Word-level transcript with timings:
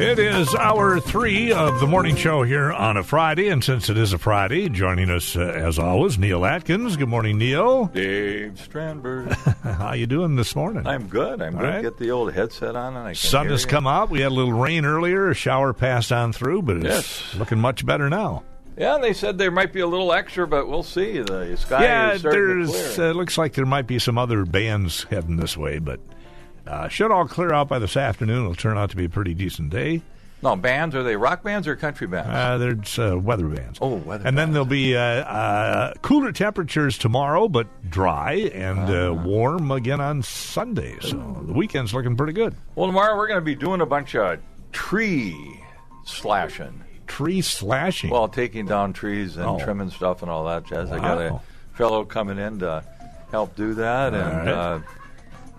It 0.00 0.20
is 0.20 0.54
hour 0.54 1.00
three 1.00 1.52
of 1.52 1.80
the 1.80 1.86
morning 1.88 2.14
show 2.14 2.44
here 2.44 2.70
on 2.72 2.96
a 2.96 3.02
Friday, 3.02 3.48
and 3.48 3.64
since 3.64 3.90
it 3.90 3.98
is 3.98 4.12
a 4.12 4.18
Friday, 4.18 4.68
joining 4.68 5.10
us 5.10 5.34
uh, 5.36 5.40
as 5.40 5.76
always, 5.76 6.18
Neill 6.18 6.46
Atkins. 6.46 6.96
Good 6.96 7.08
morning, 7.08 7.36
Neill. 7.38 7.86
Dave 7.86 8.52
Strandberg. 8.54 9.32
How 9.78 9.94
you 9.94 10.06
doing 10.06 10.36
this 10.36 10.54
morning? 10.54 10.86
I'm 10.86 11.08
good. 11.08 11.42
I'm 11.42 11.56
All 11.56 11.60
good. 11.62 11.68
right. 11.68 11.82
Get 11.82 11.98
the 11.98 12.12
old 12.12 12.32
headset 12.32 12.76
on, 12.76 12.96
and 12.96 13.06
I 13.08 13.10
can 13.10 13.14
Sun 13.16 13.48
has 13.48 13.64
you. 13.64 13.68
come 13.70 13.88
out. 13.88 14.08
We 14.08 14.20
had 14.20 14.30
a 14.30 14.34
little 14.34 14.52
rain 14.52 14.84
earlier. 14.84 15.30
A 15.30 15.34
shower 15.34 15.72
passed 15.72 16.12
on 16.12 16.32
through, 16.32 16.62
but 16.62 16.76
it's 16.76 16.84
Yes. 16.86 17.34
looking 17.34 17.58
much 17.58 17.84
better 17.84 18.08
now. 18.08 18.44
Yeah, 18.76 18.94
and 18.94 19.02
they 19.02 19.12
said 19.12 19.36
there 19.38 19.50
might 19.50 19.72
be 19.72 19.80
a 19.80 19.86
little 19.88 20.12
extra, 20.12 20.46
but 20.46 20.68
we'll 20.68 20.84
see. 20.84 21.18
The 21.20 21.56
sky 21.56 21.82
yeah, 21.82 22.12
is 22.12 22.20
starting 22.20 22.40
to 22.40 22.66
there's 22.72 22.94
clear. 22.96 23.10
uh, 23.10 23.12
looks 23.14 23.36
like 23.36 23.54
there 23.54 23.66
might 23.66 23.88
be 23.88 23.98
some 23.98 24.16
other 24.16 24.44
bands 24.44 25.02
heading 25.10 25.36
this 25.38 25.56
way, 25.56 25.80
but 25.80 25.98
uh, 26.68 26.88
should 26.88 27.10
all 27.10 27.26
clear 27.26 27.52
out 27.52 27.68
by 27.68 27.78
this 27.78 27.96
afternoon. 27.96 28.42
It'll 28.42 28.54
turn 28.54 28.76
out 28.78 28.90
to 28.90 28.96
be 28.96 29.06
a 29.06 29.08
pretty 29.08 29.34
decent 29.34 29.70
day. 29.70 30.02
no 30.42 30.54
bands. 30.54 30.94
Are 30.94 31.02
they 31.02 31.16
rock 31.16 31.42
bands 31.42 31.66
or 31.66 31.74
country 31.76 32.06
bands? 32.06 32.28
Uh, 32.30 32.58
there's 32.58 32.98
uh, 32.98 33.18
weather 33.18 33.48
bands. 33.48 33.78
Oh, 33.80 33.96
weather 33.96 34.26
And 34.28 34.38
then 34.38 34.52
there'll 34.52 34.64
be 34.66 34.96
uh, 34.96 35.00
uh, 35.00 35.94
cooler 36.02 36.30
temperatures 36.32 36.96
tomorrow, 36.98 37.48
but 37.48 37.66
dry 37.90 38.50
and 38.54 38.78
uh, 38.90 39.12
Uh-huh. 39.12 39.22
warm 39.28 39.70
again 39.72 40.00
on 40.00 40.22
Sunday. 40.22 40.96
So 41.00 41.42
the 41.46 41.52
weekend's 41.52 41.92
looking 41.94 42.16
pretty 42.16 42.34
good. 42.34 42.54
well, 42.76 42.86
tomorrow 42.86 43.16
we're 43.16 43.26
going 43.28 43.40
to 43.40 43.44
be 43.44 43.54
doing 43.56 43.80
a 43.80 43.86
bunch 43.86 44.14
of 44.14 44.38
tree 44.70 45.34
slashing. 46.04 46.84
Tree 47.06 47.40
slashing. 47.40 48.10
Well, 48.10 48.28
taking 48.28 48.66
down 48.66 48.92
trees 48.92 49.36
and 49.36 49.46
Oh. 49.46 49.58
trimming 49.58 49.90
stuff 49.90 50.22
and 50.22 50.30
all 50.30 50.44
that 50.44 50.66
jazz. 50.66 50.92
I 50.92 50.98
got 50.98 51.18
a 51.20 51.40
fellow 51.72 52.04
coming 52.04 52.38
in 52.38 52.58
to 52.60 52.84
help 53.30 53.56
do 53.56 53.74
that, 53.74 54.14
and 54.14 54.36
right. 54.36 54.48
uh, 54.48 54.78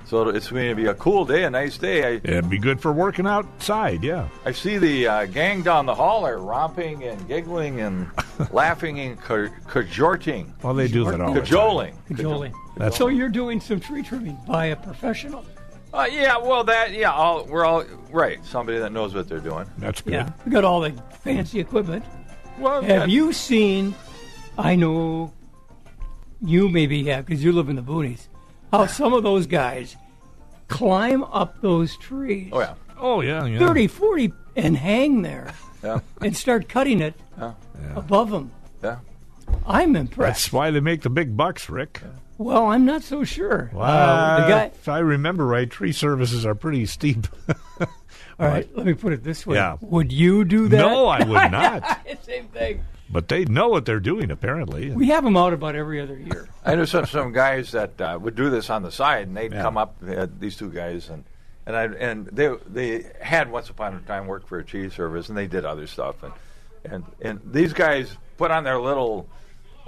so 0.10 0.28
it's 0.30 0.50
going 0.50 0.70
to 0.70 0.76
be 0.76 0.88
a 0.88 0.94
cool 0.96 1.24
day, 1.24 1.44
a 1.44 1.50
nice 1.52 1.78
day. 1.78 2.04
I, 2.04 2.10
It'd 2.24 2.50
be 2.50 2.58
good 2.58 2.82
for 2.82 2.92
working 2.92 3.28
outside, 3.28 4.04
yeah. 4.04 4.28
I 4.44 4.52
see 4.52 4.80
the 4.80 5.08
uh, 5.08 5.26
gang 5.28 5.62
down 5.62 5.86
the 5.86 5.94
hall 5.94 6.26
are 6.26 6.40
romping 6.40 7.04
and 7.04 7.28
giggling 7.28 7.80
and 7.82 8.10
laughing 8.52 9.00
and 9.00 9.22
ca- 9.22 9.50
cajoling. 9.68 10.52
Well, 10.64 10.74
they 10.74 10.88
do 10.88 11.04
that 11.06 11.22
all 11.22 11.34
the 11.34 11.42
time. 11.42 11.46
Cajoling. 11.46 11.94
Jolie. 12.16 12.52
That's- 12.76 12.98
So 12.98 13.08
you're 13.10 13.30
doing 13.30 13.60
some 13.62 13.80
tree 13.80 14.02
trimming 14.02 14.38
by 14.48 14.66
a 14.68 14.76
professional. 14.76 15.46
Uh, 15.94 16.08
yeah, 16.12 16.38
well, 16.38 16.64
that, 16.64 16.92
yeah, 16.92 17.12
all, 17.12 17.46
we're 17.46 17.66
all, 17.66 17.84
right, 18.12 18.44
somebody 18.46 18.80
that 18.80 18.92
knows 18.92 19.14
what 19.14 19.28
they're 19.30 19.40
doing. 19.40 19.66
That's 19.78 20.02
good. 20.02 20.14
Yeah. 20.14 20.32
We 20.46 20.52
got 20.52 20.64
all 20.64 20.82
the 20.82 20.92
fancy 21.24 21.60
equipment. 21.60 22.04
Well, 22.58 22.82
Have 22.82 23.10
you 23.10 23.32
seen, 23.32 23.94
I 24.58 24.76
know 24.76 25.34
you 26.42 26.68
maybe 26.70 27.04
have 27.06 27.26
because 27.28 27.44
you 27.44 27.52
live 27.52 27.70
in 27.70 27.76
the 27.76 27.82
boonies, 27.84 28.28
how 28.72 28.86
some 28.86 29.14
of 29.14 29.24
those 29.24 29.48
guys 29.48 29.96
climb 30.68 31.24
up 31.26 31.62
those 31.62 31.98
trees 31.98 32.50
Oh, 32.54 32.60
yeah. 32.60 32.74
Oh, 32.98 33.22
yeah. 33.22 33.46
yeah. 33.46 33.60
30, 33.60 33.88
40 33.88 34.34
and 34.56 34.78
hang 34.78 35.22
there 35.22 35.54
Yeah. 35.84 36.00
and 36.22 36.36
start 36.36 36.68
cutting 36.70 37.02
it 37.02 37.16
Yeah. 37.40 37.54
above 37.96 38.30
them. 38.32 38.52
Yeah. 38.84 38.98
I'm 39.66 39.96
impressed. 39.96 40.44
That's 40.46 40.54
why 40.54 40.70
they 40.72 40.80
make 40.80 41.02
the 41.02 41.10
big 41.10 41.36
bucks, 41.36 41.70
Rick. 41.70 42.02
well, 42.38 42.68
I'm 42.68 42.86
not 42.86 43.02
so 43.04 43.24
sure. 43.24 43.72
Wow. 43.74 43.84
Uh, 43.84 44.42
the 44.42 44.48
guy, 44.52 44.64
if 44.66 44.88
I 44.88 45.00
remember 45.00 45.46
right, 45.48 45.70
tree 45.70 45.92
services 45.92 46.46
are 46.46 46.54
pretty 46.56 46.86
steep. 46.86 47.26
all 47.80 47.88
right, 48.48 48.70
let 48.78 48.86
me 48.86 48.94
put 48.94 49.12
it 49.14 49.24
this 49.24 49.48
way. 49.48 49.56
Yeah. 49.56 49.78
Would 49.82 50.12
you 50.14 50.46
do 50.46 50.68
that? 50.68 50.78
No, 50.78 51.08
I 51.08 51.20
would 51.24 51.52
not. 51.52 52.00
Same 52.24 52.48
thing. 52.50 52.84
But 53.10 53.28
they 53.28 53.46
know 53.46 53.70
what 53.70 53.86
they're 53.86 54.00
doing, 54.00 54.32
apparently. 54.32 54.92
We 54.92 55.08
have 55.08 55.24
them 55.24 55.36
out 55.38 55.54
about 55.54 55.76
every 55.76 56.00
other 56.02 56.18
year. 56.18 56.48
I 56.66 56.76
know 56.76 56.86
some, 56.86 57.06
some 57.06 57.32
guys 57.32 57.72
that 57.72 58.00
uh, 58.00 58.18
would 58.22 58.36
do 58.36 58.50
this 58.50 58.70
on 58.70 58.84
the 58.84 58.92
side, 58.92 59.28
and 59.28 59.36
they'd 59.38 59.52
Yeah. 59.52 59.62
come 59.62 59.78
up, 59.78 59.96
uh, 60.08 60.28
these 60.40 60.56
two 60.58 60.70
guys, 60.70 61.10
and 61.10 61.24
and 61.66 61.76
I 61.76 61.84
and 61.86 62.28
they 62.28 62.50
they 62.68 63.06
had 63.22 63.52
once 63.52 63.70
upon 63.70 63.96
a 63.96 64.00
time 64.00 64.28
worked 64.28 64.48
for 64.48 64.60
a 64.60 64.64
cheese 64.64 64.94
service, 64.94 65.30
and 65.30 65.38
they 65.38 65.48
did 65.48 65.66
other 65.66 65.88
stuff, 65.88 66.16
and 66.24 66.34
and 66.86 67.04
and 67.22 67.40
these 67.46 67.74
guys 67.74 68.16
put 68.38 68.52
on 68.52 68.64
their 68.64 68.80
little. 68.80 69.28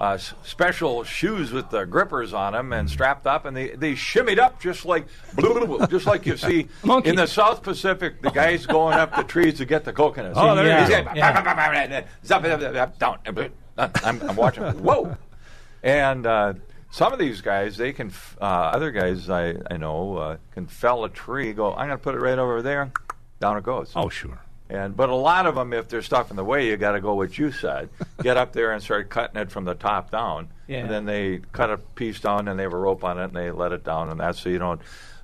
Uh, 0.01 0.17
special 0.17 1.03
shoes 1.03 1.51
with 1.51 1.69
the 1.69 1.85
grippers 1.85 2.33
on 2.33 2.53
them 2.53 2.73
and 2.73 2.89
strapped 2.89 3.27
up, 3.27 3.45
and 3.45 3.55
they, 3.55 3.69
they 3.75 3.93
shimmied 3.93 4.39
up 4.39 4.59
just 4.59 4.83
like 4.83 5.05
just 5.91 6.07
like 6.07 6.25
you 6.25 6.35
see 6.35 6.67
Monkey. 6.83 7.09
in 7.09 7.15
the 7.17 7.27
South 7.27 7.61
Pacific. 7.61 8.19
The 8.23 8.31
guys 8.31 8.65
going 8.65 8.97
up 8.97 9.15
the 9.15 9.21
trees 9.23 9.59
to 9.59 9.65
get 9.65 9.83
the 9.85 9.93
coconuts. 9.93 10.35
Oh, 10.39 10.55
there 10.55 10.65
zap, 10.87 11.15
zap, 12.43 12.61
zap, 12.73 12.97
down. 12.97 13.19
I'm, 14.03 14.21
I'm 14.23 14.35
watching. 14.35 14.63
Whoa! 14.83 15.15
And 15.83 16.25
uh, 16.25 16.53
some 16.89 17.13
of 17.13 17.19
these 17.19 17.41
guys, 17.41 17.77
they 17.77 17.93
can. 17.93 18.07
f- 18.07 18.37
Uh, 18.41 18.45
other 18.73 18.89
guys 18.91 19.29
I 19.29 19.55
I 19.69 19.77
know 19.77 20.17
uh, 20.17 20.37
can 20.53 20.65
fell 20.65 21.03
a 21.03 21.09
tree. 21.09 21.53
Go. 21.53 21.71
I'm 21.73 21.87
going 21.87 21.89
to 21.91 21.97
put 21.97 22.15
it 22.15 22.19
right 22.21 22.39
over 22.39 22.63
there. 22.63 22.91
Down 23.39 23.55
it 23.57 23.63
goes. 23.63 23.91
Oh, 23.95 24.09
sure. 24.09 24.39
And 24.71 24.95
but 24.95 25.09
a 25.09 25.15
lot 25.15 25.45
of 25.47 25.55
them, 25.55 25.73
if 25.73 25.89
there's 25.89 26.05
stuff 26.05 26.29
in 26.31 26.37
the 26.37 26.43
way, 26.45 26.67
you 26.67 26.77
got 26.77 26.93
to 26.93 27.01
go 27.01 27.13
what 27.13 27.37
you 27.37 27.51
said. 27.51 27.89
Get 28.23 28.37
up 28.37 28.53
there 28.53 28.71
and 28.71 28.81
start 28.81 29.09
cutting 29.09 29.39
it 29.41 29.51
from 29.51 29.65
the 29.65 29.75
top 29.75 30.11
down. 30.11 30.47
Yeah. 30.67 30.79
And 30.79 30.89
then 30.89 31.05
they 31.05 31.41
cut 31.51 31.69
a 31.69 31.77
piece 31.77 32.19
down, 32.21 32.47
and 32.47 32.57
they 32.57 32.63
have 32.63 32.73
a 32.73 32.77
rope 32.77 33.03
on 33.03 33.19
it, 33.19 33.25
and 33.25 33.33
they 33.33 33.51
let 33.51 33.73
it 33.73 33.83
down, 33.83 34.09
and 34.09 34.19
that's 34.19 34.39
so 34.39 34.49
you 34.49 34.59
don't 34.59 34.79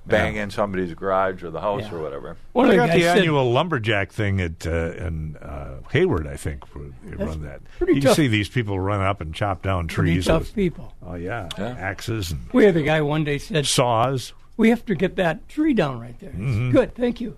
bang 0.06 0.36
in 0.36 0.50
somebody's 0.50 0.94
garage 0.94 1.42
or 1.42 1.50
the 1.50 1.60
house 1.60 1.82
Yeah. 1.82 1.94
or 1.94 2.02
whatever. 2.02 2.36
Well, 2.54 2.64
of 2.66 2.70
They 2.70 2.76
got 2.76 2.88
guys 2.88 2.96
the 2.96 3.02
said, 3.02 3.18
annual 3.18 3.50
lumberjack 3.52 4.10
thing 4.10 4.40
at 4.40 4.66
uh, 4.66 4.70
in 4.92 5.36
uh, 5.36 5.80
Hayward, 5.92 6.26
I 6.26 6.36
think. 6.36 6.64
where 6.74 6.86
They 7.04 7.16
run 7.22 7.42
that. 7.42 7.60
pretty 7.78 7.94
you 7.96 8.00
tough. 8.00 8.16
see 8.16 8.26
these 8.26 8.48
people 8.48 8.80
run 8.80 9.00
up 9.02 9.20
and 9.20 9.34
chop 9.34 9.62
down 9.62 9.86
trees. 9.86 9.94
pretty 9.96 10.12
trees. 10.14 10.26
tough 10.26 10.40
with- 10.42 10.54
people. 10.54 10.94
oh 11.06 11.14
yeah, 11.14 11.48
Yeah. 11.58 11.74
axes 11.78 12.30
and 12.32 12.40
We 12.52 12.64
had 12.64 12.76
a 12.76 12.82
guy 12.82 13.00
one 13.02 13.24
day 13.24 13.36
said, 13.38 13.66
saws. 13.66 14.32
"We 14.56 14.70
have 14.70 14.84
to 14.86 14.94
get 14.94 15.16
that 15.16 15.46
tree 15.48 15.74
down 15.74 16.00
right 16.00 16.18
there." 16.20 16.30
Mm-hmm. 16.30 16.70
Good, 16.70 16.94
thank 16.94 17.20
you. 17.20 17.36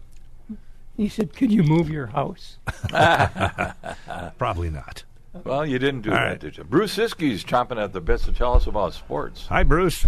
He 1.01 1.09
said, 1.09 1.35
"Could 1.35 1.51
you 1.51 1.63
move 1.63 1.89
your 1.89 2.09
house?" 2.09 2.59
Probably 4.39 4.69
not. 4.69 5.05
Well, 5.45 5.65
you 5.65 5.79
didn't 5.79 6.03
do 6.03 6.11
All 6.11 6.17
that, 6.17 6.23
right. 6.25 6.39
did 6.39 6.59
you? 6.59 6.65
Bruce 6.65 6.93
Siskey's 6.93 7.43
chomping 7.43 7.83
at 7.83 7.95
the 7.95 8.03
bits 8.03 8.27
to 8.27 8.33
tell 8.33 8.53
us 8.55 8.67
about 8.67 8.93
sports. 8.93 9.47
Hi, 9.47 9.63
Bruce. 9.63 10.07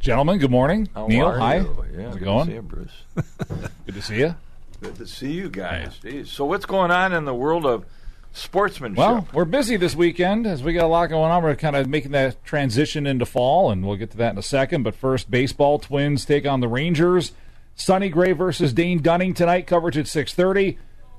Gentlemen, 0.00 0.38
good 0.38 0.50
morning. 0.50 0.88
How 0.92 1.06
Neill, 1.06 1.26
are 1.26 1.38
hi. 1.38 1.56
you? 1.58 1.84
Yeah, 1.96 2.02
How's 2.06 2.14
good 2.14 2.22
it 2.22 2.24
going? 2.24 2.46
To 2.46 2.50
see 2.50 2.54
you, 2.56 2.62
Bruce. 2.62 2.92
Good 3.86 3.94
to 3.94 4.02
see 4.02 4.18
you. 4.18 4.34
Good 4.80 4.96
to 4.96 5.06
see 5.06 5.30
you 5.32 5.48
guys. 5.50 6.00
Jeez. 6.02 6.26
So, 6.26 6.44
what's 6.46 6.66
going 6.66 6.90
on 6.90 7.12
in 7.12 7.26
the 7.26 7.34
world 7.34 7.64
of 7.64 7.84
sportsmanship? 8.32 8.98
Well, 8.98 9.28
we're 9.32 9.44
busy 9.44 9.76
this 9.76 9.94
weekend 9.94 10.48
as 10.48 10.64
we 10.64 10.72
got 10.72 10.84
a 10.84 10.88
lot 10.88 11.06
going 11.10 11.30
on. 11.30 11.44
We're 11.44 11.54
kind 11.54 11.76
of 11.76 11.88
making 11.88 12.10
that 12.10 12.44
transition 12.44 13.06
into 13.06 13.24
fall, 13.24 13.70
and 13.70 13.86
we'll 13.86 13.96
get 13.96 14.10
to 14.10 14.16
that 14.16 14.32
in 14.32 14.38
a 14.38 14.42
second. 14.42 14.82
But 14.82 14.96
first, 14.96 15.30
baseball. 15.30 15.78
Twins 15.78 16.24
take 16.24 16.44
on 16.44 16.58
the 16.60 16.68
Rangers. 16.68 17.30
Sonny 17.74 18.08
Gray 18.08 18.32
versus 18.32 18.72
Dane 18.72 19.02
Dunning 19.02 19.34
tonight. 19.34 19.66
Coverage 19.66 19.98
at 19.98 20.06
6:30. 20.06 20.78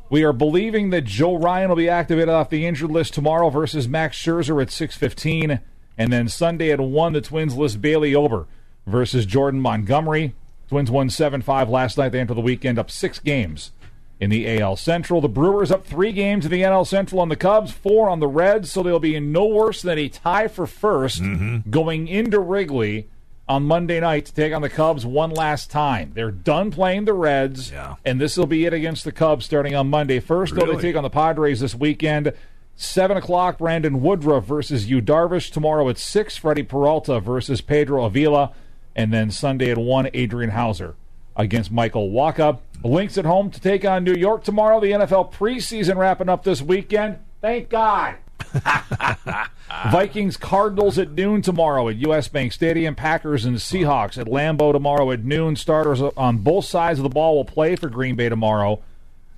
We 0.10 0.24
are 0.24 0.34
believing 0.34 0.92
that 0.92 1.06
Joe 1.06 1.36
Ryan 1.36 1.70
will 1.70 1.76
be 1.76 1.90
activated 1.90 2.30
off 2.30 2.50
the 2.50 2.66
injured 2.66 2.92
list 2.92 3.14
tomorrow 3.14 3.50
versus 3.50 3.88
Max 3.88 4.18
Scherzer 4.18 4.62
at 4.62 4.70
6:15, 4.70 5.60
and 5.98 6.14
then 6.14 6.28
Sunday 6.28 6.72
at 6.72 6.80
one, 6.80 7.14
the 7.14 7.22
Twins 7.22 7.56
list 7.56 7.82
Bailey 7.82 8.14
Ober 8.14 8.46
versus 8.86 9.26
Jordan 9.26 9.60
Montgomery. 9.60 10.36
Twins 10.68 10.92
won 10.92 11.10
7-5 11.10 11.70
last 11.70 11.98
night. 11.98 12.12
They 12.12 12.20
enter 12.20 12.34
the 12.34 12.42
weekend 12.42 12.80
up 12.80 12.90
six 12.90 13.20
games 13.20 13.72
in 14.20 14.30
the 14.30 14.60
AL 14.60 14.78
Central. 14.78 15.22
The 15.22 15.30
Brewers 15.30 15.72
up 15.72 15.86
three 15.86 16.12
games 16.12 16.46
in 16.46 16.52
the 16.52 16.62
NL 16.62 16.86
Central 16.88 17.22
on 17.22 17.30
the 17.30 17.36
Cubs, 17.36 17.72
four 17.72 18.10
on 18.10 18.20
the 18.20 18.28
Reds, 18.28 18.72
so 18.72 18.82
they'll 18.82 19.00
be 19.00 19.16
in 19.16 19.32
no 19.32 19.46
worse 19.46 19.82
than 19.82 19.98
a 19.98 20.10
tie 20.10 20.48
for 20.48 20.66
1st 20.66 21.22
mm-hmm. 21.22 21.70
going 21.70 22.08
into 22.08 22.40
Wrigley 22.40 23.10
on 23.47 23.63
Monday 23.63 24.00
night 24.00 24.25
to 24.25 24.33
take 24.33 24.53
on 24.53 24.61
the 24.61 24.69
Cubs 24.69 25.06
one 25.06 25.29
last 25.29 25.69
time. 25.69 26.11
They're 26.16 26.31
done 26.31 26.72
playing 26.72 27.06
the 27.06 27.13
Reds, 27.13 27.72
Yeah. 27.72 27.95
and 28.03 28.19
this 28.19 28.38
will 28.38 28.47
be 28.47 28.66
it 28.66 28.73
against 28.73 29.03
the 29.03 29.11
Cubs 29.11 29.45
starting 29.45 29.75
on 29.75 29.88
Monday. 29.89 30.19
First, 30.19 30.56
though, 30.56 30.63
Really? 30.66 30.78
they 30.78 30.81
take 30.81 30.95
on 30.95 31.03
the 31.03 31.09
Padres 31.09 31.59
this 31.59 31.75
weekend. 31.75 32.33
Seven 32.75 33.16
o'clock, 33.17 33.57
Brandon 33.59 34.01
Woodruff 34.01 34.45
versus 34.45 34.89
Yu 34.89 35.01
Darvish. 35.01 35.51
Tomorrow 35.51 35.88
at 35.89 35.97
six, 35.97 36.35
Freddy 36.35 36.63
Peralta 36.63 37.19
versus 37.19 37.61
Pedro 37.61 38.03
Avila, 38.03 38.51
and 38.95 39.13
then 39.13 39.29
Sunday 39.31 39.69
at 39.72 39.77
one, 39.77 40.09
Adrian 40.13 40.51
Houser 40.51 40.95
against 41.38 41.72
Michael 41.72 42.09
Wacha. 42.09 42.57
Lynx 42.83 43.17
at 43.17 43.25
home 43.25 43.50
to 43.51 43.62
take 43.62 43.86
on 43.86 44.03
New 44.03 44.13
York 44.13 44.44
tomorrow. 44.44 44.80
The 44.80 44.91
NFL 44.91 45.31
preseason 45.33 45.98
wrapping 45.98 46.30
up 46.30 46.44
this 46.44 46.62
weekend. 46.62 47.18
Thank 47.41 47.69
God. 47.69 48.15
Vikings 49.92 50.38
Cardinals 50.38 50.98
at 50.98 51.12
noon 51.12 51.42
tomorrow 51.42 51.90
at 51.90 51.98
US 51.98 52.28
Bank 52.28 52.52
Stadium. 52.54 52.96
Packers 52.96 53.46
and 53.46 53.57
Seahawks 53.57 54.18
at 54.18 54.28
Lambeau 54.28 54.72
tomorrow 54.72 55.12
at 55.12 55.24
noon. 55.24 55.56
Starters 55.56 56.02
on 56.02 56.38
both 56.40 56.66
sides 56.66 57.00
of 57.00 57.04
the 57.04 57.10
ball 57.10 57.36
will 57.36 57.46
play 57.46 57.75
for 57.75 57.90
Green 57.90 58.16
Bay 58.16 58.30
tomorrow. 58.30 58.81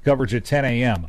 Coverage 0.04 0.34
at 0.34 0.46
10 0.46 0.64
a.m. 0.66 1.08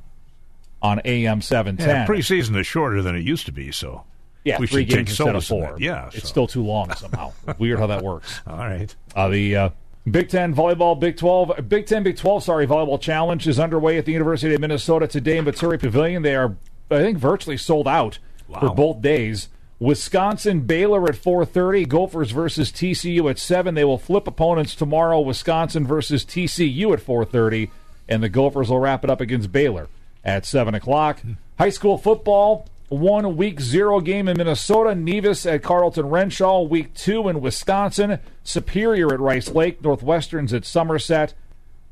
on 0.82 1.00
AM 1.04 1.40
710. 1.40 1.88
Yeah, 1.88 2.06
preseason 2.06 2.58
is 2.58 2.66
shorter 2.66 3.02
than 3.02 3.14
it 3.14 3.20
used 3.20 3.46
to 3.46 3.52
be, 3.52 3.70
so 3.70 4.04
Yeah, 4.44 4.58
we 4.58 4.66
three 4.66 4.82
should 4.82 4.88
take 4.90 4.96
games 5.06 5.10
instead 5.10 5.36
of 5.36 5.44
four. 5.44 5.72
that. 5.72 5.80
Yeah, 5.80 6.06
it's 6.08 6.22
so. 6.22 6.26
still 6.28 6.46
too 6.46 6.64
long 6.64 6.92
somehow. 6.94 7.32
Weird 7.58 7.78
how 7.78 7.86
that 7.88 8.02
works. 8.02 8.40
all 8.46 8.56
right. 8.56 8.94
Uh, 9.14 9.28
the 9.28 9.56
uh, 9.56 9.70
Big 10.10 10.30
Ten 10.30 10.54
volleyball, 10.54 10.98
Big 10.98 11.16
Twelve, 11.16 11.52
Big 11.68 11.86
Ten, 11.86 12.02
Big 12.02 12.16
Twelve. 12.16 12.42
Sorry, 12.42 12.66
volleyball 12.66 13.00
challenge 13.00 13.46
is 13.46 13.60
underway 13.60 13.98
at 13.98 14.04
the 14.06 14.12
University 14.12 14.54
of 14.54 14.60
Minnesota 14.60 15.06
today 15.06 15.36
in 15.38 15.44
Maturi 15.44 15.78
Pavilion. 15.78 16.22
They 16.22 16.34
are, 16.34 16.56
I 16.90 16.98
think, 16.98 17.18
virtually 17.18 17.56
sold 17.56 17.86
out 17.88 18.18
for 18.60 18.74
both 18.74 19.02
days. 19.02 19.48
Wisconsin 19.80 20.62
Baylor 20.62 21.04
at 21.08 21.14
4:30. 21.16 21.84
Gophers 21.86 22.30
versus 22.32 22.72
TCU 22.72 23.28
at 23.30 23.38
seven. 23.38 23.74
They 23.74 23.84
will 23.84 23.98
flip 23.98 24.26
opponents 24.26 24.74
tomorrow. 24.74 25.20
Wisconsin 25.20 25.86
versus 25.86 26.24
TCU 26.24 26.92
at 26.92 27.00
4:30. 27.00 27.70
and 28.10 28.22
the 28.22 28.28
Gophers 28.30 28.70
will 28.70 28.78
wrap 28.78 29.04
it 29.04 29.10
up 29.10 29.20
against 29.20 29.52
Baylor 29.52 29.86
at 30.24 30.46
7 30.46 30.74
o'clock. 30.74 31.20
Hmm. 31.20 31.32
High 31.58 31.68
school 31.68 31.98
football, 31.98 32.66
one 32.88 33.36
week 33.36 33.60
zero 33.60 34.00
game 34.00 34.28
in 34.28 34.38
Minnesota. 34.38 34.94
Nevis 34.94 35.44
at 35.44 35.62
Carlton 35.62 36.06
Wrenshall. 36.06 36.68
Week 36.70 36.94
two 36.94 37.28
in 37.28 37.42
Wisconsin. 37.42 38.18
Superior 38.44 39.12
at 39.12 39.20
Rice 39.20 39.50
Lake. 39.50 39.82
Northwestern's 39.82 40.54
at 40.54 40.64
Somerset. 40.64 41.34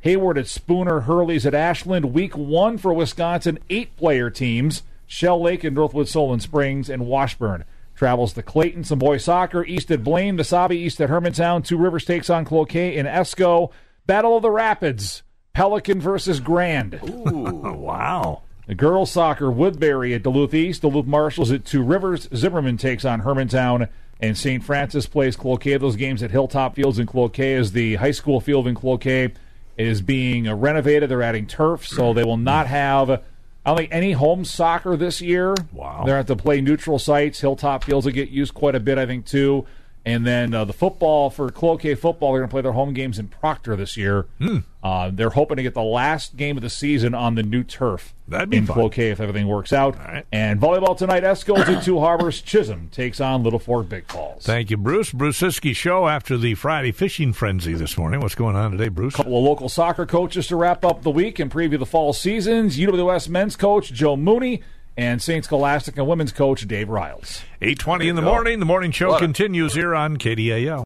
Hayward 0.07 0.39
at 0.39 0.47
Spooner. 0.47 1.01
Hurley's 1.01 1.47
at 1.47 1.53
Ashland. 1.53 2.15
Week 2.15 2.37
one 2.37 2.79
for 2.79 2.95
Wisconsin. 2.95 3.59
Eight 3.69 3.97
player 3.97 4.31
teams. 4.31 4.85
Shell 5.09 5.43
Lake 5.43 5.65
and 5.65 5.75
Northwood 5.75 6.07
Solon 6.07 6.39
Springs 6.39 6.89
and 6.89 7.09
Washburn. 7.09 7.65
Travels 7.97 8.33
to 8.35 8.43
Clayton, 8.45 8.85
some 8.85 9.01
boys 9.01 9.25
soccer. 9.25 9.65
East 9.65 9.91
at 9.91 10.05
Blaine, 10.05 10.39
Mesabi 10.39 10.75
East 10.75 11.01
at 11.01 11.11
Hermantown. 11.11 11.65
Two 11.65 11.77
Rivers 11.77 12.05
takes 12.05 12.31
on 12.31 12.45
Cloquet 12.45 12.97
and 12.97 13.09
Esko. 13.09 13.73
Battle 14.07 14.37
of 14.37 14.43
the 14.43 14.51
Rapids. 14.53 15.25
Pelican 15.55 16.01
versus 16.01 16.39
Grand. 16.39 17.01
Oh, 17.03 17.73
wow. 17.73 18.43
The 18.69 18.77
girls 18.77 19.11
soccer, 19.11 19.51
Woodbury 19.51 20.15
at 20.15 20.23
Duluth 20.23 20.55
East. 20.55 20.83
Duluth 20.83 21.07
Marshals 21.07 21.51
at 21.51 21.65
Two 21.65 21.83
Rivers. 21.83 22.29
Zimmerman 22.33 22.77
takes 22.77 23.05
on 23.05 23.23
Hermantown. 23.23 23.89
And 24.21 24.39
St. 24.39 24.63
Francis 24.63 25.07
plays 25.07 25.35
Cloquet. 25.35 25.79
Those 25.79 25.97
games 25.97 26.23
at 26.23 26.31
Hilltop 26.31 26.77
Fields 26.77 27.01
in 27.01 27.09
Cloquet 27.09 27.55
is 27.55 27.73
the 27.73 27.97
high 27.97 28.13
school 28.13 28.41
field 28.41 28.69
in 28.69 28.77
Cloquet 28.77 29.33
is 29.77 30.01
being 30.01 30.51
renovated. 30.53 31.11
They're 31.11 31.23
adding 31.23 31.47
turf, 31.47 31.87
so 31.87 32.13
they 32.13 32.25
will 32.25 32.37
not 32.37 32.67
have 32.67 33.23
I 33.67 33.71
don't 33.71 33.79
think 33.79 33.93
any 33.93 34.13
home 34.13 34.45
soccer 34.45 34.97
this 34.97 35.21
year. 35.21 35.53
Wow. 35.73 36.05
They're 36.07 36.19
at 36.19 36.29
to 36.29 36.37
play 36.37 36.61
neutral 36.61 37.01
sites. 37.01 37.41
Hilltop 37.41 37.83
Fields 37.83 38.07
will 38.07 38.13
get 38.13 38.29
used 38.29 38.55
quite 38.55 38.77
a 38.77 38.81
bit, 38.81 38.97
I 38.97 39.07
think, 39.07 39.27
too. 39.27 39.67
And 40.07 40.25
then 40.25 40.55
uh, 40.55 40.65
the 40.65 40.73
football 40.73 41.31
for 41.31 41.51
Cloquet 41.51 41.97
football, 41.97 42.31
they're 42.33 42.41
going 42.41 42.49
to 42.49 42.53
play 42.53 42.63
their 42.63 42.73
home 42.73 42.95
games 42.95 43.19
in 43.19 43.27
Proctor 43.27 43.75
this 43.75 43.97
year. 43.97 44.27
Hmm. 44.39 44.59
Uh, 44.81 45.11
they're 45.13 45.31
hoping 45.31 45.57
to 45.57 45.65
get 45.65 45.75
the 45.75 45.83
last 45.83 46.37
game 46.37 46.57
of 46.57 46.63
the 46.63 46.71
season 46.71 47.13
on 47.13 47.35
the 47.35 47.43
new 47.43 47.65
turf 47.65 48.15
That'd 48.29 48.51
be 48.51 48.59
in 48.59 48.67
fun. 48.67 48.75
Cloquet 48.75 49.11
if 49.11 49.19
everything 49.19 49.49
works 49.49 49.73
out. 49.73 49.99
right. 49.99 50.25
And 50.31 50.61
volleyball 50.61 50.97
tonight, 50.97 51.25
Eskos 51.25 51.67
at 51.67 51.83
Two 51.83 51.99
Harbors. 51.99 52.41
Chisholm 52.43 52.89
takes 52.93 53.21
on 53.21 53.43
Little 53.43 53.59
Fork 53.59 53.89
Big 53.89 54.07
Falls. 54.07 54.45
Thank 54.45 54.71
you, 54.71 54.77
Bruce. 54.77 55.11
Bruce 55.11 55.41
Siski 55.41 55.75
show 55.75 56.07
after 56.07 56.39
the 56.39 56.55
Friday 56.55 56.93
fishing 56.93 57.33
frenzy 57.33 57.75
this 57.75 57.99
morning. 57.99 58.21
What's 58.21 58.37
going 58.37 58.55
on 58.55 58.71
today, 58.71 58.89
Bruce? 58.89 59.15
A 59.15 59.17
couple 59.17 59.37
of 59.37 59.43
local 59.43 59.69
soccer 59.69 60.07
coaches 60.07 60.47
to 60.47 60.55
wrap 60.55 60.85
up 60.85 61.03
the 61.03 61.11
week 61.11 61.41
and 61.41 61.51
preview 61.51 61.81
the 61.81 61.87
fall 61.87 62.13
seasons. 62.13 62.79
UWS 62.79 63.29
men's 63.29 63.57
coach 63.57 63.93
Joe 63.93 64.17
Mooney 64.17 64.63
and 64.97 65.21
St. 65.23 65.45
Scholastica 65.45 66.01
and 66.01 66.09
women's 66.09 66.33
coach 66.33 66.67
Dave 66.67 66.89
Riles. 66.89 67.43
820 67.61 68.09
in 68.09 68.17
the 68.17 68.23
go. 68.23 68.29
morning. 68.29 68.61
The 68.61 68.67
morning 68.67 68.91
show 68.93 69.11
What 69.11 69.21
continues 69.21 69.75
here 69.75 69.95
on 69.95 70.17
KDAL. 70.17 70.83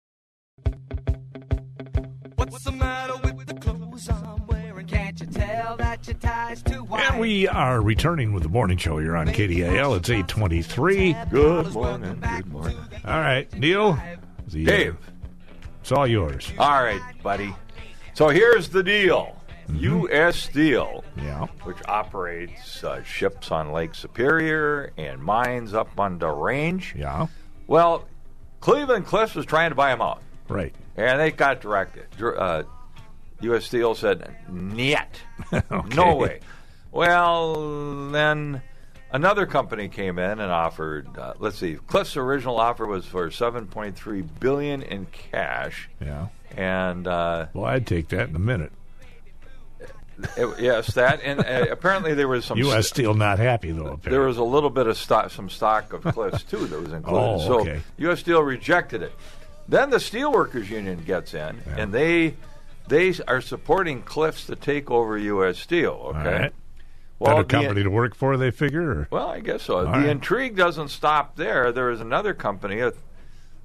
What's 2.37 2.65
the 2.65 2.73
matter 2.73 3.15
with 3.23 3.47
the 3.47 3.55
clothes 3.55 4.09
I'm 4.09 4.47
wearing? 4.47 4.87
Can't 4.87 5.21
you 5.21 5.27
tell 5.27 5.77
that 5.77 6.07
your 6.07 6.17
tie's 6.17 6.63
too 6.63 6.85
wide? 6.85 7.03
And 7.05 7.21
we 7.21 7.47
are 7.49 7.81
returning 7.81 8.33
with 8.33 8.43
the 8.43 8.49
morning 8.49 8.79
show 8.79 8.99
here 8.99 9.17
on 9.17 9.29
KDAL. 9.29 9.97
It's 9.97 10.11
823. 10.11 11.17
Good 11.31 11.73
morning. 11.73 12.21
Good 12.21 12.47
morning. 12.47 12.79
All 13.05 13.21
right, 13.21 13.53
Neill. 13.55 13.99
The, 14.49 14.67
uh, 14.67 14.71
Dave. 14.71 14.97
it's 15.81 15.93
all 15.93 16.07
yours. 16.07 16.53
All 16.59 16.83
right, 16.83 17.01
buddy. 17.23 17.55
So 18.15 18.29
here's 18.29 18.69
the 18.69 18.83
deal. 18.83 19.37
U.S. 19.77 20.37
Steel, 20.37 21.05
Yeah. 21.17 21.47
which 21.65 21.79
operates 21.87 22.83
uh, 22.85 23.03
ships 23.03 23.51
on 23.51 23.73
Lake 23.73 23.95
Superior 23.95 24.93
and 24.97 25.23
mines 25.23 25.75
up 25.75 25.99
on 25.99 26.19
the 26.19 26.29
range. 26.29 26.95
Yeah. 26.97 27.27
Well, 27.67 28.07
Cleveland 28.61 29.07
Cliffs 29.07 29.35
was 29.35 29.47
trying 29.47 29.71
to 29.71 29.75
buy 29.77 29.91
them 29.91 30.03
out, 30.03 30.23
Right. 30.49 30.75
and 30.97 31.21
they 31.21 31.31
got 31.31 31.61
directed. 31.61 32.07
Uh, 32.23 32.65
U.S. 33.43 33.65
Steel 33.65 33.95
said, 33.95 34.35
"Niet, 34.51 35.23
no 35.95 36.17
way." 36.17 36.41
Well, 36.93 38.11
then 38.11 38.61
another 39.13 39.47
company 39.47 39.89
came 39.89 40.19
in 40.19 40.41
and 40.41 40.53
offered. 40.53 41.17
Uh, 41.17 41.35
let's 41.39 41.57
see, 41.57 41.77
Cliffs' 41.87 42.17
original 42.17 42.59
offer 42.59 42.87
was 42.87 43.07
for 43.07 43.29
7.3 43.31 44.29
billion 44.41 44.83
in 44.83 45.07
cash, 45.07 45.89
Yeah. 46.01 46.27
and 46.57 47.07
uh, 47.07 47.47
Well, 47.55 47.65
I'd 47.65 47.87
take 47.87 48.09
that 48.09 48.29
in 48.29 48.37
a 48.37 48.41
minute. 48.41 48.73
It- 50.37 50.61
yes, 50.61 50.95
that 50.95 51.21
and 51.23 51.41
uh, 51.41 51.67
apparently 51.71 52.15
there 52.15 52.29
was 52.29 52.45
some 52.45 52.59
U.S. 52.59 52.89
Steel 52.89 53.15
not 53.15 53.39
happy, 53.39 53.71
though, 53.73 53.81
apparently. 53.83 54.11
there 54.11 54.21
was 54.23 54.37
a 54.39 54.43
little 54.45 54.71
bit 54.71 54.87
of 54.87 54.97
stock, 54.97 55.31
some 55.31 55.49
stock 55.51 55.93
of 55.93 56.03
Cliffs 56.03 56.43
too 56.45 56.67
that 56.67 56.81
was 56.81 56.93
included. 56.93 57.21
Oh, 57.21 57.65
so. 57.65 57.79
U.S. 57.99 58.21
Steel 58.21 58.43
rejected 58.43 59.03
it. 59.03 59.13
Then 59.69 59.91
the 59.91 59.99
Steelworkers 59.99 60.69
Union 60.69 61.03
gets 61.05 61.33
in, 61.35 61.61
and 61.77 61.93
they 61.93 62.35
they 62.89 63.15
are 63.29 63.41
supporting 63.41 64.03
Cliffs 64.03 64.47
to 64.47 64.57
take 64.57 64.91
over 64.91 65.17
U.S. 65.17 65.59
Steel. 65.59 65.93
All 65.93 66.09
Okay, 66.11 66.25
right. 66.41 66.53
well, 67.21 67.37
Better 67.37 67.43
the- 67.43 67.49
company 67.49 67.83
to 67.85 67.91
work 67.91 68.15
for, 68.17 68.37
they 68.37 68.51
figure? 68.51 68.91
Or? 68.91 69.09
well, 69.11 69.29
I 69.29 69.41
guess 69.41 69.63
so. 69.63 69.83
the 69.85 69.91
right. 69.91 70.07
intrigue 70.07 70.57
doesn't 70.57 70.89
stop 70.89 71.37
there. 71.37 71.71
There 71.73 71.91
is 71.91 72.01
another 72.01 72.35
company, 72.35 72.81
a, 72.81 72.93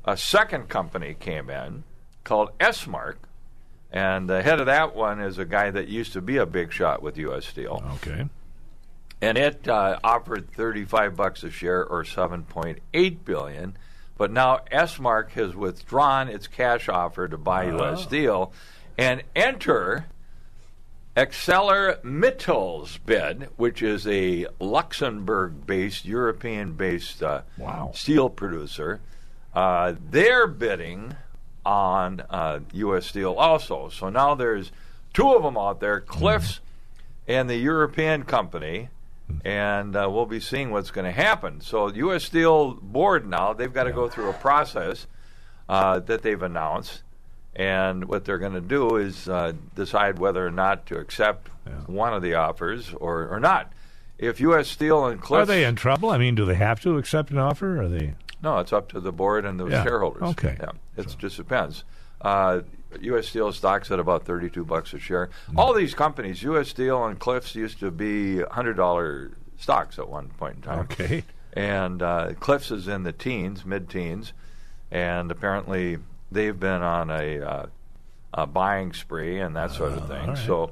a 0.05 0.15
second 0.15 0.69
company 0.69 1.15
came 1.19 1.49
in 1.49 1.83
called 2.23 2.49
Esmark, 2.59 3.15
and 3.95 4.29
the 4.29 4.43
head 4.43 4.59
of 4.59 4.65
that 4.67 4.93
one 4.95 5.19
is 5.21 5.37
a 5.39 5.45
guy 5.45 5.71
that 5.71 5.87
used 5.87 6.13
to 6.13 6.21
be 6.21 6.37
a 6.37 6.45
big 6.45 6.71
shot 6.71 7.01
with 7.01 7.17
U.S. 7.17 7.45
Steel. 7.47 7.81
Okay. 7.95 8.25
and 9.21 9.37
it 9.37 9.67
uh, 9.67 9.97
offered 10.03 10.51
35 10.51 11.15
bucks 11.15 11.43
a 11.43 11.49
share 11.49 11.83
or 11.85 12.03
7.8 12.03 13.17
billion 13.25 13.77
but 14.17 14.31
now 14.31 14.59
Esmark 14.71 15.31
has 15.31 15.55
withdrawn 15.55 16.27
its 16.29 16.47
cash 16.47 16.87
offer 16.89 17.27
to 17.27 17.37
buy 17.37 17.65
US 17.71 18.03
Steel 18.03 18.51
and 18.97 19.23
enter 19.35 20.05
ArcelorMittal's 21.17 22.97
bid 22.99 23.47
which 23.55 23.81
is 23.81 24.05
a 24.07 24.47
Luxembourg-based 24.59 26.05
European-based 26.05 27.23
uh, 27.23 27.41
Wow. 27.57 27.91
steel 27.93 28.29
producer 28.29 28.99
uh, 29.53 29.93
they're 30.09 30.47
bidding 30.47 31.15
on 31.65 32.21
uh, 32.29 32.59
U.S. 32.73 33.07
Steel 33.07 33.33
also. 33.33 33.89
So 33.89 34.09
now 34.09 34.35
there's 34.35 34.71
two 35.13 35.33
of 35.33 35.43
them 35.43 35.57
out 35.57 35.79
there, 35.79 35.99
Cliffs 36.01 36.59
and 37.27 37.49
the 37.49 37.57
European 37.57 38.23
company, 38.23 38.89
and 39.43 39.95
uh, 39.95 40.07
we'll 40.11 40.27
be 40.27 40.39
seeing 40.39 40.71
what's 40.71 40.91
going 40.91 41.05
to 41.05 41.11
happen. 41.11 41.61
So 41.61 41.91
U.S. 41.91 42.23
Steel 42.23 42.73
board 42.73 43.27
now 43.27 43.53
they've 43.53 43.73
got 43.73 43.85
to 43.85 43.91
go 43.91 44.07
through 44.07 44.29
a 44.29 44.33
process 44.33 45.07
uh, 45.67 45.99
that 45.99 46.21
they've 46.21 46.41
announced, 46.41 47.01
and 47.55 48.05
what 48.05 48.25
they're 48.25 48.37
going 48.37 48.53
to 48.53 48.61
do 48.61 48.97
is 48.97 49.27
uh, 49.27 49.53
decide 49.73 50.19
whether 50.19 50.45
or 50.45 50.51
not 50.51 50.85
to 50.87 50.97
accept 50.97 51.49
one 51.87 52.13
of 52.13 52.21
the 52.21 52.35
offers 52.35 52.93
or, 52.93 53.27
or 53.27 53.39
not. 53.39 53.71
If 54.17 54.39
U.S. 54.39 54.69
Steel 54.69 55.07
and 55.07 55.19
Cliffs 55.21 55.43
Are 55.43 55.45
they 55.45 55.65
in 55.65 55.75
trouble? 55.75 56.09
I 56.09 56.17
mean, 56.17 56.35
do 56.35 56.45
they 56.45 56.55
have 56.55 56.79
to 56.81 56.97
accept 56.97 57.31
an 57.31 57.37
offer? 57.37 57.77
Or 57.77 57.81
are 57.83 57.87
they? 57.87 58.13
No, 58.45 58.59
it's 58.59 58.71
up 58.71 58.87
to 58.89 58.99
the 59.01 59.11
board 59.11 59.43
and 59.45 59.59
the 59.59 59.65
Yeah. 59.67 59.83
shareholders. 59.83 60.23
Okay. 60.23 60.55
Yeah, 60.59 60.71
it 60.95 61.13
just 61.17 61.35
depends. 61.35 61.83
Uh, 62.21 62.61
U.S. 63.01 63.27
Steel 63.27 63.51
stocks 63.51 63.91
at 63.91 63.99
about 63.99 64.23
thirty-two 64.23 64.63
bucks 64.63 64.93
a 64.93 64.99
share. 64.99 65.29
Hmm. 65.51 65.59
All 65.59 65.73
these 65.73 65.93
companies, 65.93 66.41
U.S. 66.43 66.69
Steel 66.69 67.03
and 67.05 67.19
Cliffs, 67.19 67.53
used 67.55 67.79
to 67.81 67.91
be 67.91 68.41
hundred 68.41 68.75
dollar 68.77 69.31
stocks 69.59 69.99
at 69.99 70.07
one 70.07 70.29
point 70.29 70.55
in 70.57 70.61
time. 70.61 70.79
Okay. 70.79 71.23
And 71.53 72.01
uh, 72.01 72.33
Cliffs 72.39 72.69
is 72.71 72.87
in 72.87 73.03
the 73.03 73.11
teens, 73.13 73.65
mid-teens, 73.65 74.33
and 74.91 75.31
apparently 75.31 75.97
they've 76.31 76.59
been 76.59 76.81
on 76.81 77.09
a, 77.09 77.39
uh, 77.39 77.65
a 78.33 78.45
buying 78.45 78.91
spree 78.93 79.39
and 79.39 79.55
that 79.55 79.71
sort 79.71 79.93
of 79.93 80.07
thing. 80.07 80.21
all 80.21 80.35
right. 80.35 80.37
So, 80.45 80.71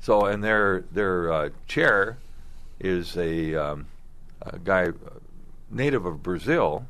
so 0.00 0.26
and 0.26 0.42
their 0.42 0.84
their 0.92 1.32
uh, 1.32 1.48
chair 1.68 2.18
is 2.80 3.16
a, 3.16 3.54
um, 3.54 3.86
a 4.42 4.58
guy 4.58 4.88
native 5.70 6.04
of 6.06 6.22
Brazil. 6.22 6.86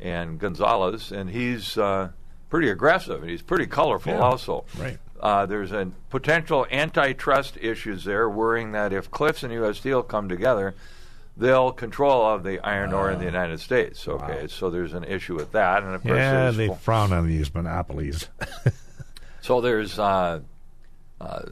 And 0.00 0.38
Gonzalez, 0.38 1.12
and 1.12 1.30
he's 1.30 1.76
uh, 1.78 2.10
pretty 2.48 2.68
aggressive 2.68 3.20
and 3.20 3.30
he's 3.30 3.42
pretty 3.42 3.66
colorful 3.66 4.12
Yeah, 4.12 4.20
also. 4.20 4.64
right. 4.78 4.98
Uh, 5.20 5.44
there's 5.44 5.70
a 5.72 5.90
potential 6.08 6.66
antitrust 6.70 7.58
issues 7.60 8.04
there, 8.04 8.28
worrying 8.28 8.72
that 8.72 8.92
if 8.92 9.10
Cliffs 9.10 9.42
and 9.42 9.52
U.S. 9.52 9.76
Steel 9.78 10.02
come 10.02 10.28
together, 10.30 10.74
they'll 11.36 11.72
control 11.72 12.26
of 12.26 12.42
the 12.42 12.58
iron 12.60 12.94
ore 12.94 13.10
in 13.10 13.18
the 13.18 13.26
United 13.26 13.60
States. 13.60 14.08
Okay, 14.08 14.46
so 14.48 14.70
there's 14.70 14.94
an 14.94 15.04
issue 15.04 15.36
with 15.36 15.52
that, 15.52 15.82
and 15.82 15.94
of 15.94 16.02
course, 16.02 16.16
Yeah, 16.16 16.50
they 16.50 16.68
frown 16.74 17.12
on 17.12 17.28
these 17.28 17.52
monopolies. 17.54 18.28
so 19.42 19.60
there's 19.60 19.98
uh, 19.98 20.40
uh, 21.20 21.42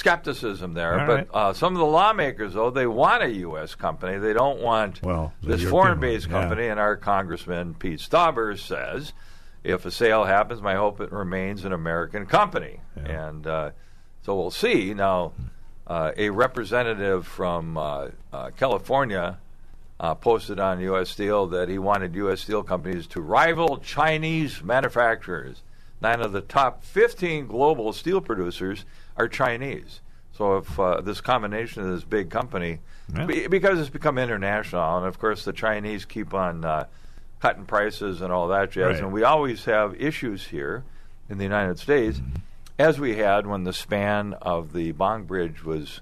skepticism 0.00 0.74
there. 0.74 1.00
All 1.00 1.06
but 1.06 1.14
right. 1.14 1.28
uh, 1.32 1.52
some 1.52 1.74
of 1.74 1.78
the 1.78 1.86
lawmakers, 1.86 2.54
though, 2.54 2.70
they 2.70 2.86
want 2.86 3.22
a 3.22 3.30
U.S. 3.30 3.74
company. 3.74 4.18
They 4.18 4.32
don't 4.32 4.60
want 4.60 5.02
Well, 5.02 5.32
this 5.42 5.62
foreign-based 5.62 6.26
one, 6.26 6.34
yeah. 6.34 6.40
company. 6.40 6.68
And 6.68 6.80
our 6.80 6.96
Congressman 6.96 7.74
Pete 7.74 8.00
Stauber 8.00 8.58
says, 8.58 9.12
if 9.62 9.84
a 9.84 9.90
sale 9.90 10.24
happens, 10.24 10.60
my 10.62 10.74
hope 10.74 11.00
it 11.00 11.12
remains 11.12 11.64
an 11.64 11.72
American 11.72 12.26
company. 12.26 12.80
And 12.96 13.46
uh, 13.46 13.70
so 14.22 14.34
we'll 14.36 14.50
see. 14.50 14.94
Now, 14.94 15.32
uh, 15.86 16.12
a 16.16 16.30
representative 16.30 17.26
from 17.26 17.76
uh, 17.76 18.08
uh, 18.32 18.50
California 18.56 19.38
uh, 19.98 20.14
posted 20.14 20.58
on 20.58 20.80
U.S. 20.80 21.10
Steel 21.10 21.46
that 21.48 21.68
he 21.68 21.78
wanted 21.78 22.14
U.S. 22.14 22.40
steel 22.40 22.62
companies 22.62 23.06
to 23.08 23.20
rival 23.20 23.76
Chinese 23.78 24.62
manufacturers. 24.62 25.62
Nine 26.00 26.20
of 26.20 26.32
the 26.32 26.40
top 26.40 26.82
15 26.84 27.46
global 27.46 27.92
steel 27.92 28.20
producers 28.20 28.84
are 29.16 29.28
Chinese. 29.28 30.00
So 30.32 30.56
if 30.58 30.80
uh, 30.80 31.00
this 31.02 31.20
combination 31.20 31.82
of 31.82 31.90
this 31.94 32.04
big 32.04 32.30
company, 32.30 32.78
Yeah. 33.14 33.26
be, 33.26 33.46
because 33.48 33.78
it's 33.78 33.90
become 33.90 34.16
international, 34.18 34.96
and 34.98 35.06
of 35.06 35.18
course 35.18 35.44
the 35.44 35.52
Chinese 35.52 36.04
keep 36.06 36.32
on 36.32 36.64
uh, 36.64 36.84
cutting 37.40 37.66
prices 37.66 38.20
and 38.22 38.32
all 38.32 38.48
that 38.48 38.70
jazz, 38.70 38.94
Right. 38.94 39.02
and 39.02 39.12
we 39.12 39.22
always 39.24 39.64
have 39.66 40.00
issues 40.00 40.46
here 40.46 40.84
in 41.28 41.36
the 41.38 41.44
United 41.44 41.78
States, 41.78 42.18
Mm-hmm. 42.18 42.36
as 42.78 42.98
we 42.98 43.16
had 43.16 43.46
when 43.46 43.64
the 43.64 43.72
span 43.74 44.32
of 44.40 44.72
the 44.72 44.92
Bong 44.92 45.24
Bridge 45.24 45.62
was. 45.64 46.00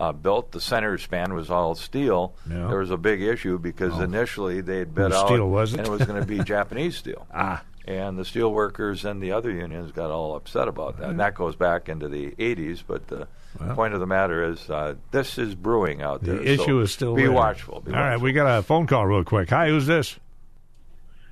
Uh, 0.00 0.12
built 0.12 0.52
the 0.52 0.60
center 0.60 0.96
span 0.96 1.34
was 1.34 1.50
all 1.50 1.74
steel. 1.74 2.32
Yeah. 2.48 2.66
Oh. 2.66 2.68
There 2.68 2.78
was 2.78 2.92
a 2.92 2.96
big 2.96 3.20
issue 3.20 3.58
because 3.58 3.98
initially 3.98 4.60
they 4.60 4.78
had 4.78 4.94
bid 4.94 5.12
out, 5.12 5.26
steel 5.26 5.48
was 5.50 5.74
it? 5.74 5.78
and 5.80 5.88
it 5.88 5.90
was 5.90 6.02
going 6.04 6.20
to 6.20 6.24
be 6.24 6.38
Japanese 6.44 6.96
steel 6.96 7.26
Ah, 7.34 7.64
and 7.88 8.18
the 8.18 8.24
steel 8.24 8.52
workers 8.52 9.04
and 9.06 9.22
the 9.22 9.32
other 9.32 9.50
unions 9.50 9.92
got 9.92 10.10
all 10.10 10.36
upset 10.36 10.68
about 10.68 10.98
that. 10.98 11.08
And 11.08 11.20
that 11.20 11.34
goes 11.34 11.56
back 11.56 11.88
into 11.88 12.06
the 12.06 12.32
80s, 12.32 12.82
but 12.86 13.06
the 13.08 13.26
Well. 13.58 13.74
point 13.74 13.94
of 13.94 14.00
the 14.00 14.06
matter 14.06 14.44
is 14.44 14.68
uh, 14.68 14.94
this 15.10 15.38
is 15.38 15.54
brewing 15.54 16.02
out 16.02 16.22
there. 16.22 16.36
the 16.36 16.52
issue 16.52 16.64
so 16.64 16.78
is 16.80 16.92
still 16.92 17.14
Be 17.14 17.22
there. 17.22 17.32
watchful. 17.32 17.80
Be 17.80 17.92
All 17.92 17.98
right, 17.98 18.10
watchful. 18.10 18.24
we 18.24 18.32
got 18.34 18.58
a 18.58 18.62
phone 18.62 18.86
call 18.86 19.06
real 19.06 19.24
quick. 19.24 19.48
Hi, 19.48 19.68
who's 19.70 19.86
this? 19.86 20.18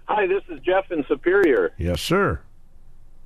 Hi, 0.07 0.27
this 0.27 0.43
is 0.49 0.61
Jeff 0.61 0.91
in 0.91 1.05
Superior. 1.09 1.73
Yes, 1.77 2.01
sir. 2.01 2.41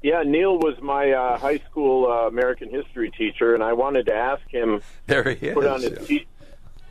Yeah, 0.03 0.23
Neill 0.25 0.59
was 0.59 0.81
my 0.83 1.13
uh, 1.13 1.39
high 1.39 1.59
school 1.59 2.11
uh, 2.11 2.27
American 2.27 2.69
history 2.71 3.13
teacher, 3.17 3.55
and 3.55 3.63
I 3.63 3.75
wanted 3.75 4.07
to 4.07 4.15
ask 4.15 4.43
him 4.49 4.81
There 5.07 5.23
he 5.35 5.49
is. 5.49 5.55
put 5.55 5.67
on 5.67 5.83
his 5.83 6.07
te- 6.09 6.27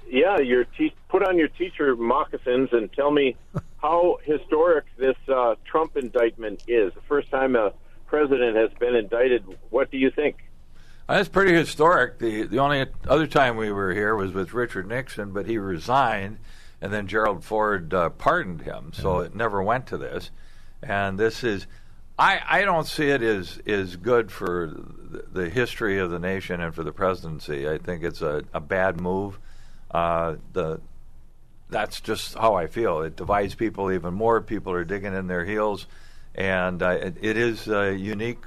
yeah 0.07 0.39
your 0.39 0.63
te- 0.63 0.93
put 1.09 1.21
on 1.27 1.37
your 1.37 1.49
teacher 1.49 1.95
moccasins 1.95 2.69
and 2.71 2.91
tell 2.93 3.11
me 3.11 3.35
how 3.81 4.17
historic 4.23 4.85
this 4.97 5.15
uh, 5.27 5.55
Trump 5.65 5.97
indictment 5.97 6.63
is. 6.67 6.93
The 6.93 7.01
first 7.07 7.29
time 7.29 7.55
a 7.55 7.73
president 8.07 8.55
has 8.57 8.71
been 8.79 8.95
indicted. 8.95 9.43
What 9.69 9.91
do 9.91 9.97
you 9.97 10.11
think? 10.11 10.37
That's 11.07 11.29
pretty 11.29 11.53
historic. 11.53 12.19
The 12.19 12.43
the 12.43 12.59
only 12.59 12.85
other 13.07 13.25
time 13.25 13.57
we 13.57 13.71
were 13.71 13.93
here 13.93 14.15
was 14.15 14.31
with 14.31 14.53
Richard 14.53 14.87
Nixon, 14.87 15.31
but 15.31 15.47
he 15.47 15.57
resigned, 15.57 16.37
and 16.81 16.93
then 16.93 17.07
Gerald 17.07 17.43
Ford 17.43 17.93
uh, 17.93 18.09
pardoned 18.09 18.61
him, 18.61 18.91
so 18.93 19.19
it 19.19 19.33
never 19.33 19.63
went 19.63 19.87
to 19.87 19.97
this. 19.97 20.29
And 20.83 21.17
this 21.17 21.43
is, 21.43 21.65
I 22.19 22.41
I 22.47 22.61
don't 22.61 22.85
see 22.85 23.09
it 23.09 23.23
as 23.23 23.59
is 23.65 23.95
good 23.95 24.31
for 24.31 24.67
the, 24.67 25.25
the 25.31 25.49
history 25.49 25.97
of 25.97 26.11
the 26.11 26.19
nation 26.19 26.61
and 26.61 26.75
for 26.75 26.83
the 26.83 26.91
presidency. 26.93 27.67
I 27.67 27.79
think 27.79 28.03
it's 28.03 28.21
a, 28.21 28.43
a 28.53 28.59
bad 28.59 29.01
move. 29.01 29.39
Uh, 29.89 30.35
the 30.53 30.79
that's 31.69 32.01
just 32.01 32.33
how 32.35 32.55
I 32.55 32.67
feel. 32.67 33.01
It 33.01 33.15
divides 33.15 33.55
people 33.55 33.91
even 33.91 34.13
more. 34.13 34.41
People 34.41 34.73
are 34.73 34.83
digging 34.83 35.13
in 35.13 35.27
their 35.27 35.45
heels, 35.45 35.85
and 36.35 36.81
uh, 36.81 36.89
it, 36.89 37.17
it 37.21 37.37
is 37.37 37.67
uh, 37.67 37.83
unique 37.97 38.39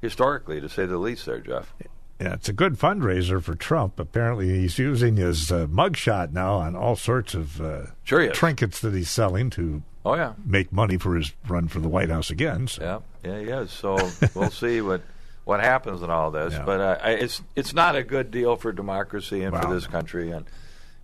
historically, 0.00 0.60
to 0.60 0.68
say 0.68 0.86
the 0.86 0.98
least. 0.98 1.26
There, 1.26 1.40
Jeff. 1.40 1.72
Yeah, 2.20 2.34
it's 2.34 2.48
a 2.50 2.52
good 2.52 2.74
fundraiser 2.78 3.42
for 3.42 3.54
Trump. 3.54 3.98
Apparently, 3.98 4.48
he's 4.48 4.78
using 4.78 5.16
his 5.16 5.50
uh, 5.50 5.66
mugshot 5.66 6.32
now 6.32 6.56
on 6.56 6.76
all 6.76 6.94
sorts 6.96 7.34
of 7.34 7.60
uh, 7.60 7.86
Sure 8.04 8.30
trinkets 8.30 8.80
that 8.80 8.92
he's 8.92 9.10
selling 9.10 9.48
to 9.50 9.82
Oh 10.04 10.14
yeah, 10.14 10.32
make 10.44 10.70
money 10.72 10.96
for 10.98 11.14
his 11.16 11.32
run 11.48 11.68
for 11.68 11.80
the 11.80 11.88
White 11.88 12.10
House 12.10 12.30
again. 12.30 12.66
So. 12.68 13.02
yeah, 13.24 13.30
yeah, 13.32 13.40
he 13.40 13.46
is. 13.48 13.70
So 13.70 13.96
we'll 14.34 14.50
see 14.50 14.80
what 14.82 15.02
what 15.44 15.60
happens 15.60 16.02
in 16.02 16.10
all 16.10 16.30
this. 16.30 16.52
Yeah. 16.58 16.64
But 16.64 16.80
uh, 16.80 16.98
I, 17.02 17.10
it's 17.12 17.42
it's 17.56 17.72
not 17.74 17.96
a 17.96 18.02
good 18.02 18.30
deal 18.30 18.56
for 18.56 18.70
democracy 18.72 19.42
and 19.42 19.52
Wow. 19.54 19.62
for 19.62 19.74
this 19.74 19.86
country. 19.86 20.30
And 20.30 20.44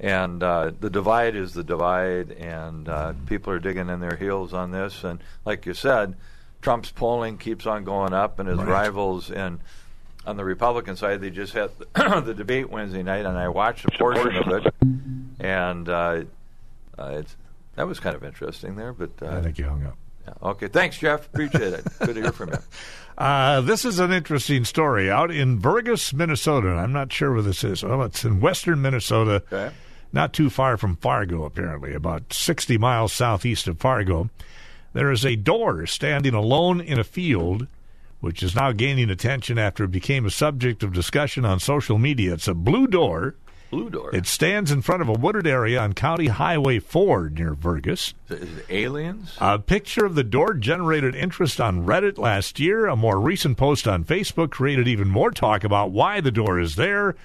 and 0.01 0.43
uh, 0.43 0.73
the 0.79 0.91
divide 0.91 1.35
is 1.37 1.55
the 1.55 1.65
divide, 1.65 2.33
and 2.33 2.89
uh, 2.89 3.15
people 3.27 3.53
are 3.53 3.59
digging 3.59 3.89
in 3.89 4.01
their 4.01 4.17
heels 4.17 4.53
on 4.53 4.71
this. 4.71 5.05
And 5.05 5.21
like 5.45 5.65
you 5.67 5.75
said, 5.75 6.15
Trump's 6.63 6.91
polling 6.91 7.39
keeps 7.39 7.67
on 7.67 7.85
going 7.85 8.13
up, 8.13 8.39
and 8.39 8.49
his 8.49 8.59
Right. 8.59 8.69
rivals 8.69 9.31
in 9.31 9.61
on 10.27 10.37
the 10.37 10.45
Republican 10.45 10.97
side, 10.97 11.21
they 11.21 11.31
just 11.31 11.53
had 11.53 11.71
the 11.95 12.35
debate 12.37 12.69
Wednesday 12.69 13.03
night, 13.03 13.25
and 13.27 13.39
I 13.39 13.49
watched 13.49 13.85
a 13.85 13.91
portion 13.97 14.37
of 14.37 14.49
it, 14.67 14.75
and 15.41 15.89
uh, 15.89 16.23
uh, 16.99 17.05
it's 17.21 17.37
that 17.77 17.87
was 17.87 18.01
kind 18.01 18.17
of 18.17 18.25
interesting 18.25 18.75
there. 18.77 18.93
But 18.93 19.11
uh, 19.23 19.29
I 19.29 19.43
think 19.43 19.59
you 19.59 19.67
hung 19.67 19.85
up. 19.87 19.97
yeah. 20.27 20.35
Okay, 20.51 20.69
thanks, 20.69 20.99
Jeff. 20.99 21.27
Appreciate 21.27 21.75
it. 21.75 21.85
Good 22.01 22.15
to 22.17 22.23
hear 22.23 22.33
from 22.33 22.51
you. 22.51 22.59
Uh, 23.19 23.63
this 23.63 23.87
is 23.87 23.99
an 23.99 24.13
interesting 24.13 24.63
story 24.63 25.11
out 25.11 25.31
in 25.31 25.59
Vergas, 25.59 26.13
Minnesota. 26.13 26.69
I'm 26.69 26.93
not 26.93 27.11
sure 27.11 27.33
where 27.33 27.41
this 27.41 27.65
is. 27.65 27.83
Well, 27.83 28.03
it's 28.03 28.27
in 28.27 28.43
western 28.43 28.83
Minnesota, 28.83 29.43
Okay. 29.51 29.75
Not 30.17 30.33
too 30.33 30.49
far 30.49 30.79
from 30.79 30.97
Fargo, 30.97 31.45
apparently, 31.45 31.93
about 31.93 32.33
60 32.33 32.79
miles 32.79 33.13
southeast 33.13 33.69
of 33.69 33.79
Fargo. 33.79 34.31
There 34.95 35.13
is 35.13 35.27
a 35.27 35.37
door 35.37 35.87
standing 35.87 36.33
alone 36.33 36.81
in 36.81 36.99
a 36.99 37.05
field, 37.05 37.67
which 38.21 38.43
is 38.43 38.57
now 38.57 38.73
gaining 38.73 39.11
attention 39.11 39.59
after 39.59 39.85
it 39.85 39.93
became 39.93 40.25
a 40.25 40.31
subject 40.31 40.83
of 40.83 40.95
discussion 40.95 41.45
on 41.45 41.61
social 41.61 41.99
media. 41.99 42.33
It's 42.33 42.49
a 42.49 42.55
blue 42.55 42.87
door. 42.87 43.35
Blue 43.71 43.91
door. 43.91 44.15
It 44.15 44.27
stands 44.27 44.71
in 44.71 44.81
front 44.81 45.03
of 45.03 45.09
a 45.09 45.13
wooded 45.13 45.47
area 45.47 45.81
on 45.81 45.93
County 45.93 46.29
Highway 46.29 46.79
4 46.79 47.29
near 47.29 47.55
Vergas. 47.55 48.15
aliens? 48.71 49.37
A 49.39 49.59
picture 49.59 50.07
of 50.07 50.15
the 50.15 50.25
door 50.25 50.55
generated 50.55 51.15
interest 51.15 51.61
on 51.61 51.85
Reddit 51.85 52.17
last 52.17 52.59
year. 52.59 52.87
A 52.87 52.97
more 52.97 53.21
recent 53.21 53.59
post 53.59 53.87
on 53.87 54.05
Facebook 54.05 54.51
created 54.51 54.89
even 54.89 55.09
more 55.09 55.31
talk 55.31 55.63
about 55.63 55.91
why 55.91 56.23
the 56.23 56.31
door 56.31 56.59
is 56.59 56.77
there 56.77 57.17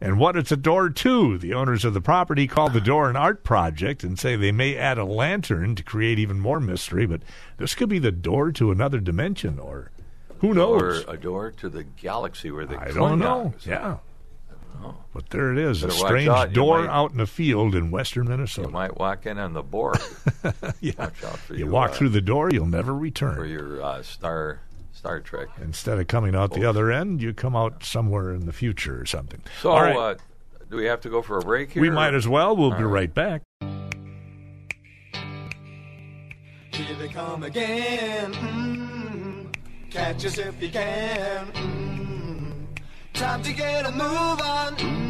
and 0.00 0.18
what 0.18 0.36
it's 0.36 0.52
a 0.52 0.56
door 0.56 0.88
to. 0.90 1.38
The 1.38 1.54
owners 1.54 1.84
of 1.84 1.94
the 1.94 2.00
property 2.00 2.46
call 2.46 2.68
the 2.70 2.80
door 2.80 3.10
an 3.10 3.16
art 3.16 3.42
project 3.44 4.02
and 4.04 4.18
say 4.18 4.36
they 4.36 4.52
may 4.52 4.76
add 4.76 4.98
a 4.98 5.04
lantern 5.04 5.74
to 5.76 5.82
create 5.82 6.18
even 6.18 6.38
more 6.40 6.60
mystery, 6.60 7.06
but 7.06 7.22
this 7.56 7.74
could 7.74 7.88
be 7.88 7.98
the 7.98 8.12
door 8.12 8.52
to 8.52 8.70
another 8.70 9.00
dimension 9.00 9.58
or 9.58 9.90
who 10.40 10.54
knows? 10.54 11.04
or 11.04 11.12
a 11.12 11.16
door 11.16 11.50
to 11.52 11.68
the 11.68 11.82
galaxy 11.82 12.50
where 12.50 12.64
the 12.66 12.78
I 12.80 12.92
don't 12.92 13.18
know. 13.18 13.52
Klingons- 13.56 13.66
Yeah. 13.66 13.96
But 15.12 15.30
there 15.30 15.50
it 15.52 15.58
is, 15.58 15.82
a 15.82 15.88
Better 15.88 15.98
watch 16.00 16.08
strange. 16.22 16.54
Door 16.54 16.82
might- 16.82 16.88
out 16.90 17.10
in 17.12 17.18
a 17.18 17.26
field 17.26 17.74
in 17.74 17.90
western 17.90 18.28
Minnesota. 18.28 18.68
You 18.68 18.72
might 18.72 18.96
walk 18.96 19.26
in 19.26 19.36
on 19.36 19.52
the 19.52 19.62
Borg. 19.64 19.98
yeah. 20.80 20.92
Watch 20.96 21.24
out 21.24 21.38
for 21.38 21.54
You 21.54 21.64
you, 21.64 21.70
walk 21.70 21.90
uh, 21.90 21.94
through 21.94 22.10
the 22.10 22.20
door, 22.20 22.50
you'll 22.52 22.66
never 22.66 22.94
return. 22.94 23.34
for 23.34 23.44
your 23.46 23.82
uh, 23.82 24.02
Star 24.04 24.60
Star 24.98 25.20
Trek. 25.20 25.48
Instead 25.62 26.00
of 26.00 26.08
coming 26.08 26.34
out 26.34 26.52
the 26.52 26.64
other 26.64 26.90
end, 26.90 27.22
you 27.22 27.32
come 27.32 27.54
out 27.54 27.84
somewhere 27.84 28.34
in 28.34 28.46
the 28.46 28.52
future 28.52 29.00
or 29.00 29.06
something. 29.06 29.40
So, 29.62 29.70
All 29.70 29.80
right. 29.80 29.96
uh, 29.96 30.14
do 30.68 30.76
we 30.76 30.86
have 30.86 31.00
to 31.02 31.08
go 31.08 31.22
for 31.22 31.38
a 31.38 31.40
break 31.40 31.70
here? 31.70 31.80
we 31.80 31.88
might 31.88 32.14
as 32.14 32.26
well. 32.26 32.56
We'll 32.56 32.72
be 32.76 32.82
right 32.82 33.14
back. 33.14 33.42
Here 36.72 36.96
they 36.98 37.08
come 37.08 37.44
again. 37.44 38.32
Mm, 38.34 39.54
catch 39.90 40.24
us 40.24 40.36
if 40.38 40.60
you 40.60 40.68
can. 40.68 41.46
Mm, 41.52 42.52
time 43.14 43.42
to 43.42 43.52
get 43.52 43.86
a 43.86 43.92
move 43.92 44.02
on. 44.02 44.76
Mm, 44.76 45.07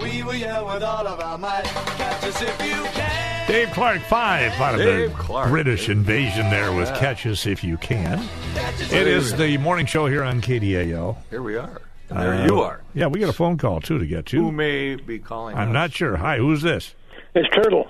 we 0.00 0.22
will 0.22 0.34
yell 0.34 0.66
with 0.66 0.82
all 0.82 1.06
of 1.06 1.20
our 1.20 1.38
might. 1.38 1.64
Catch 1.64 2.24
us 2.24 2.42
if 2.42 2.62
you 2.66 2.82
can. 2.92 3.48
Dave 3.48 3.70
Clark 3.70 4.00
5 4.02 4.52
out 4.60 4.74
of 4.74 4.80
Dave 4.80 5.10
the 5.10 5.16
Clark. 5.16 5.48
British 5.50 5.88
invasion 5.88 6.50
there 6.50 6.72
with 6.72 6.88
Yeah. 6.88 6.98
Catch 6.98 7.26
Us 7.26 7.46
If 7.46 7.64
You 7.64 7.76
Can. 7.78 8.18
Catch 8.54 8.74
us 8.74 8.92
It 8.92 9.02
if 9.02 9.08
is 9.08 9.36
the 9.36 9.56
morning 9.58 9.86
show 9.86 10.06
here 10.06 10.22
on 10.22 10.40
KDAL. 10.40 11.16
Here 11.30 11.42
we 11.42 11.56
are. 11.56 11.80
And 12.10 12.18
there 12.20 12.34
Uh, 12.34 12.46
you 12.46 12.60
are. 12.60 12.80
Yeah, 12.94 13.06
we 13.06 13.20
got 13.20 13.28
a 13.30 13.32
phone 13.34 13.56
call, 13.58 13.80
too, 13.80 13.98
to 13.98 14.06
get 14.06 14.26
to. 14.26 14.36
Who 14.36 14.52
may 14.52 14.96
be 14.96 15.18
calling? 15.18 15.56
I'm 15.56 15.68
us? 15.68 15.74
not 15.74 15.92
sure. 15.92 16.16
Hi, 16.16 16.36
who's 16.38 16.62
this? 16.62 16.94
It's 17.34 17.48
Turtle. 17.54 17.88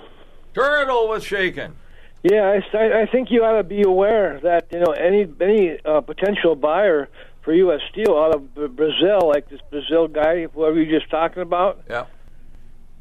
Turtle 0.53 1.07
was 1.09 1.23
shaken. 1.25 1.75
Yeah, 2.23 2.59
I, 2.73 2.77
I- 2.77 3.01
I 3.01 3.05
think 3.05 3.31
you 3.31 3.43
ought 3.45 3.57
to 3.57 3.63
be 3.63 3.81
aware 3.81 4.39
that 4.43 4.67
you 4.71 4.79
know 4.79 4.91
any 4.91 5.25
any 5.39 5.77
uh, 5.85 6.01
potential 6.01 6.53
buyer 6.55 7.07
for 7.41 7.53
U.S. 7.53 7.81
steel 7.91 8.17
out 8.17 8.35
of 8.35 8.75
Brazil, 8.75 9.27
like 9.27 9.49
this 9.49 9.61
Brazil 9.69 10.07
guy, 10.07 10.47
whoever 10.53 10.81
you're 10.81 10.99
just 10.99 11.09
talking 11.09 11.41
about, 11.41 11.81
Yeah. 11.89 12.05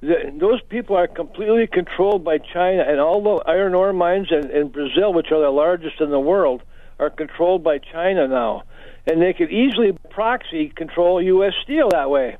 th 0.00 0.38
those 0.38 0.60
people 0.62 0.96
are 0.96 1.08
completely 1.08 1.66
controlled 1.66 2.22
by 2.24 2.38
China, 2.38 2.82
and 2.86 3.00
all 3.00 3.22
the 3.22 3.50
iron 3.50 3.74
ore 3.74 3.92
mines 3.92 4.28
in, 4.30 4.50
in 4.50 4.68
Brazil, 4.68 5.12
which 5.12 5.32
are 5.32 5.40
the 5.40 5.50
largest 5.50 6.00
in 6.00 6.10
the 6.10 6.20
world, 6.20 6.62
are 6.98 7.10
controlled 7.10 7.62
by 7.62 7.78
China 7.78 8.28
now, 8.28 8.62
and 9.06 9.20
they 9.20 9.32
could 9.32 9.50
easily 9.50 9.92
proxy 10.10 10.68
control 10.68 11.20
U.S. 11.22 11.54
steel 11.62 11.88
that 11.90 12.10
way. 12.10 12.36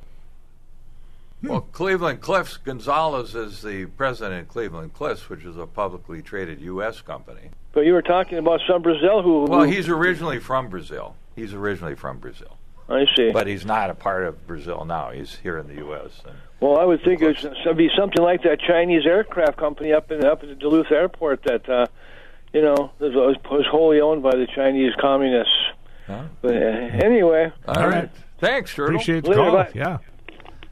Hmm. 1.40 1.48
Well, 1.48 1.60
Cleveland 1.60 2.20
Cliffs 2.20 2.56
Gonzalez 2.56 3.34
is 3.34 3.62
the 3.62 3.86
president 3.86 4.42
of 4.42 4.48
Cleveland 4.48 4.92
Cliffs, 4.94 5.28
which 5.28 5.44
is 5.44 5.56
a 5.56 5.66
publicly 5.66 6.20
traded 6.22 6.60
U.S. 6.60 7.00
company. 7.00 7.50
But 7.72 7.82
you 7.82 7.92
were 7.92 8.02
talking 8.02 8.38
about 8.38 8.60
some 8.68 8.82
Brazil 8.82 9.22
who. 9.22 9.44
Well, 9.44 9.62
he's 9.62 9.88
originally 9.88 10.40
from 10.40 10.68
Brazil. 10.68 11.14
He's 11.38 11.54
originally 11.54 11.94
from 11.94 12.18
Brazil, 12.18 12.56
I 12.88 13.04
see. 13.16 13.30
but 13.32 13.46
he's 13.46 13.64
not 13.64 13.90
a 13.90 13.94
part 13.94 14.24
of 14.24 14.46
Brazil 14.46 14.84
now. 14.84 15.10
He's 15.10 15.36
here 15.36 15.58
in 15.58 15.66
the 15.68 15.74
U.S. 15.76 16.20
And 16.26 16.36
Well, 16.60 16.78
I 16.78 16.84
would 16.84 17.02
think 17.02 17.22
it 17.22 17.42
would 17.64 17.76
be 17.76 17.90
something 17.96 18.22
like 18.22 18.42
that 18.42 18.60
Chinese 18.60 19.06
aircraft 19.06 19.56
company 19.56 19.92
up 19.92 20.10
in 20.10 20.24
up 20.24 20.42
at 20.42 20.48
the 20.48 20.54
Duluth 20.54 20.90
airport 20.90 21.42
that 21.44 21.68
uh, 21.68 21.86
you 22.52 22.62
know 22.62 22.90
was, 22.98 23.14
was 23.14 23.36
was 23.50 23.66
wholly 23.70 24.00
owned 24.00 24.22
by 24.22 24.32
the 24.32 24.46
Chinese 24.54 24.92
communists. 25.00 25.52
Huh? 26.06 26.24
But 26.42 26.54
uh, 26.56 26.56
anyway, 27.04 27.52
All 27.66 27.88
right. 27.88 28.10
Thanks, 28.38 28.74
Turtle. 28.74 28.94
Appreciate 28.96 29.24
the 29.24 29.30
Later, 29.30 29.42
call. 29.42 29.52
bye. 29.52 29.70
Yeah. 29.74 29.98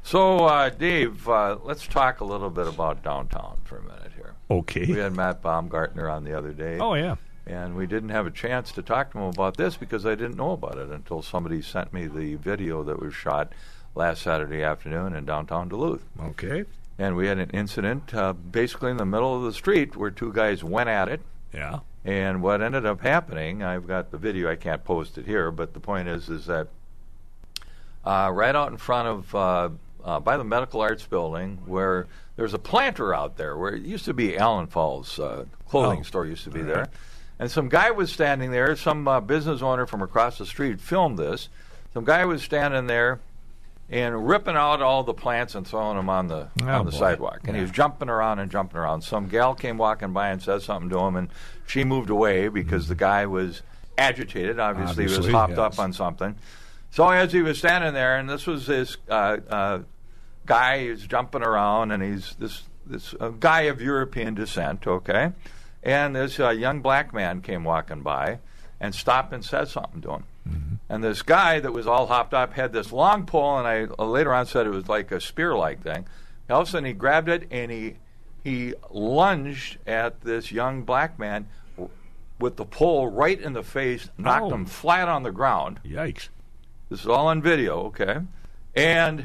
So, 0.02 0.44
uh, 0.46 0.68
Dave, 0.70 1.28
uh, 1.28 1.58
let's 1.64 1.84
talk 1.86 2.20
a 2.20 2.24
little 2.24 2.48
bit 2.48 2.68
about 2.68 3.02
downtown 3.02 3.58
for 3.64 3.78
a 3.78 3.82
minute 3.82 4.12
here. 4.14 4.34
Okay. 4.48 4.86
We 4.86 4.98
had 5.00 5.16
Matt 5.16 5.42
Baumgartner 5.42 6.08
on 6.08 6.22
the 6.22 6.32
other 6.38 6.52
day, 6.52 6.78
Oh, 6.78 6.94
yeah. 6.94 7.16
And 7.46 7.76
we 7.76 7.86
didn't 7.86 8.08
have 8.08 8.26
a 8.26 8.30
chance 8.30 8.72
to 8.72 8.82
talk 8.82 9.12
to 9.12 9.18
him 9.18 9.24
about 9.24 9.56
this 9.56 9.76
because 9.76 10.04
I 10.04 10.14
didn't 10.16 10.36
know 10.36 10.52
about 10.52 10.78
it 10.78 10.88
until 10.90 11.22
somebody 11.22 11.62
sent 11.62 11.92
me 11.92 12.06
the 12.06 12.34
video 12.36 12.82
that 12.82 13.00
was 13.00 13.14
shot 13.14 13.52
last 13.94 14.22
Saturday 14.22 14.62
afternoon 14.62 15.14
in 15.14 15.24
downtown 15.24 15.68
Duluth. 15.68 16.02
Okay. 16.20 16.64
And 16.98 17.14
we 17.16 17.26
had 17.26 17.38
an 17.38 17.50
incident 17.50 18.12
uh, 18.14 18.32
basically 18.32 18.90
in 18.90 18.96
the 18.96 19.04
middle 19.06 19.36
of 19.36 19.42
the 19.42 19.52
street 19.52 19.96
where 19.96 20.10
two 20.10 20.32
guys 20.32 20.64
went 20.64 20.88
at 20.88 21.08
it. 21.08 21.20
Yeah. 21.52 21.80
And 22.04 22.42
what 22.42 22.62
ended 22.62 22.86
up 22.86 23.00
happening, 23.00 23.62
I've 23.62 23.86
got 23.86 24.10
the 24.10 24.18
video. 24.18 24.50
I 24.50 24.56
can't 24.56 24.82
post 24.84 25.18
it 25.18 25.26
here, 25.26 25.50
but 25.50 25.74
the 25.74 25.80
point 25.80 26.08
is, 26.08 26.28
is 26.28 26.46
that 26.46 26.68
uh, 28.04 28.30
right 28.32 28.54
out 28.54 28.70
in 28.70 28.76
front 28.78 29.08
of 29.08 29.34
uh, 29.34 29.68
uh, 30.04 30.20
by 30.20 30.36
the 30.36 30.44
Medical 30.44 30.80
Arts 30.80 31.04
Building, 31.06 31.58
where 31.66 32.06
there's 32.36 32.54
a 32.54 32.58
planter 32.58 33.12
out 33.12 33.36
there, 33.36 33.56
where 33.56 33.74
it 33.74 33.82
used 33.82 34.04
to 34.04 34.14
be 34.14 34.38
Allen 34.38 34.68
Falls 34.68 35.18
uh, 35.18 35.44
clothing 35.68 36.00
Oh. 36.00 36.04
store 36.04 36.26
used 36.26 36.44
to 36.44 36.50
be 36.50 36.62
there, 36.62 36.88
and 37.38 37.50
some 37.50 37.68
guy 37.68 37.90
was 37.90 38.10
standing 38.12 38.50
there. 38.50 38.74
Some 38.76 39.06
uh, 39.06 39.20
business 39.20 39.62
owner 39.62 39.86
from 39.86 40.02
across 40.02 40.38
the 40.38 40.46
street 40.46 40.80
filmed 40.80 41.18
this. 41.18 41.48
Some 41.94 42.04
guy 42.04 42.24
was 42.24 42.42
standing 42.42 42.86
there 42.86 43.20
and 43.88 44.26
ripping 44.26 44.56
out 44.56 44.82
all 44.82 45.04
the 45.04 45.14
plants 45.14 45.54
and 45.54 45.66
throwing 45.66 45.96
them 45.96 46.08
on 46.08 46.26
the 46.28 46.48
Oh, 46.62 46.66
on 46.66 46.84
the 46.84 46.90
boy. 46.90 46.98
sidewalk. 46.98 47.40
And 47.44 47.54
he 47.54 47.62
was 47.62 47.70
jumping 47.70 48.08
around 48.08 48.40
and 48.40 48.50
jumping 48.50 48.78
around. 48.78 49.02
Some 49.02 49.28
gal 49.28 49.54
came 49.54 49.78
walking 49.78 50.12
by 50.12 50.30
and 50.30 50.42
said 50.42 50.62
something 50.62 50.90
to 50.90 50.98
him, 50.98 51.16
and 51.16 51.28
she 51.66 51.84
moved 51.84 52.10
away 52.10 52.48
because 52.48 52.88
the 52.88 52.94
guy 52.94 53.26
was 53.26 53.62
agitated. 53.96 54.58
Obviously, 54.58 55.06
he 55.06 55.16
was 55.16 55.28
hopped 55.28 55.50
yes. 55.50 55.58
up 55.58 55.78
on 55.78 55.92
something. 55.92 56.34
So 56.90 57.08
as 57.08 57.32
he 57.32 57.42
was 57.42 57.58
standing 57.58 57.94
there, 57.94 58.18
and 58.18 58.28
this 58.28 58.46
was 58.46 58.66
this 58.66 58.96
uh, 59.08 59.36
uh, 59.48 59.78
guy 60.46 60.86
who's 60.86 61.06
jumping 61.06 61.42
around, 61.42 61.92
and 61.92 62.02
he's 62.02 62.34
this 62.38 62.62
this 62.86 63.14
uh, 63.20 63.28
guy 63.28 63.62
of 63.62 63.80
European 63.80 64.34
descent, 64.34 64.86
okay, 64.86 65.32
and 65.86 66.14
this 66.16 66.38
uh, 66.40 66.50
young 66.50 66.80
black 66.82 67.14
man 67.14 67.40
came 67.40 67.62
walking 67.64 68.02
by 68.02 68.40
and 68.80 68.94
stopped 68.94 69.32
and 69.32 69.42
said 69.44 69.68
something 69.68 70.02
to 70.02 70.10
him. 70.10 70.24
And 70.88 71.02
this 71.02 71.22
guy 71.22 71.58
that 71.60 71.72
was 71.72 71.86
all 71.88 72.06
hopped 72.06 72.32
up 72.34 72.52
had 72.52 72.72
this 72.72 72.92
long 72.92 73.26
pole, 73.26 73.58
and 73.58 73.66
I 73.66 73.86
uh, 73.98 74.04
later 74.06 74.32
on 74.34 74.46
said 74.46 74.66
it 74.66 74.70
was 74.70 74.88
like 74.88 75.10
a 75.10 75.20
spear-like 75.20 75.82
thing. 75.82 76.06
All 76.50 76.60
of 76.60 76.68
a 76.68 76.70
sudden, 76.70 76.84
he 76.84 76.92
grabbed 76.92 77.28
it 77.28 77.48
and 77.50 77.70
he 77.72 77.96
he 78.44 78.74
lunged 78.90 79.78
at 79.88 80.20
this 80.20 80.52
young 80.52 80.82
black 80.82 81.18
man 81.18 81.48
with 82.38 82.56
the 82.56 82.64
pole 82.64 83.08
right 83.08 83.40
in 83.40 83.54
the 83.54 83.64
face, 83.64 84.08
knocked 84.18 84.44
Oh. 84.44 84.54
him 84.54 84.66
flat 84.66 85.08
on 85.08 85.22
the 85.24 85.32
ground. 85.32 85.80
Yikes. 85.84 86.28
This 86.90 87.00
is 87.00 87.06
all 87.08 87.26
on 87.26 87.42
video, 87.42 87.86
okay? 87.86 88.18
And 88.76 89.24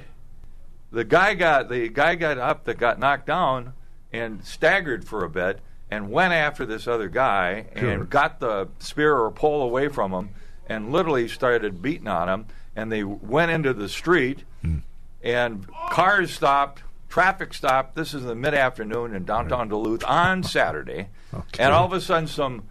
the 0.91 1.03
guy 1.03 1.35
got 1.35 1.69
the 1.69 1.87
guy 1.89 2.15
got 2.15 2.39
up 2.39 2.63
that 2.63 2.79
got 2.79 2.97
knocked 2.97 3.27
down 3.27 3.73
and 4.11 4.43
staggered 4.43 5.05
for 5.07 5.23
a 5.23 5.29
bit 5.29 5.59
and 5.91 6.09
went 6.09 6.33
after 6.33 6.65
this 6.65 6.87
other 6.87 7.09
guy 7.09 7.65
Sure. 7.77 7.91
and 7.91 8.09
got 8.09 8.39
the 8.39 8.69
spear 8.79 9.15
or 9.15 9.29
pole 9.29 9.61
away 9.61 9.89
from 9.89 10.11
him 10.11 10.29
and 10.67 10.91
literally 10.91 11.27
started 11.27 11.81
beating 11.81 12.07
on 12.07 12.29
him 12.29 12.45
and 12.75 12.91
they 12.91 13.03
went 13.03 13.51
into 13.51 13.73
the 13.73 13.89
street 13.89 14.43
hmm. 14.61 14.77
and 15.21 15.67
cars 15.91 16.33
stopped 16.33 16.81
traffic 17.09 17.53
stopped 17.53 17.95
this 17.95 18.13
is 18.13 18.23
the 18.23 18.33
mid-afternoon 18.35 19.13
in 19.13 19.25
downtown 19.25 19.67
duluth 19.67 20.03
on 20.05 20.41
saturday 20.41 21.07
Okay. 21.33 21.63
and 21.63 21.73
all 21.73 21.85
of 21.85 21.93
a 21.93 22.01
sudden 22.01 22.27
some 22.27 22.63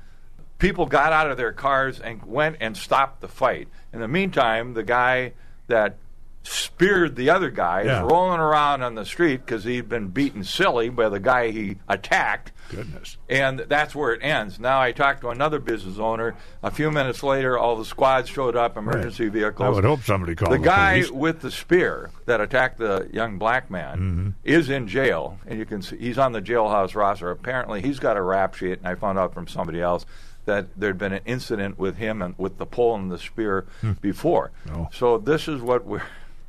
people 0.59 0.87
got 0.87 1.13
out 1.13 1.31
of 1.31 1.37
their 1.37 1.53
cars 1.53 1.99
and 2.01 2.23
went 2.25 2.57
and 2.61 2.77
stopped 2.77 3.23
the 3.23 3.29
fight. 3.29 3.67
In 3.93 4.01
the 4.01 4.07
meantime, 4.09 4.75
the 4.75 4.83
guy 4.83 5.33
that 5.69 5.97
speared 6.43 7.17
the 7.17 7.29
other 7.31 7.51
guy 7.51 7.83
Yeah. 7.83 8.01
rolling 8.03 8.41
around 8.41 8.83
on 8.83 8.95
the 8.95 9.05
street 9.05 9.45
because 9.45 9.65
he'd 9.65 9.89
been 9.89 10.09
beaten 10.09 10.43
silly 10.43 10.89
by 10.89 11.09
the 11.09 11.21
guy 11.21 11.51
he 11.51 11.77
attacked. 11.89 12.53
Goodness. 12.71 13.19
And 13.29 13.59
that's 13.69 13.95
where 13.95 14.13
it 14.15 14.21
ends. 14.23 14.59
Now 14.59 14.81
I 14.81 14.93
talked 14.93 15.21
to 15.23 15.29
another 15.29 15.59
business 15.59 15.99
owner. 15.99 16.35
A 16.63 16.71
few 16.71 16.91
minutes 16.91 17.23
later, 17.23 17.59
all 17.59 17.77
the 17.77 17.85
squads 17.85 18.29
showed 18.29 18.57
up, 18.57 18.77
emergency 18.77 19.29
vehicles. 19.29 19.67
I 19.67 19.71
would 19.71 19.85
hope 19.85 20.03
somebody 20.03 20.35
called 20.35 20.53
The 20.53 20.59
the 20.59 20.65
guy 20.65 20.95
police. 21.03 21.11
with 21.11 21.41
the 21.41 21.51
spear 21.51 22.11
that 22.27 22.41
attacked 22.41 22.79
the 22.79 23.09
young 23.13 23.39
black 23.39 23.71
man 23.71 23.99
Mm-hmm. 23.99 24.29
is 24.45 24.71
in 24.71 24.87
jail, 24.89 25.39
and 25.47 25.59
you 25.59 25.67
can 25.67 25.83
see 25.83 25.97
he's 25.99 26.17
on 26.19 26.33
the 26.33 26.41
jailhouse 26.43 26.95
roster. 26.95 27.31
Apparently, 27.31 27.83
he's 27.83 27.99
got 27.99 28.17
a 28.17 28.23
rap 28.23 28.55
sheet, 28.55 28.79
and 28.79 28.87
I 28.87 28.95
found 28.95 29.19
out 29.19 29.35
from 29.35 29.47
somebody 29.49 29.81
else 29.81 30.07
that 30.47 30.69
there'd 30.77 30.97
been 30.97 31.13
an 31.13 31.21
incident 31.27 31.79
with 31.79 31.97
him 31.97 32.23
and 32.23 32.35
with 32.39 32.57
the 32.57 32.67
pole 32.67 32.95
and 32.95 33.11
the 33.11 33.19
spear 33.19 33.67
before. 34.01 34.53
Oh. 34.73 34.89
So 34.93 35.19
this 35.19 35.49
is 35.49 35.61
what 35.61 35.85
we 35.85 35.99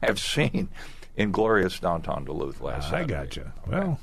have 0.02 0.20
seen 0.20 0.70
in 1.16 1.32
glorious 1.32 1.80
downtown 1.80 2.26
Duluth 2.26 2.62
last 2.62 2.92
night. 2.92 3.04
I 3.04 3.08
Saturday. 3.08 3.14
got 3.14 3.36
you. 3.36 3.52
Well, 3.68 4.00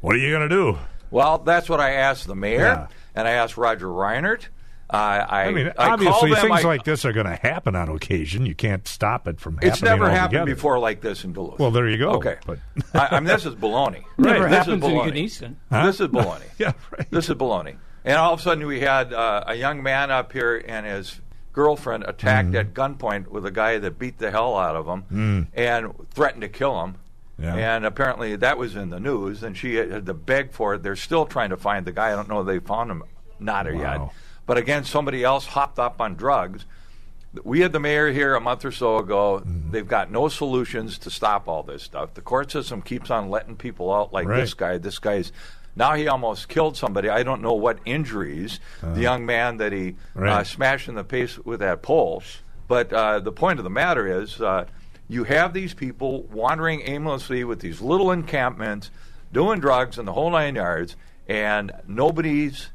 what 0.00 0.14
are 0.14 0.18
you 0.18 0.30
going 0.30 0.48
to 0.48 0.54
do? 0.54 0.78
Well, 1.10 1.38
that's 1.38 1.68
what 1.68 1.80
I 1.80 1.92
asked 1.92 2.26
the 2.26 2.34
mayor, 2.34 2.58
Yeah. 2.60 2.86
and 3.14 3.28
I 3.28 3.32
asked 3.32 3.56
Roger 3.56 3.86
Reinert. 3.86 4.48
Uh, 4.90 4.96
I, 4.96 5.44
I 5.46 5.50
mean, 5.52 5.72
I 5.78 5.90
obviously, 5.92 6.12
called 6.30 6.30
them, 6.36 6.50
things 6.50 6.64
I- 6.64 6.68
like 6.68 6.84
this 6.84 7.04
are 7.06 7.12
going 7.12 7.26
to 7.26 7.36
happen 7.36 7.74
on 7.74 7.88
occasion. 7.88 8.44
You 8.46 8.54
can't 8.54 8.86
stop 8.86 9.26
it 9.26 9.40
from 9.40 9.54
happening. 9.54 9.72
It's 9.72 9.82
never 9.82 10.10
happened 10.10 10.44
before 10.46 10.78
like 10.78 11.00
this 11.00 11.24
in 11.24 11.32
Duluth. 11.32 11.58
Well, 11.58 11.70
there 11.70 11.88
you 11.88 11.96
go. 11.98 12.10
Okay, 12.12 12.36
But 12.46 12.58
I, 12.92 13.08
I 13.12 13.20
mean, 13.20 13.24
this 13.24 13.46
is 13.46 13.54
baloney. 13.54 14.04
Never 14.18 14.46
This 14.48 14.58
happens 14.58 14.82
is 14.84 14.90
in 14.90 14.96
baloney. 14.96 15.12
Ganesan. 15.70 15.84
This 15.86 16.00
is 16.00 16.08
baloney. 16.08 16.42
Yeah, 16.58 16.72
right. 16.96 17.10
This 17.10 17.28
is 17.30 17.34
baloney. 17.36 17.76
And 18.04 18.18
all 18.18 18.34
of 18.34 18.40
a 18.40 18.42
sudden, 18.42 18.66
we 18.66 18.80
had 18.80 19.14
uh, 19.14 19.44
a 19.46 19.54
young 19.54 19.82
man 19.82 20.10
up 20.10 20.32
here 20.32 20.62
and 20.68 20.84
his 20.84 21.18
girlfriend 21.54 22.04
attacked 22.06 22.50
Mm. 22.50 22.60
at 22.60 22.74
gunpoint 22.74 23.28
with 23.28 23.46
a 23.46 23.50
guy 23.50 23.78
that 23.78 23.98
beat 23.98 24.18
the 24.18 24.30
hell 24.30 24.56
out 24.58 24.76
of 24.76 24.86
him 24.86 25.48
and 25.54 25.94
threatened 26.10 26.42
to 26.42 26.48
kill 26.48 26.82
him. 26.84 26.96
Yeah. 27.38 27.54
And 27.54 27.84
apparently, 27.86 28.36
that 28.36 28.58
was 28.58 28.76
in 28.76 28.90
the 28.90 29.00
news, 29.00 29.42
and 29.42 29.56
she 29.56 29.74
had 29.76 30.06
to 30.06 30.14
beg 30.14 30.52
for 30.52 30.74
it. 30.74 30.82
They're 30.84 30.94
still 30.94 31.26
trying 31.26 31.50
to 31.50 31.56
find 31.56 31.84
the 31.86 31.90
guy. 31.92 32.12
I 32.12 32.16
don't 32.16 32.28
know 32.28 32.40
if 32.42 32.46
they 32.46 32.58
found 32.60 32.90
him, 32.92 33.02
not 33.40 33.66
yet. 33.66 33.98
Wow. 34.00 34.12
But 34.46 34.56
again, 34.58 34.84
somebody 34.84 35.24
else 35.24 35.46
hopped 35.46 35.78
up 35.80 36.00
on 36.00 36.14
drugs. 36.14 36.64
We 37.42 37.60
had 37.60 37.72
the 37.72 37.80
mayor 37.80 38.12
here 38.12 38.36
a 38.36 38.40
month 38.40 38.64
or 38.64 38.70
so 38.70 38.98
ago. 38.98 39.40
Mm-hmm. 39.44 39.72
They've 39.72 39.88
got 39.88 40.12
no 40.12 40.28
solutions 40.28 40.98
to 40.98 41.10
stop 41.10 41.48
all 41.48 41.64
this 41.64 41.82
stuff. 41.82 42.14
The 42.14 42.20
court 42.20 42.52
system 42.52 42.80
keeps 42.82 43.10
on 43.10 43.30
letting 43.30 43.56
people 43.56 43.92
out 43.92 44.12
like 44.12 44.28
Right. 44.28 44.40
this 44.40 44.54
guy. 44.54 44.78
This 44.78 45.00
guy's 45.00 45.32
now 45.76 45.94
he 45.94 46.06
almost 46.06 46.48
killed 46.48 46.76
somebody. 46.76 47.08
I 47.08 47.22
don't 47.22 47.42
know 47.42 47.54
what 47.54 47.78
injuries. 47.84 48.60
the 48.82 49.00
young 49.00 49.26
man 49.26 49.56
that 49.58 49.72
he 49.72 49.96
uh, 50.16 50.44
smashed 50.44 50.88
in 50.88 50.94
the 50.94 51.04
face 51.04 51.38
with 51.38 51.60
that 51.60 51.82
pole. 51.82 52.22
But 52.68 52.92
uh, 52.92 53.20
the 53.20 53.32
point 53.32 53.58
of 53.58 53.64
the 53.64 53.70
matter 53.70 54.20
is, 54.22 54.40
uh, 54.40 54.66
you 55.08 55.24
have 55.24 55.52
these 55.52 55.74
people 55.74 56.22
wandering 56.22 56.82
aimlessly 56.84 57.44
with 57.44 57.60
these 57.60 57.80
little 57.80 58.10
encampments, 58.10 58.90
doing 59.32 59.60
drugs 59.60 59.98
and 59.98 60.08
the 60.08 60.12
whole 60.12 60.30
nine 60.30 60.54
yards, 60.54 60.96
and 61.28 61.72
nobody's 61.86 62.68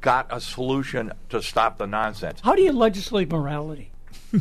got 0.00 0.26
a 0.30 0.40
solution 0.40 1.12
to 1.28 1.42
stop 1.42 1.78
the 1.78 1.86
nonsense. 1.86 2.40
How 2.42 2.54
do 2.54 2.62
you 2.62 2.72
legislate 2.72 3.30
morality? 3.30 3.90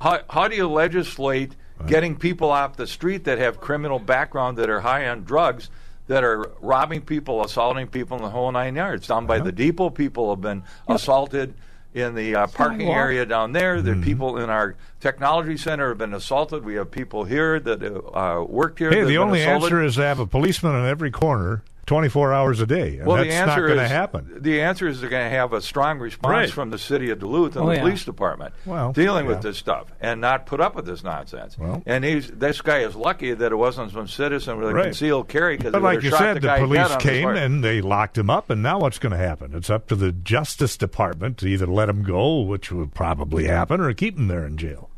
How, 0.00 0.20
how 0.28 0.48
do 0.48 0.56
you 0.56 0.68
legislate 0.68 1.54
getting 1.86 2.16
people 2.16 2.50
off 2.50 2.76
the 2.76 2.86
street 2.86 3.24
that 3.24 3.38
have 3.38 3.60
criminal 3.60 3.98
background 3.98 4.58
that 4.58 4.68
are 4.68 4.80
high 4.80 5.08
on 5.08 5.22
drugs 5.22 5.70
that 6.08 6.24
are 6.24 6.50
robbing 6.60 7.00
people, 7.02 7.44
assaulting 7.44 7.86
people 7.86 8.16
in 8.16 8.22
the 8.22 8.30
whole 8.30 8.50
nine 8.52 8.74
yards? 8.76 9.06
Down 9.06 9.26
by 9.26 9.38
the 9.40 9.52
depot, 9.52 9.90
people 9.90 10.30
have 10.30 10.40
been 10.40 10.62
assaulted 10.88 11.54
in 11.94 12.14
the 12.14 12.34
uh, 12.34 12.46
parking 12.46 12.88
area 12.88 13.26
down 13.26 13.52
there. 13.52 13.82
The 13.82 13.90
Mm-hmm. 13.92 14.02
people 14.02 14.38
in 14.38 14.48
our 14.48 14.76
technology 15.00 15.56
center 15.58 15.88
have 15.90 15.98
been 15.98 16.14
assaulted. 16.14 16.64
We 16.64 16.74
have 16.76 16.90
people 16.90 17.24
here 17.24 17.60
that 17.60 17.82
uh, 18.14 18.42
worked 18.48 18.78
here. 18.78 18.90
hey, 18.90 19.04
the 19.04 19.18
only 19.18 19.42
assaulted. 19.42 19.64
answer 19.64 19.82
is 19.84 19.94
to 19.96 20.02
have 20.02 20.18
a 20.18 20.26
policeman 20.26 20.72
on 20.74 20.86
every 20.86 21.10
corner, 21.10 21.62
twenty-four 21.92 22.32
hours 22.32 22.60
a 22.60 22.66
day, 22.66 22.96
and 22.98 23.06
Well, 23.06 23.18
that's 23.18 23.28
the 23.28 23.34
not 23.40 23.48
answer 23.50 23.66
going 23.66 23.78
to 23.78 23.84
is 23.84 23.90
happen. 23.90 24.38
the 24.40 24.60
answer 24.62 24.88
is 24.88 25.00
they're 25.00 25.10
going 25.10 25.30
to 25.30 25.36
have 25.36 25.52
a 25.52 25.60
strong 25.60 25.98
response 25.98 26.32
Right. 26.32 26.50
from 26.50 26.70
the 26.70 26.78
city 26.78 27.10
of 27.10 27.18
Duluth 27.18 27.54
and 27.56 27.64
Oh, 27.64 27.68
the 27.68 27.74
yeah. 27.74 27.80
police 27.82 28.04
department 28.04 28.54
Well, 28.64 28.92
dealing 28.92 29.26
with 29.26 29.42
this 29.42 29.58
stuff 29.58 29.92
and 30.00 30.20
not 30.20 30.46
put 30.46 30.60
up 30.60 30.74
with 30.74 30.86
this 30.86 31.04
nonsense. 31.04 31.58
Well. 31.58 31.82
and 31.86 32.04
he's 32.04 32.28
this 32.30 32.60
guy 32.62 32.78
is 32.78 32.96
lucky 32.96 33.34
that 33.34 33.52
it 33.52 33.56
wasn't 33.56 33.92
some 33.92 34.08
citizen 34.08 34.58
with 34.58 34.70
a 34.70 34.74
Right. 34.74 34.84
concealed 34.84 35.28
carry 35.28 35.56
because 35.56 35.72
But 35.72 35.82
like 35.82 36.02
you 36.02 36.10
said, 36.10 36.36
the, 36.36 36.40
the 36.40 36.54
police 36.58 36.96
came 36.96 37.28
and 37.28 37.62
they 37.62 37.80
locked 37.80 38.16
him 38.16 38.30
up, 38.30 38.48
and 38.50 38.62
now 38.62 38.78
what's 38.80 38.98
going 38.98 39.12
to 39.12 39.18
happen? 39.18 39.52
It's 39.54 39.68
up 39.70 39.86
to 39.88 39.94
the 39.96 40.12
Justice 40.12 40.76
Department 40.76 41.36
to 41.38 41.46
either 41.46 41.66
let 41.66 41.88
him 41.88 42.02
go, 42.02 42.40
which 42.40 42.72
would 42.72 42.94
probably 42.94 43.44
happen, 43.44 43.80
or 43.80 43.92
keep 43.92 44.16
him 44.18 44.28
there 44.28 44.46
in 44.46 44.56
jail. 44.56 44.88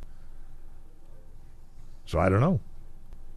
So 2.07 2.19
I 2.19 2.29
don't 2.29 2.41
know. 2.41 2.61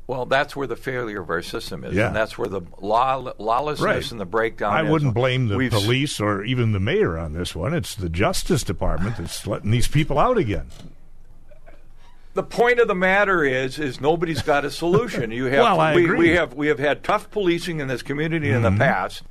Well, 0.07 0.25
that's 0.25 0.55
where 0.55 0.67
the 0.67 0.77
failure 0.77 1.19
of 1.21 1.29
our 1.29 1.41
system 1.41 1.83
is, 1.83 1.93
Yeah. 1.93 2.07
and 2.07 2.15
that's 2.15 2.37
where 2.37 2.47
the 2.47 2.61
law, 2.79 3.33
lawlessness 3.37 3.83
Right. 3.85 4.11
and 4.11 4.19
the 4.21 4.25
breakdown. 4.25 4.73
I 4.73 4.83
is. 4.85 4.89
wouldn't 4.89 5.13
blame 5.13 5.49
the 5.49 5.57
We've 5.57 5.69
police 5.71 6.21
or 6.21 6.43
even 6.43 6.71
the 6.71 6.79
mayor 6.79 7.17
on 7.17 7.33
this 7.33 7.53
one. 7.53 7.73
It's 7.73 7.93
the 7.93 8.07
Justice 8.07 8.63
Department 8.63 9.17
that's 9.17 9.45
letting 9.45 9.71
these 9.71 9.87
people 9.89 10.17
out 10.17 10.37
again. 10.37 10.67
the 12.35 12.43
point 12.43 12.79
of 12.79 12.87
the 12.87 12.93
matter 12.95 13.43
is 13.43 13.79
is 13.79 13.99
nobody's 13.99 14.43
got 14.43 14.63
a 14.63 14.69
solution. 14.69 15.31
You 15.31 15.45
have 15.45 15.59
Well, 15.63 15.79
I 15.79 15.95
we, 15.95 16.03
agree. 16.05 16.17
we 16.19 16.29
have 16.29 16.53
we 16.53 16.67
have 16.67 16.77
had 16.79 17.03
tough 17.03 17.29
policing 17.31 17.79
in 17.79 17.87
this 17.87 18.03
community 18.03 18.51
in 18.51 18.61
the 18.61 18.69
Mm-hmm. 18.69 18.77
past. 18.77 19.23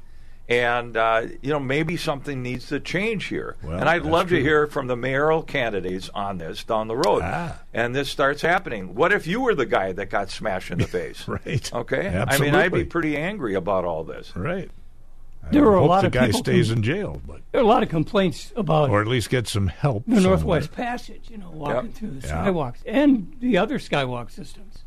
And 0.49 0.97
uh, 0.97 1.27
you 1.43 1.51
know 1.51 1.59
maybe 1.59 1.97
something 1.97 2.41
needs 2.41 2.69
to 2.69 2.79
change 2.79 3.25
here, 3.27 3.57
Well, 3.65 3.79
and 3.81 3.89
I'd 3.89 4.03
love 4.05 4.29
true. 4.29 4.37
to 4.39 4.43
hear 4.45 4.69
from 4.69 4.87
the 4.87 4.95
mayoral 4.95 5.43
candidates 5.43 6.09
on 6.15 6.39
this 6.39 6.63
down 6.63 6.87
the 6.87 6.97
road. 6.97 7.23
Ah. 7.25 7.63
And 7.75 7.95
this 7.97 8.09
starts 8.11 8.43
happening. 8.43 8.95
What 8.95 9.13
if 9.13 9.27
you 9.27 9.41
were 9.41 9.57
the 9.57 9.67
guy 9.67 9.91
that 9.93 10.09
got 10.09 10.31
smashed 10.31 10.71
in 10.71 10.79
the 10.79 10.87
face? 10.87 11.27
Right. 11.27 11.69
Okay. 11.75 12.07
Absolutely. 12.07 12.49
I 12.49 12.53
mean, 12.53 12.55
I'd 12.61 12.73
be 12.73 12.85
pretty 12.85 13.17
angry 13.17 13.55
about 13.55 13.85
all 13.85 14.05
this. 14.05 14.37
Right. 14.37 14.71
There 15.51 15.63
were 15.65 15.75
a 15.77 15.85
lot 15.85 16.01
the 16.03 16.07
of 16.09 16.13
guy 16.13 16.27
people 16.27 16.41
stays 16.41 16.69
com- 16.69 16.79
in 16.79 16.83
jail, 16.85 17.23
but 17.27 17.41
There 17.53 17.61
are 17.61 17.65
a 17.65 17.67
lot 17.67 17.83
of 17.85 17.89
complaints 17.89 18.53
about 18.57 18.91
or 18.91 19.01
at 19.01 19.07
least 19.09 19.31
get 19.31 19.47
some 19.49 19.67
help. 19.69 20.05
the 20.07 20.17
somewhere. 20.17 20.31
Northwest 20.37 20.73
Passage, 20.73 21.23
you 21.29 21.39
know, 21.39 21.51
walking 21.51 21.87
Yep. 21.91 21.95
through 21.95 22.11
the 22.21 22.27
Yeah. 22.27 22.47
skywalks 22.47 22.79
and 22.87 23.33
the 23.41 23.57
other 23.59 23.79
skywalk 23.79 24.31
systems. 24.31 24.79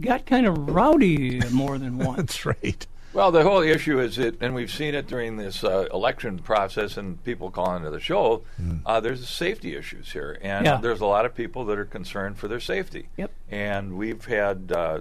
Got 0.00 0.26
kind 0.26 0.46
of 0.46 0.70
rowdy 0.70 1.40
more 1.52 1.78
than 1.78 1.98
once. 2.04 2.16
That's 2.18 2.46
right. 2.46 2.86
Well, 3.14 3.30
the 3.30 3.44
whole 3.44 3.62
issue 3.62 4.00
is 4.00 4.16
that, 4.16 4.42
and 4.42 4.56
we've 4.56 4.72
seen 4.72 4.92
it 4.96 5.06
during 5.06 5.36
this 5.36 5.62
uh, 5.62 5.86
election 5.94 6.40
process, 6.40 6.96
and 6.96 7.22
people 7.22 7.48
calling 7.48 7.84
to 7.84 7.90
the 7.90 8.00
show. 8.00 8.42
Uh, 8.84 8.98
there's 8.98 9.28
safety 9.28 9.76
issues 9.76 10.10
here, 10.12 10.36
and 10.42 10.66
Yeah. 10.66 10.78
there's 10.78 11.00
a 11.00 11.06
lot 11.06 11.24
of 11.24 11.32
people 11.32 11.64
that 11.66 11.78
are 11.78 11.84
concerned 11.84 12.38
for 12.38 12.48
their 12.48 12.58
safety. 12.58 13.08
Yep. 13.16 13.30
And 13.52 13.96
we've 13.96 14.24
had 14.24 14.72
uh, 14.72 15.00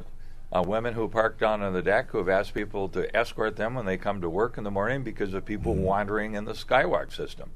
uh, 0.51 0.63
women 0.65 0.93
who 0.93 1.07
park 1.09 1.39
down 1.39 1.63
on 1.63 1.73
the 1.73 1.81
deck 1.81 2.11
who 2.11 2.19
have 2.19 2.29
asked 2.29 2.53
people 2.53 2.87
to 2.89 3.13
escort 3.17 3.55
them 3.55 3.73
when 3.73 3.87
they 3.87 3.97
come 3.97 4.21
to 4.21 4.29
work 4.29 4.59
in 4.59 4.63
the 4.63 4.69
morning 4.71 5.01
because 5.03 5.33
of 5.33 5.43
people 5.43 5.73
wandering 5.73 6.35
in 6.35 6.45
the 6.45 6.53
skywalk 6.53 7.11
system. 7.11 7.49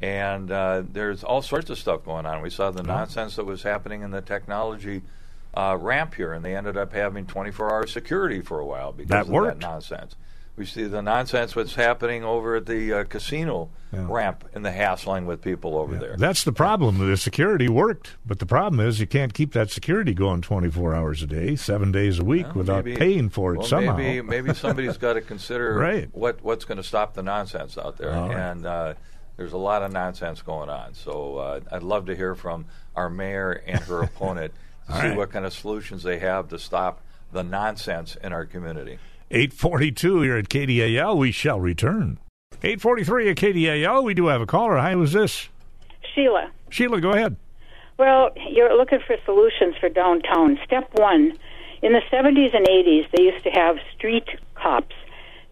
And 0.00 0.50
uh, 0.50 0.82
there's 0.92 1.24
all 1.24 1.40
sorts 1.40 1.70
of 1.70 1.78
stuff 1.78 2.04
going 2.04 2.26
on. 2.26 2.42
We 2.42 2.50
saw 2.50 2.70
the 2.70 2.82
nonsense 2.82 3.36
that 3.36 3.46
was 3.46 3.62
happening 3.62 4.02
in 4.02 4.10
the 4.10 4.20
technology 4.20 5.00
uh, 5.56 5.76
ramp 5.80 6.14
here, 6.14 6.32
and 6.32 6.44
they 6.44 6.54
ended 6.56 6.76
up 6.76 6.92
having 6.92 7.26
24-hour 7.26 7.86
security 7.86 8.40
for 8.40 8.58
a 8.60 8.66
while 8.66 8.92
because 8.92 9.10
That 9.10 9.22
of 9.22 9.28
worked. 9.30 9.60
that 9.60 9.66
nonsense. 9.66 10.16
We 10.56 10.66
see 10.66 10.84
the 10.84 11.02
nonsense 11.02 11.56
what's 11.56 11.74
happening 11.74 12.22
over 12.22 12.54
at 12.54 12.66
the 12.66 12.92
uh, 12.92 13.04
casino 13.04 13.70
Yeah. 13.92 14.06
ramp 14.08 14.44
and 14.54 14.64
the 14.64 14.70
hassling 14.70 15.26
with 15.26 15.42
people 15.42 15.76
over 15.76 15.96
there. 15.96 16.14
That's 16.16 16.44
the 16.44 16.52
problem. 16.52 16.98
The 16.98 17.16
security 17.16 17.68
worked, 17.68 18.12
but 18.24 18.38
the 18.38 18.46
problem 18.46 18.78
is 18.78 19.00
you 19.00 19.08
can't 19.08 19.34
keep 19.34 19.52
that 19.54 19.70
security 19.72 20.14
going 20.14 20.42
24 20.42 20.94
hours 20.94 21.24
a 21.24 21.26
day, 21.26 21.56
seven 21.56 21.90
days 21.90 22.20
a 22.20 22.24
week 22.24 22.46
Well, 22.46 22.54
without 22.58 22.84
maybe- 22.84 22.96
paying 22.96 23.30
for 23.30 23.54
it 23.54 23.58
well, 23.58 23.66
somehow. 23.66 23.96
Maybe, 23.96 24.22
maybe 24.28 24.54
somebody's 24.54 24.96
got 24.96 25.14
to 25.14 25.20
consider 25.22 25.74
Right. 25.78 26.08
what 26.12 26.42
what's 26.44 26.64
going 26.64 26.78
to 26.78 26.84
stop 26.84 27.14
the 27.14 27.22
nonsense 27.24 27.76
out 27.76 27.96
there. 27.96 28.10
Right. 28.10 28.30
And 28.36 28.64
uh, 28.64 28.94
there's 29.36 29.54
a 29.54 29.58
lot 29.58 29.82
of 29.82 29.90
nonsense 29.92 30.40
going 30.40 30.68
on. 30.68 30.94
So 30.94 31.38
uh, 31.38 31.60
I'd 31.72 31.82
love 31.82 32.06
to 32.06 32.14
hear 32.14 32.36
from 32.36 32.66
our 32.94 33.10
mayor 33.10 33.60
and 33.66 33.80
her 33.80 34.02
opponent 34.04 34.54
to 34.86 34.94
All 34.94 35.00
see 35.00 35.08
right. 35.08 35.16
what 35.16 35.30
kind 35.30 35.44
of 35.46 35.52
solutions 35.52 36.02
they 36.02 36.18
have 36.18 36.48
to 36.48 36.58
stop 36.58 37.00
the 37.32 37.42
nonsense 37.42 38.16
in 38.22 38.32
our 38.32 38.44
community. 38.44 38.98
842 39.30 40.22
here 40.22 40.36
at 40.36 40.48
KDAL. 40.48 41.16
We 41.16 41.32
shall 41.32 41.60
return. 41.60 42.18
843 42.62 43.30
at 43.30 43.36
KDAL. 43.36 44.04
We 44.04 44.14
do 44.14 44.26
have 44.26 44.40
a 44.40 44.46
caller. 44.46 44.76
Hi, 44.76 44.92
who's 44.92 45.12
this? 45.12 45.48
Sheila. 46.14 46.50
Sheila, 46.70 47.00
go 47.00 47.12
ahead. 47.12 47.36
Well, 47.98 48.30
you're 48.50 48.76
looking 48.76 49.00
for 49.06 49.16
solutions 49.24 49.76
for 49.80 49.88
downtown. 49.88 50.58
Step 50.64 50.88
one 50.94 51.38
in 51.82 51.92
the 51.92 52.00
70s 52.10 52.56
and 52.56 52.66
80s, 52.66 53.06
they 53.14 53.24
used 53.24 53.44
to 53.44 53.50
have 53.50 53.76
street 53.94 54.26
cops. 54.54 54.94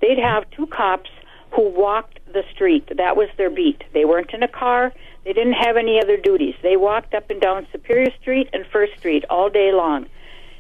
They'd 0.01 0.19
have 0.19 0.51
two 0.51 0.67
cops 0.67 1.11
who 1.51 1.69
walked 1.69 2.21
the 2.33 2.43
street. 2.55 2.89
That 2.97 3.17
was 3.17 3.29
their 3.37 3.51
beat. 3.51 3.85
They 3.93 4.07
weren't 4.07 4.33
in 4.33 4.43
a 4.43 4.49
car, 4.49 4.95
they 5.25 5.33
didn't 5.33 5.55
have 5.55 5.77
any 5.77 6.01
other 6.01 6.17
duties. 6.17 6.55
They 6.63 6.77
walked 6.77 7.15
up 7.15 7.31
and 7.31 7.41
down 7.41 7.67
Superior 7.71 8.11
Street 8.21 8.49
and 8.53 8.67
First 8.67 8.99
Street 8.99 9.25
all 9.31 9.49
day 9.49 9.73
long. 9.73 10.07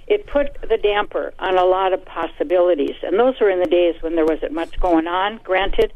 It 0.06 0.26
put 0.26 0.56
the 0.60 0.76
damper 0.76 1.32
on 1.38 1.56
a 1.56 1.64
lot 1.64 1.92
of 1.92 2.04
possibilities. 2.04 2.96
And 3.02 3.18
those 3.18 3.40
were 3.40 3.50
in 3.50 3.60
the 3.60 3.66
days 3.66 3.94
when 4.02 4.14
there 4.14 4.26
wasn't 4.26 4.52
much 4.52 4.78
going 4.78 5.06
on, 5.06 5.40
granted. 5.42 5.92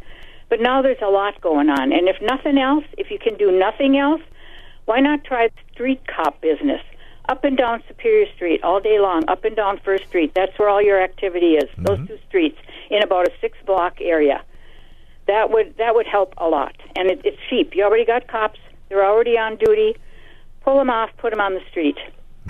But 0.49 0.61
now 0.61 0.83
there's 0.83 1.03
a 1.03 1.11
lot 1.11 1.41
going 1.41 1.69
on. 1.69 1.93
And 1.93 2.09
if 2.09 2.17
nothing 2.23 2.59
else, 2.59 2.85
if 2.99 3.11
you 3.11 3.19
can 3.19 3.37
do 3.37 3.51
nothing 3.51 3.97
else, 3.97 4.23
why 4.85 5.01
not 5.01 5.25
try 5.25 5.51
street 5.73 6.01
cop 6.07 6.41
business? 6.41 6.81
Up 7.29 7.43
and 7.43 7.57
down 7.57 7.83
Superior 7.89 8.27
Street 8.35 8.63
all 8.63 8.81
day 8.81 9.01
long, 9.01 9.29
up 9.29 9.45
and 9.45 9.57
down 9.57 9.81
First 9.85 10.07
Street. 10.07 10.33
That's 10.35 10.57
where 10.59 10.69
all 10.69 10.81
your 10.81 11.03
activity 11.03 11.55
is. 11.55 11.69
Those 11.77 11.99
mm-hmm. 11.99 12.07
two 12.07 12.19
streets 12.29 12.59
in 12.89 13.03
about 13.03 13.27
a 13.27 13.33
six 13.41 13.59
block 13.67 13.97
area. 14.01 14.45
That 15.27 15.51
would 15.51 15.77
that 15.79 15.95
would 15.95 16.07
help 16.07 16.35
a 16.39 16.47
lot, 16.49 16.75
and 16.95 17.11
it, 17.11 17.21
it's 17.25 17.39
cheap. 17.51 17.75
You 17.75 17.85
already 17.85 18.05
got 18.05 18.29
cops; 18.29 18.61
they're 18.89 19.05
already 19.05 19.37
on 19.37 19.57
duty. 19.57 19.97
Pull 20.63 20.79
them 20.79 20.91
off, 20.91 21.11
put 21.19 21.31
them 21.31 21.41
on 21.41 21.55
the 21.55 21.61
street, 21.71 21.97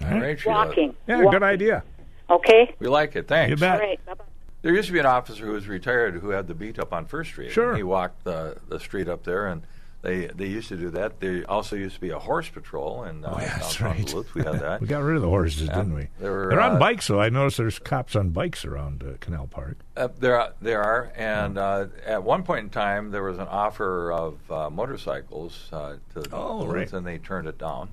All 0.02 0.18
right, 0.18 0.38
Sheila. 0.38 0.66
walking. 0.66 0.94
Yeah, 1.06 1.16
walking. 1.16 1.30
good 1.30 1.42
idea. 1.42 1.84
Okay. 2.30 2.74
We 2.78 2.88
like 2.88 3.14
it. 3.14 3.28
Thanks. 3.28 3.50
You 3.50 3.56
bet. 3.56 3.80
All 3.80 3.86
right. 3.86 4.06
Bye-bye. 4.06 4.24
There 4.62 4.74
used 4.74 4.88
to 4.88 4.92
be 4.92 4.98
an 4.98 5.06
officer 5.06 5.44
who 5.46 5.52
was 5.52 5.68
retired 5.68 6.14
who 6.16 6.30
had 6.30 6.48
the 6.48 6.54
beat 6.54 6.78
up 6.78 6.92
on 6.92 7.06
First 7.06 7.30
Street. 7.30 7.52
Sure. 7.52 7.76
He 7.76 7.82
walked 7.82 8.24
the 8.24 8.56
the 8.68 8.80
street 8.80 9.08
up 9.08 9.24
there, 9.24 9.46
and 9.46 9.62
they 10.06 10.26
they 10.28 10.46
used 10.46 10.68
to 10.68 10.76
do 10.76 10.90
that. 10.90 11.18
There 11.20 11.44
also 11.48 11.74
used 11.76 11.96
to 11.96 12.00
be 12.00 12.10
a 12.10 12.18
horse 12.18 12.48
patrol, 12.48 13.02
and 13.02 13.24
uh, 13.24 13.32
Oh, 13.34 13.40
yeah, 13.40 13.58
that's 13.58 13.80
right. 13.80 14.06
Duluth 14.06 14.32
we 14.34 14.42
had 14.42 14.60
that. 14.60 14.80
We 14.86 14.86
got 14.86 15.02
rid 15.02 15.16
of 15.16 15.22
the 15.22 15.28
horses, 15.28 15.68
didn't 15.68 15.94
we? 15.94 16.08
they 16.20 16.28
were, 16.30 16.48
They're 16.50 16.60
on 16.60 16.76
uh, 16.76 16.78
bikes, 16.78 17.08
though. 17.08 17.20
I 17.20 17.28
noticed 17.28 17.56
there's 17.56 17.78
cops 17.80 18.14
on 18.14 18.30
bikes 18.30 18.64
around 18.64 19.02
uh, 19.02 19.16
Canal 19.20 19.48
Park. 19.48 19.78
Uh, 19.96 20.08
there, 20.18 20.38
are, 20.40 20.52
there 20.60 20.82
are, 20.82 21.12
and 21.16 21.58
uh, 21.58 21.86
at 22.04 22.22
one 22.22 22.44
point 22.44 22.60
in 22.64 22.70
time, 22.70 23.10
there 23.10 23.22
was 23.24 23.38
an 23.38 23.48
offer 23.48 24.12
of 24.12 24.38
uh, 24.50 24.70
motorcycles 24.70 25.68
uh, 25.72 25.96
to 26.14 26.20
Oh, 26.32 26.60
Duluth, 26.60 26.72
right. 26.74 26.92
and 26.92 27.06
they 27.06 27.18
turned 27.18 27.48
it 27.48 27.58
down. 27.58 27.90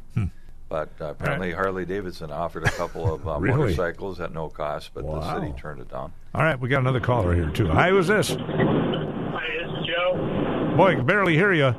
But 0.70 0.90
uh, 1.02 1.06
apparently, 1.10 1.52
Harley 1.52 1.86
Davidson 1.86 2.32
offered 2.32 2.64
a 2.66 2.72
couple 2.72 3.14
of 3.14 3.28
uh, 3.28 3.38
Really? 3.40 3.58
motorcycles 3.58 4.20
at 4.20 4.34
no 4.34 4.50
cost, 4.50 4.92
but 4.94 5.06
the 5.06 5.34
city 5.40 5.54
turned 5.60 5.82
it 5.82 5.90
down. 5.92 6.14
All 6.34 6.42
right, 6.44 6.60
we 6.60 6.68
got 6.70 6.80
another 6.80 7.00
caller 7.00 7.34
here, 7.36 7.50
too. 7.52 7.68
Hi, 7.68 7.90
who's 7.90 8.08
this? 8.08 8.30
Hi, 8.30 8.36
this 8.38 9.72
is 9.80 9.86
Joe. 9.88 10.74
Boy, 10.76 10.92
I 10.92 10.96
can 10.96 11.06
barely 11.06 11.36
hear 11.36 11.54
you. 11.54 11.76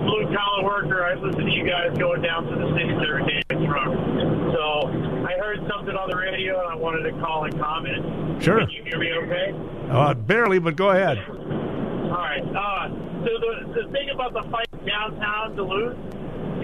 Blue 0.00 0.24
collar 0.34 0.64
worker. 0.64 1.04
I 1.04 1.14
listen 1.14 1.44
to 1.44 1.52
you 1.52 1.68
guys 1.68 1.96
going 1.98 2.22
down 2.22 2.44
to 2.44 2.56
the 2.56 2.72
cities 2.72 2.96
every 3.06 3.24
day 3.24 3.42
in 3.50 3.66
truck. 3.68 3.92
So 4.56 4.88
I 5.28 5.36
heard 5.38 5.60
something 5.68 5.94
on 5.94 6.08
the 6.08 6.16
radio, 6.16 6.58
and 6.60 6.72
I 6.72 6.74
wanted 6.74 7.04
to 7.10 7.12
call 7.20 7.44
and 7.44 7.52
comment. 7.60 8.42
Sure. 8.42 8.60
Can 8.60 8.70
you 8.70 8.82
hear 8.84 8.98
me 8.98 9.12
okay? 9.12 9.54
Uh, 9.90 10.14
barely, 10.14 10.58
but 10.58 10.76
go 10.76 10.90
ahead. 10.90 11.18
All 11.28 12.16
right. 12.16 12.42
Uh, 12.42 12.88
so 13.24 13.30
the, 13.38 13.82
the 13.82 13.92
thing 13.92 14.08
about 14.08 14.32
the 14.32 14.42
fight 14.50 14.66
downtown 14.86 15.54
Duluth, 15.54 15.96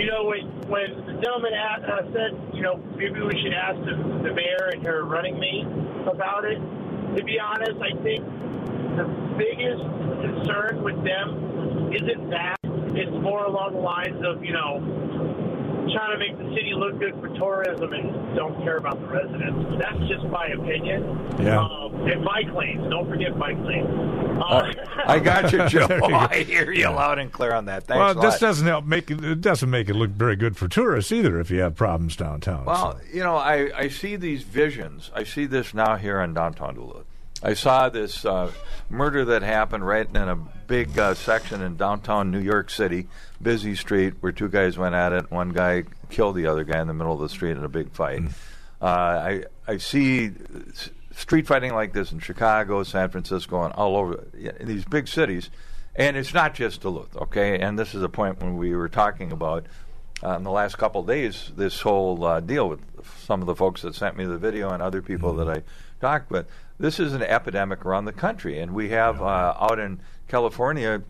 you 0.01 0.07
know, 0.07 0.25
when 0.25 0.49
when 0.73 0.97
the 1.05 1.21
gentleman 1.23 1.53
asked, 1.53 1.85
uh, 1.85 2.03
said, 2.13 2.33
you 2.55 2.63
know, 2.63 2.81
maybe 2.97 3.21
we 3.21 3.37
should 3.43 3.53
ask 3.53 3.79
the, 3.85 3.95
the 4.25 4.33
mayor 4.35 4.71
and 4.73 4.85
her 4.87 5.05
running 5.05 5.39
mate 5.39 5.69
about 6.09 6.45
it. 6.45 6.59
To 7.17 7.23
be 7.23 7.39
honest, 7.39 7.77
I 7.81 7.93
think 8.03 8.25
the 8.97 9.05
biggest 9.37 9.85
concern 10.25 10.83
with 10.83 10.97
them 11.05 11.93
isn't 11.93 12.31
that. 12.31 12.56
It's 12.97 13.13
more 13.23 13.45
along 13.45 13.75
the 13.75 13.81
lines 13.81 14.25
of, 14.25 14.43
you 14.43 14.53
know, 14.53 14.81
trying 15.93 16.13
to 16.13 16.19
make 16.19 16.37
the 16.37 16.49
city 16.55 16.73
look 16.75 16.99
good 16.99 17.15
for 17.21 17.29
tourism 17.37 17.93
and 17.93 18.37
don't 18.37 18.57
care 18.63 18.77
about 18.79 19.01
the 19.01 19.07
residents. 19.07 19.79
That's 19.81 19.99
just 20.09 20.25
my 20.27 20.47
opinion. 20.47 21.03
Yeah. 21.39 21.61
Um, 21.61 21.95
and 22.09 22.25
bike 22.25 22.53
lanes. 22.55 22.89
Don't 22.91 23.09
forget 23.09 23.39
bike 23.39 23.59
lanes. 23.61 23.89
Uh, 24.41 24.73
Uh, 24.97 25.03
I 25.07 25.19
got 25.19 25.53
you, 25.53 25.67
Joe. 25.69 25.83
You 25.83 26.01
go. 26.01 26.15
I 26.15 26.45
hear 26.45 26.71
you 26.71 26.89
loud 26.89 27.19
and 27.19 27.33
clear 27.33 27.53
on 27.53 27.67
that. 27.67 27.85
Thanks 27.85 27.99
well, 27.99 28.19
a 28.19 28.31
this 28.31 28.39
doesn't 28.39 28.67
help 28.67 28.85
make 28.85 29.11
it, 29.11 29.25
it 29.25 29.41
doesn't 29.41 29.71
make 29.71 29.89
it 29.89 29.95
look 29.95 30.11
very 30.11 30.37
good 30.37 30.57
for 30.57 30.69
tourists 30.69 31.13
either 31.13 31.41
if 31.41 31.51
you 31.51 31.61
have 31.61 31.75
problems 31.75 32.17
downtown. 32.17 32.65
Well, 32.65 32.99
so. 32.99 33.01
you 33.13 33.23
know, 33.23 33.37
I, 33.37 33.71
I 33.77 33.89
see 33.89 34.17
these 34.17 34.43
visions. 34.43 35.11
I 35.15 35.25
see 35.25 35.47
this 35.47 35.73
now 35.73 35.97
here 35.97 36.21
in 36.21 36.35
downtown 36.35 36.75
Duluth. 36.75 37.07
I 37.43 37.55
saw 37.55 37.89
this 37.89 38.25
uh, 38.25 38.51
murder 38.89 39.25
that 39.27 39.43
happened 39.43 39.87
right 39.87 40.09
in 40.09 40.17
a 40.17 40.37
big 40.37 40.99
uh, 40.99 41.15
section 41.15 41.63
in 41.63 41.77
downtown 41.77 42.31
New 42.31 42.41
York 42.41 42.71
City, 42.71 43.09
busy 43.41 43.75
street, 43.75 44.15
where 44.21 44.33
two 44.33 44.49
guys 44.49 44.79
went 44.79 44.95
at 44.95 45.13
it. 45.13 45.31
One 45.31 45.51
guy 45.51 45.85
killed 46.11 46.37
the 46.37 46.47
other 46.47 46.65
guy 46.65 46.81
in 46.81 46.89
the 46.89 46.95
middle 46.95 47.13
of 47.13 47.21
the 47.21 47.29
street 47.29 47.53
in 47.53 47.65
a 47.65 47.69
big 47.69 47.93
fight. 47.93 48.23
Uh, 48.81 48.85
I 48.85 49.45
I 49.67 49.77
see 49.79 50.33
street 51.15 51.47
fighting 51.47 51.75
like 51.75 51.93
this 51.93 52.13
in 52.13 52.21
Chicago, 52.21 52.83
San 52.83 53.11
Francisco, 53.11 53.63
and 53.63 53.73
all 53.75 53.97
over 53.97 54.27
these 54.61 54.85
big 54.85 55.09
cities. 55.09 55.51
And 55.95 56.17
it's 56.17 56.35
not 56.35 56.55
just 56.55 56.83
Duluth, 56.83 57.17
okay? 57.17 57.59
And 57.59 57.79
this 57.79 57.95
is 57.95 58.03
a 58.03 58.09
point 58.09 58.41
when 58.43 58.59
we 58.59 58.77
were 58.77 58.91
talking 58.91 59.33
about 59.33 59.65
uh, 60.23 60.37
in 60.37 60.43
the 60.43 60.51
last 60.51 60.77
couple 60.77 61.01
of 61.01 61.07
days 61.07 61.53
this 61.57 61.81
whole 61.81 62.23
uh, 62.23 62.41
deal 62.41 62.69
with 62.69 62.81
some 63.25 63.41
of 63.41 63.47
the 63.47 63.55
folks 63.55 63.83
that 63.83 63.95
sent 63.95 64.17
me 64.17 64.27
the 64.27 64.37
video 64.37 64.71
and 64.71 64.83
other 64.83 65.01
people 65.01 65.33
that 65.35 65.49
I 65.49 65.63
talked 66.01 66.31
with. 66.31 66.47
This 66.79 67.01
is 67.01 67.15
an 67.15 67.23
epidemic 67.23 67.85
around 67.87 68.05
the 68.05 68.13
country, 68.13 68.59
and 68.61 68.73
we 68.75 68.91
have 68.91 69.21
uh, 69.23 69.55
out 69.59 69.79
in 69.79 70.01
California, 70.29 71.03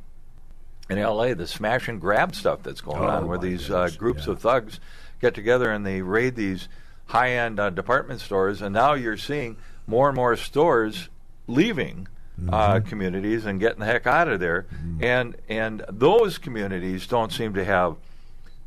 in 0.88 0.98
L.A., 0.98 1.34
the 1.34 1.46
smash 1.46 1.88
and 1.88 2.00
grab 2.00 2.34
stuff 2.34 2.62
that's 2.62 2.80
going 2.80 3.02
Oh, 3.02 3.06
on, 3.06 3.26
where 3.26 3.38
these 3.38 3.70
uh, 3.70 3.90
groups 3.96 4.26
yeah. 4.26 4.32
of 4.34 4.40
thugs 4.40 4.78
get 5.20 5.34
together 5.34 5.70
and 5.70 5.84
they 5.84 6.02
raid 6.02 6.36
these 6.36 6.68
high-end 7.06 7.58
uh, 7.58 7.70
department 7.70 8.20
stores, 8.20 8.62
and 8.62 8.72
now 8.74 8.94
you're 8.94 9.16
seeing 9.16 9.56
more 9.86 10.08
and 10.08 10.16
more 10.16 10.36
stores 10.36 11.08
leaving. 11.46 12.08
Uh, 12.50 12.74
Mm-hmm. 12.74 12.88
communities 12.90 13.46
and 13.46 13.58
getting 13.60 13.78
the 13.80 13.86
heck 13.86 14.06
out 14.06 14.28
of 14.28 14.40
there, 14.40 14.66
and 15.00 15.36
and 15.48 15.82
those 15.88 16.36
communities 16.36 17.06
don't 17.06 17.32
seem 17.32 17.54
to 17.54 17.64
have 17.64 17.96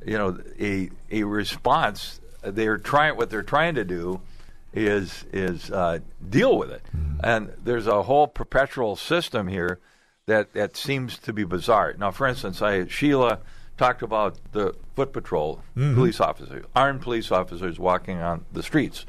you 0.03 0.17
know 0.17 0.39
a 0.59 0.89
a 1.11 1.21
response 1.23 2.19
they're 2.41 2.79
trying 2.79 3.15
what 3.15 3.29
they're 3.29 3.43
trying 3.43 3.75
to 3.75 3.85
do 3.85 4.21
is 4.73 5.25
is 5.33 5.71
uh, 5.71 5.99
deal 6.29 6.57
with 6.57 6.71
it. 6.71 6.81
And 7.23 7.53
there's 7.63 7.87
a 7.87 8.03
whole 8.03 8.27
perpetual 8.27 8.95
system 8.95 9.47
here 9.47 9.79
that 10.25 10.53
that 10.53 10.77
seems 10.77 11.17
to 11.19 11.33
be 11.33 11.43
bizarre. 11.43 11.95
Now 11.97 12.11
for 12.11 12.27
instance 12.27 12.61
I 12.61 12.85
Sheila 12.87 13.39
talked 13.77 14.01
about 14.01 14.37
the 14.51 14.75
foot 14.95 15.13
patrol 15.13 15.61
police 15.95 16.19
officers 16.19 16.65
armed 16.75 17.01
police 17.01 17.31
officers 17.31 17.79
walking 17.79 18.19
on 18.19 18.45
the 18.51 18.63
streets. 18.63 19.05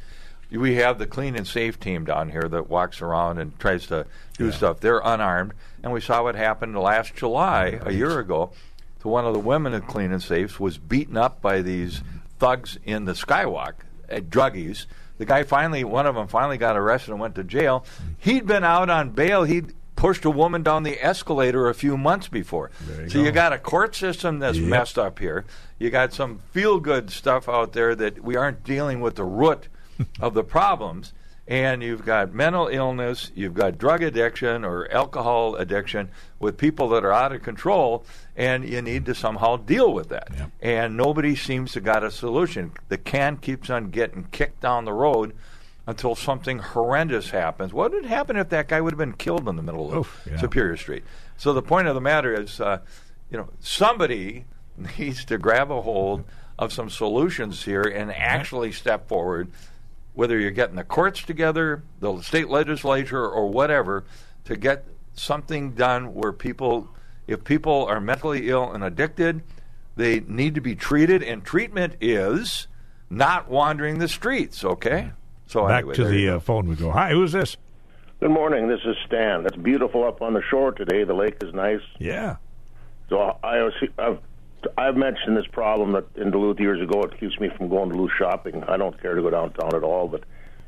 We 0.51 0.77
have 0.77 0.99
the 0.99 1.07
clean 1.07 1.37
and 1.37 1.46
safe 1.46 1.79
team 1.79 2.05
down 2.05 2.31
here 2.31 2.49
that 2.49 2.68
walks 2.68 3.01
around 3.01 3.38
and 3.38 3.57
tries 3.61 3.87
to 3.87 4.07
do 4.37 4.51
stuff. 4.51 4.81
They're 4.81 5.01
unarmed, 5.05 5.53
and 5.83 5.92
we 5.92 6.01
saw 6.01 6.25
what 6.25 6.35
happened 6.35 6.77
last 6.77 7.14
July, 7.14 7.79
a 7.83 7.92
year 7.92 8.18
ago, 8.18 8.51
to 9.01 9.09
one 9.09 9.25
of 9.27 9.33
the 9.33 9.38
women 9.38 9.75
at 9.75 9.87
Clean 9.87 10.11
and 10.11 10.23
Safes 10.23 10.59
was 10.59 10.77
beaten 10.77 11.16
up 11.16 11.40
by 11.40 11.62
these 11.62 12.03
thugs 12.38 12.79
in 12.85 13.05
the 13.05 13.12
skywalk, 13.12 13.75
uh, 14.11 14.16
druggies. 14.16 14.87
The 15.21 15.27
guy 15.27 15.43
finally, 15.43 15.85
one 15.85 16.07
of 16.07 16.15
them 16.15 16.29
finally 16.29 16.57
got 16.57 16.79
arrested 16.79 17.11
and 17.11 17.21
went 17.21 17.35
to 17.35 17.45
jail. 17.45 17.85
He'd 18.21 18.47
been 18.47 18.65
out 18.65 18.89
on 18.89 19.11
bail. 19.11 19.45
He'd 19.45 19.75
pushed 19.95 20.25
a 20.25 20.31
woman 20.31 20.63
down 20.63 20.83
the 20.83 20.97
escalator 21.05 21.69
a 21.69 21.75
few 21.75 21.99
months 21.99 22.27
before. 22.27 22.71
you 23.03 23.11
so 23.11 23.23
you 23.23 23.31
got 23.31 23.53
a 23.53 23.59
court 23.59 23.95
system 23.95 24.39
that's 24.39 24.57
Yep. 24.57 24.67
messed 24.71 24.99
up 24.99 25.19
here. 25.19 25.45
You 25.79 25.91
got 25.91 26.15
some 26.15 26.39
feel 26.53 26.81
good 26.81 27.11
stuff 27.11 27.51
out 27.51 27.75
there 27.75 27.95
that 27.97 28.25
we 28.25 28.35
aren't 28.35 28.65
dealing 28.65 29.03
with 29.03 29.17
the 29.17 29.25
root 29.25 29.69
of 30.21 30.33
the 30.33 30.43
problems. 30.43 31.13
And 31.51 31.83
you've 31.83 32.07
got 32.07 32.33
mental 32.33 32.69
illness, 32.69 33.33
you've 33.35 33.55
got 33.55 33.77
drug 33.77 34.05
addiction 34.05 34.65
or 34.65 34.89
alcohol 34.93 35.57
addiction 35.57 36.09
with 36.39 36.57
people 36.57 36.89
that 36.91 37.05
are 37.05 37.13
out 37.13 37.33
of 37.33 37.43
control, 37.43 38.05
and 38.37 38.67
you 38.67 38.81
need 38.81 39.05
to 39.07 39.17
somehow 39.17 39.57
deal 39.57 39.93
with 39.93 40.11
that. 40.11 40.29
And 40.61 40.97
nobody 40.97 41.35
seems 41.35 41.73
to 41.73 41.81
got 41.81 42.05
a 42.05 42.11
solution. 42.13 42.71
The 42.89 42.99
can 42.99 43.37
keeps 43.37 43.69
on 43.69 43.91
getting 43.91 44.29
kicked 44.31 44.61
down 44.61 44.85
the 44.85 44.93
road 44.93 45.35
until 45.89 46.15
something 46.15 46.61
horrendous 46.61 47.31
happens. 47.31 47.73
What 47.73 47.91
would 47.91 48.07
happen 48.07 48.37
if 48.37 48.49
that 48.51 48.69
guy 48.69 48.81
would 48.81 48.93
have 48.93 48.99
been 48.99 49.15
killed 49.15 49.49
in 49.49 49.57
the 49.57 49.63
middle 49.63 49.91
of 49.91 49.99
Oof, 49.99 50.23
yeah. 50.31 50.37
Superior 50.37 50.77
Street? 50.77 51.03
So 51.37 51.53
the 51.53 51.63
point 51.63 51.89
of 51.89 51.97
the 51.97 52.01
matter 52.01 52.33
is, 52.33 52.61
uh, 52.61 52.79
you 53.29 53.37
know, 53.37 53.49
somebody 53.59 54.45
needs 54.99 55.25
to 55.25 55.37
grab 55.37 55.73
a 55.73 55.83
hold 55.83 56.25
of 56.61 56.73
some 56.73 56.91
solutions 56.91 57.65
here 57.65 57.83
and 57.83 58.13
actually 58.13 58.71
step 58.71 59.09
forward. 59.09 59.51
Whether 60.14 60.38
you're 60.38 60.51
getting 60.51 60.77
the 60.77 60.85
courts 60.85 61.23
together, 61.23 61.83
the 62.01 62.20
state 62.20 62.49
legislature, 62.49 63.27
or 63.27 63.49
whatever, 63.49 64.05
to 64.44 64.57
get 64.57 64.85
something 65.14 65.73
done 65.73 66.14
where 66.14 66.33
people, 66.33 66.88
if 67.27 67.44
people 67.44 67.87
are 67.87 68.01
mentally 68.01 68.49
ill 68.49 68.73
and 68.73 68.83
addicted, 68.83 69.42
they 69.96 70.20
need 70.20 70.55
to 70.55 70.61
be 70.61 70.75
treated, 70.75 71.23
and 71.23 71.44
treatment 71.44 71.94
is 72.01 72.66
not 73.09 73.49
wandering 73.49 73.99
the 73.99 74.09
streets. 74.09 74.64
Okay. 74.64 75.11
So 75.46 75.66
Back 75.66 75.81
anyway, 75.81 75.94
to 75.94 76.05
the 76.05 76.29
uh, 76.29 76.40
phone 76.40 76.68
we 76.68 76.77
go. 76.77 76.90
Hi, 76.90 77.11
who's 77.11 77.33
this? 77.33 77.57
Good 78.20 78.31
morning. 78.31 78.68
This 78.68 78.81
is 78.85 78.96
Stan. 79.07 79.46
It's 79.46 79.57
beautiful 79.57 80.05
up 80.07 80.23
on 80.23 80.35
the 80.35 80.42
shore 80.49 80.73
today. 80.73 81.05
The 81.05 81.14
lake 81.14 81.38
is 81.42 81.53
nice. 81.55 81.81
Yeah. 81.99 82.37
So 83.09 83.37
I 83.42 83.62
was, 83.62 83.73
I've 83.99 84.18
I've 84.77 84.96
mentioned 84.96 85.37
this 85.37 85.46
problem 85.53 85.92
that 85.92 86.05
in 86.16 86.31
Duluth 86.31 86.61
years 86.61 86.81
ago. 86.83 87.03
It 87.03 87.18
keeps 87.18 87.38
me 87.40 87.49
from 87.57 87.68
going 87.68 87.90
to 87.90 87.94
Duluth 87.94 88.12
shopping. 88.18 88.62
I 88.64 88.77
don't 88.77 89.01
care 89.01 89.14
to 89.14 89.23
go 89.23 89.31
downtown 89.31 89.75
at 89.75 89.83
all, 89.83 90.09
but 90.09 90.25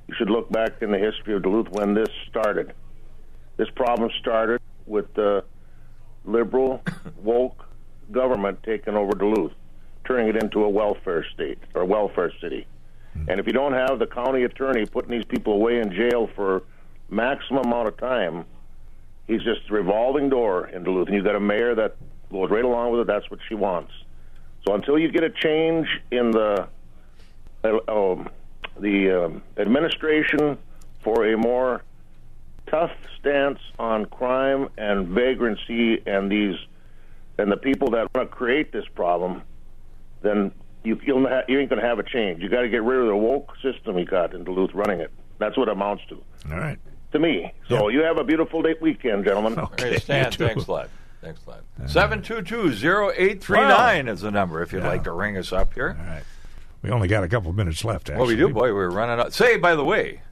you 0.08 0.14
should 0.16 0.30
look 0.30 0.50
back 0.50 0.80
in 0.80 0.90
the 0.90 0.98
history 0.98 1.34
of 1.34 1.42
Duluth 1.42 1.68
when 1.70 1.94
this 1.94 2.08
started. 2.28 2.72
This 3.56 3.68
problem 3.74 4.10
started 4.20 4.60
with 4.86 5.12
the 5.14 5.44
liberal 6.24 6.82
woke 7.22 7.64
government 8.10 8.62
taking 8.62 8.94
over 8.94 9.12
Duluth, 9.12 9.52
turning 10.04 10.28
it 10.28 10.42
into 10.42 10.64
a 10.64 10.68
welfare 10.68 11.24
state 11.34 11.58
or 11.74 11.84
welfare 11.84 12.32
city. 12.40 12.66
Hmm. 13.14 13.30
And 13.30 13.40
if 13.40 13.46
you 13.46 13.52
don't 13.52 13.72
have 13.72 13.98
the 13.98 14.06
county 14.06 14.44
attorney 14.44 14.86
putting 14.86 15.10
these 15.10 15.24
people 15.24 15.54
away 15.54 15.80
in 15.80 15.92
jail 15.92 16.28
for 16.34 16.62
maximum 17.10 17.66
amount 17.66 17.88
of 17.88 17.96
time, 17.98 18.44
he's 19.26 19.42
just 19.42 19.68
a 19.70 19.74
revolving 19.74 20.28
door 20.28 20.68
in 20.68 20.82
Duluth. 20.82 21.08
And 21.08 21.16
you've 21.16 21.24
got 21.24 21.36
a 21.36 21.40
mayor 21.40 21.74
that 21.74 21.96
goes 22.32 22.50
right 22.50 22.64
along 22.64 22.90
with 22.92 23.02
it. 23.02 23.06
That's 23.06 23.30
what 23.30 23.40
she 23.48 23.54
wants. 23.54 23.92
So 24.66 24.74
until 24.74 24.98
you 24.98 25.10
get 25.10 25.22
a 25.22 25.30
change 25.30 25.86
in 26.10 26.30
the 26.30 26.66
uh, 27.64 27.78
um, 27.88 28.28
the 28.78 29.24
um, 29.26 29.42
administration 29.56 30.58
for 31.04 31.26
a 31.26 31.36
more 31.36 31.82
tough 32.66 32.92
stance 33.20 33.58
on 33.78 34.06
crime 34.06 34.68
and 34.78 35.08
vagrancy 35.08 36.00
and 36.06 36.30
these 36.30 36.56
and 37.38 37.50
the 37.50 37.56
people 37.56 37.90
that 37.90 38.08
want 38.14 38.30
to 38.30 38.34
create 38.34 38.72
this 38.72 38.84
problem, 38.94 39.42
then 40.22 40.52
you 40.84 40.98
you'll 41.04 41.28
ha- 41.28 41.42
you 41.48 41.58
ain't 41.58 41.68
going 41.70 41.80
to 41.80 41.86
have 41.86 41.98
a 41.98 42.02
change. 42.04 42.42
You 42.42 42.48
got 42.48 42.62
to 42.62 42.68
get 42.68 42.82
rid 42.82 43.00
of 43.00 43.06
the 43.06 43.16
woke 43.16 43.52
system 43.62 43.98
you 43.98 44.04
got 44.04 44.34
in 44.34 44.44
Duluth 44.44 44.74
running 44.74 45.00
it. 45.00 45.10
That's 45.38 45.56
what 45.56 45.68
it 45.68 45.72
amounts 45.72 46.04
to 46.08 46.22
All 46.50 46.58
right. 46.58 46.78
to 47.12 47.18
me. 47.18 47.52
So 47.68 47.88
you 47.88 48.02
have 48.02 48.18
a 48.18 48.24
beautiful 48.24 48.62
day 48.62 48.76
weekend, 48.80 49.24
gentlemen. 49.24 49.58
Okay. 49.58 49.90
Hey, 49.90 49.98
Stan, 49.98 50.24
you 50.26 50.38
too. 50.38 50.46
thanks 50.46 50.66
a 50.66 50.70
lot. 50.72 50.88
Thanks 51.22 51.40
a 51.46 51.50
lot. 51.50 51.62
722-0839 51.86 54.08
is 54.08 54.20
the 54.22 54.30
number 54.30 54.62
if 54.62 54.72
you'd 54.72 54.82
Yeah. 54.82 54.88
like 54.88 55.04
to 55.04 55.12
ring 55.12 55.36
us 55.36 55.52
up 55.52 55.74
here. 55.74 55.96
All 55.98 56.06
right. 56.06 56.22
We 56.82 56.90
only 56.90 57.06
got 57.08 57.22
a 57.22 57.28
couple 57.28 57.52
minutes 57.52 57.84
left, 57.84 58.08
actually. 58.10 58.18
Well, 58.18 58.26
we 58.28 58.34
do, 58.36 58.48
boy. 58.48 58.74
We're 58.74 58.90
running 58.90 59.20
out. 59.20 59.32
Say, 59.32 59.56
by 59.56 59.76
the 59.76 59.84
way, 59.84 60.22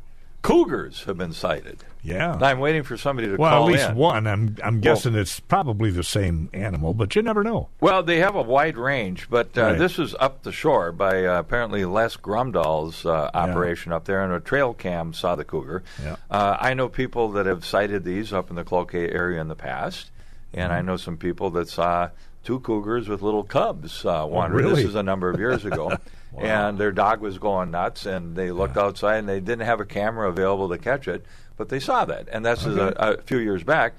cougars 0.43 1.05
have 1.05 1.17
been 1.17 1.33
sighted. 1.33 1.85
Yeah. 2.03 2.33
And 2.33 2.43
I'm 2.43 2.59
waiting 2.59 2.83
for 2.83 2.97
somebody 2.97 3.29
to 3.29 3.37
well, 3.37 3.51
call 3.51 3.69
at 3.69 3.73
least 3.73 3.91
in. 3.91 3.95
one. 3.95 4.27
I'm 4.27 4.57
I'm 4.65 4.81
guessing 4.81 5.15
it's 5.15 5.39
probably 5.39 5.91
the 5.93 6.03
same 6.03 6.49
animal, 6.55 6.93
but 6.95 7.15
you 7.15 7.21
never 7.23 7.45
know. 7.45 7.69
Well, 7.81 8.03
they 8.03 8.19
have 8.21 8.35
a 8.35 8.41
wide 8.43 8.77
range, 8.79 9.29
but 9.31 9.57
uh, 9.57 9.63
Right. 9.63 9.79
this 9.79 9.97
is 9.99 10.17
up 10.19 10.43
the 10.43 10.51
shore 10.51 10.91
by 10.93 11.25
uh, 11.27 11.39
apparently 11.39 11.85
Les 11.85 12.17
Grumdahl's 12.17 13.05
uh, 13.07 13.31
operation 13.35 13.93
up 13.93 14.07
there, 14.07 14.25
and 14.25 14.33
a 14.33 14.41
trail 14.41 14.73
cam 14.75 15.13
saw 15.13 15.37
the 15.37 15.45
cougar. 15.45 15.83
Yeah. 16.03 16.17
Uh, 16.31 16.57
I 16.59 16.73
know 16.75 16.89
people 16.89 17.29
that 17.33 17.45
have 17.47 17.65
sighted 17.67 18.03
these 18.05 18.33
up 18.33 18.49
in 18.51 18.57
the 18.57 18.65
Cloquet 18.65 19.11
area 19.13 19.41
in 19.43 19.47
the 19.49 19.55
past, 19.55 20.11
and 20.53 20.71
Mm-hmm. 20.71 20.79
I 20.79 20.83
know 20.83 20.97
some 20.97 21.17
people 21.17 21.51
that 21.51 21.69
saw 21.69 22.11
two 22.45 22.61
cougars 22.61 23.09
with 23.09 23.23
little 23.23 23.45
cubs 23.45 24.05
uh, 24.05 24.27
wander. 24.29 24.57
Oh, 24.57 24.63
really? 24.63 24.83
This 24.83 24.91
is 24.91 24.95
a 24.95 25.03
number 25.03 25.31
of 25.31 25.39
years 25.39 25.65
ago. 25.65 25.97
And 26.39 26.79
their 26.79 26.93
dog 26.93 27.21
was 27.21 27.39
going 27.39 27.73
nuts, 27.73 28.07
and 28.07 28.37
they 28.37 28.53
looked 28.53 28.77
outside, 28.77 29.17
and 29.17 29.29
they 29.29 29.41
didn't 29.41 29.67
have 29.67 29.81
a 29.81 29.85
camera 29.85 30.29
available 30.29 30.69
to 30.69 30.79
catch 30.79 31.09
it, 31.09 31.25
but 31.57 31.69
they 31.71 31.81
saw 31.81 32.05
that, 32.05 32.29
and 32.31 32.45
that's 32.45 32.65
a, 32.65 32.95
a 32.97 33.23
few 33.23 33.39
years 33.39 33.65
back. 33.65 33.95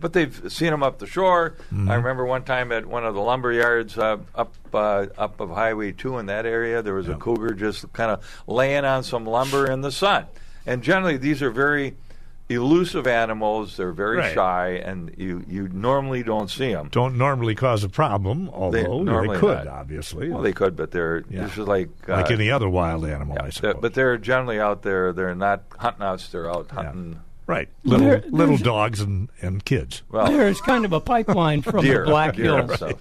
But 0.00 0.12
they've 0.12 0.50
seen 0.50 0.70
them 0.70 0.82
up 0.82 0.98
the 0.98 1.06
shore. 1.06 1.56
Mm-hmm. 1.66 1.90
I 1.90 1.94
remember 1.96 2.24
one 2.24 2.42
time 2.42 2.72
at 2.72 2.86
one 2.86 3.04
of 3.04 3.14
the 3.14 3.20
lumber 3.20 3.52
yards 3.52 3.96
uh, 3.96 4.16
up 4.34 4.54
uh, 4.72 5.06
up 5.16 5.38
of 5.40 5.50
Highway 5.50 5.92
Two 5.92 6.18
in 6.18 6.26
that 6.26 6.46
area, 6.46 6.82
there 6.82 6.94
was 6.94 7.08
a 7.08 7.16
cougar 7.16 7.52
just 7.52 7.92
kind 7.92 8.10
of 8.10 8.24
laying 8.46 8.84
on 8.84 9.04
some 9.04 9.24
lumber 9.24 9.70
in 9.70 9.82
the 9.82 9.92
sun. 9.92 10.26
And 10.66 10.82
generally, 10.82 11.16
these 11.16 11.42
are 11.42 11.50
very 11.50 11.96
elusive 12.54 13.06
animals. 13.06 13.76
They're 13.76 13.92
very 13.92 14.18
Right. 14.18 14.34
shy, 14.34 14.68
and 14.84 15.12
you 15.16 15.44
you 15.48 15.68
normally 15.68 16.22
don't 16.22 16.50
see 16.50 16.72
them. 16.72 16.88
Don't 16.90 17.16
normally 17.18 17.54
cause 17.54 17.84
a 17.84 17.88
problem, 17.88 18.48
although 18.52 18.76
they, 18.82 18.82
normally 19.04 19.38
could, 19.38 19.64
not. 19.64 19.68
obviously. 19.68 20.30
Well, 20.30 20.42
they 20.42 20.52
could, 20.52 20.76
but 20.76 20.90
they're 20.90 21.24
Yeah. 21.30 21.44
this 21.44 21.52
is 21.58 21.66
like 21.68 21.88
uh, 22.08 22.12
like 22.12 22.30
any 22.30 22.50
other 22.50 22.68
wild 22.68 23.04
animal, 23.06 23.36
I 23.38 23.42
they're- 23.42 23.50
suppose. 23.52 23.76
but 23.80 23.94
they're 23.94 24.18
generally 24.18 24.58
out 24.60 24.82
there. 24.82 25.12
They're 25.12 25.34
not 25.34 25.62
hunting 25.78 26.02
us. 26.02 26.28
They're 26.28 26.50
out 26.50 26.70
hunting. 26.70 27.20
right. 27.46 27.68
Little 27.84 28.06
There- 28.06 28.24
little 28.28 28.56
dogs 28.56 29.00
and, 29.00 29.28
and 29.42 29.64
kids. 29.64 30.02
Well, 30.10 30.26
There's 30.30 30.60
kind 30.60 30.84
of 30.84 30.92
a 30.92 31.00
pipeline 31.00 31.62
from 31.62 31.82
deer, 31.82 32.04
the 32.04 32.10
Black 32.10 32.36
deer 32.36 32.58
and 32.58 32.68
Hills. 32.68 32.76
stuff. 32.76 32.92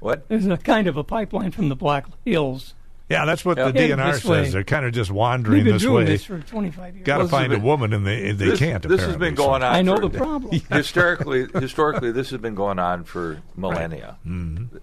What? 0.00 0.28
There's 0.28 0.46
a 0.46 0.56
kind 0.56 0.86
of 0.86 0.96
a 0.96 1.04
pipeline 1.04 1.50
from 1.50 1.68
the 1.68 1.76
Black 1.76 2.06
Hills. 2.24 2.74
Yeah, 3.10 3.24
that's 3.24 3.44
what 3.44 3.58
Yeah. 3.58 3.72
the 3.72 3.80
Yeah, 3.88 3.96
DNR 3.96 4.12
this 4.12 4.24
way. 4.24 4.44
says. 4.44 4.52
They're 4.52 4.62
kind 4.62 4.86
of 4.86 4.92
just 4.92 5.10
wandering 5.10 5.64
been 5.64 5.72
this 5.74 5.82
doing 5.82 5.94
way. 5.96 6.04
this 6.04 6.24
for 6.24 6.38
25 6.38 6.94
years. 6.94 7.04
Got 7.04 7.14
to 7.14 7.18
Well, 7.18 7.26
this 7.26 7.30
has 7.32 7.40
find 7.48 7.52
a 7.52 7.58
woman, 7.58 7.92
and 7.92 8.06
they 8.06 8.30
they 8.32 8.50
this, 8.50 8.58
can't. 8.60 8.82
This 8.84 9.00
has 9.00 9.16
been 9.16 9.34
apparently, 9.34 9.36
so- 9.36 9.48
going 9.48 9.62
on. 9.64 9.74
I 9.74 9.82
know 9.82 9.96
for- 9.96 10.08
the 10.08 10.10
problem. 10.18 10.60
historically, 10.70 11.46
historically, 11.60 12.12
this 12.12 12.30
has 12.30 12.40
been 12.40 12.54
going 12.54 12.78
on 12.78 13.02
for 13.04 13.42
millennia. 13.56 14.16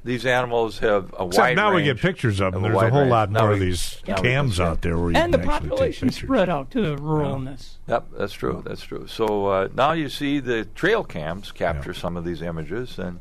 These 0.04 0.26
animals 0.26 0.80
have 0.80 1.06
a 1.06 1.08
Mm-hmm. 1.08 1.24
Except 1.28 1.38
wide 1.48 1.56
now 1.56 1.74
we 1.74 1.84
get 1.84 2.00
pictures 2.00 2.42
of 2.42 2.54
them. 2.54 2.64
of 2.66 2.72
There's 2.72 2.74
a 2.74 2.84
wide 2.84 2.92
whole 2.92 3.02
range. 3.02 3.12
lot 3.12 3.32
Now 3.32 3.40
more 3.42 3.50
we- 3.50 3.54
of 3.56 3.60
these 3.62 4.02
now 4.08 4.16
we 4.22 4.22
cams 4.30 4.60
out 4.60 4.82
there 4.82 4.98
where 4.98 5.12
you 5.12 5.18
and 5.18 5.34
the 5.34 5.38
can 5.40 5.50
actually 5.50 5.70
population 5.70 6.08
pictures. 6.10 6.24
spread 6.26 6.50
out 6.50 6.70
to 6.72 6.82
the 6.82 6.96
ruralness. 6.98 7.78
Yep, 7.88 8.08
that's 8.18 8.34
true. 8.34 8.62
That's 8.66 8.82
true. 8.84 9.08
So 9.08 9.46
uh, 9.48 9.68
now 9.74 9.94
you 9.94 10.10
see 10.10 10.40
the 10.42 10.66
trail 10.66 11.06
cams 11.06 11.54
capture 11.54 11.94
some 11.94 12.18
of 12.18 12.26
these 12.26 12.42
images, 12.42 13.00
and 13.00 13.20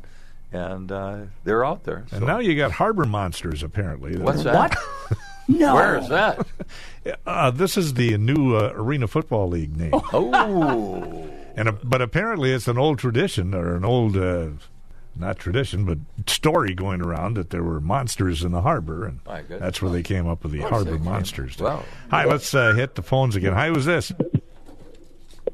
and 0.51 0.91
uh, 0.91 1.17
they're 1.43 1.65
out 1.65 1.83
there. 1.83 2.05
And 2.11 2.25
now 2.25 2.39
you 2.39 2.55
got 2.55 2.71
harbor 2.71 3.05
monsters, 3.05 3.63
apparently. 3.63 4.17
what's 4.17 4.43
that? 4.43 4.55
What? 4.55 5.17
No. 5.49 5.75
Where 5.75 5.97
is 5.97 6.09
that? 6.09 6.45
Uh, 7.25 7.51
this 7.51 7.77
is 7.77 7.93
the 7.93 8.17
new 8.17 8.57
uh, 8.57 8.69
Arena 8.75 9.07
Football 9.07 9.47
League 9.47 9.77
name. 9.77 9.91
Oh, 9.93 11.29
And 11.55 11.69
uh, 11.69 11.73
but 11.81 12.01
apparently 12.01 12.51
it's 12.51 12.67
an 12.67 12.77
old 12.77 12.99
tradition 12.99 13.53
or 13.53 13.77
an 13.77 13.85
old 13.85 14.17
uh, 14.17 14.49
not 15.15 15.39
tradition 15.39 15.85
but 15.85 15.99
story 16.29 16.73
going 16.75 17.01
around 17.01 17.37
that 17.37 17.49
there 17.49 17.63
were 17.63 17.79
monsters 17.79 18.43
in 18.43 18.51
the 18.51 18.61
harbor 18.61 19.05
and 19.05 19.21
that's 19.47 19.81
where 19.81 19.89
they 19.89 20.03
came 20.03 20.27
up 20.27 20.43
with 20.43 20.51
the 20.51 20.59
harbor 20.63 20.99
monsters. 20.99 21.57
Wow. 21.57 21.85
Hi, 22.11 22.25
let's 22.25 22.53
uh, 22.53 22.73
hit 22.73 22.95
the 22.95 23.01
phones 23.01 23.37
again. 23.37 23.53
Hi, 23.53 23.69
who's 23.69 23.85
this? 23.85 24.11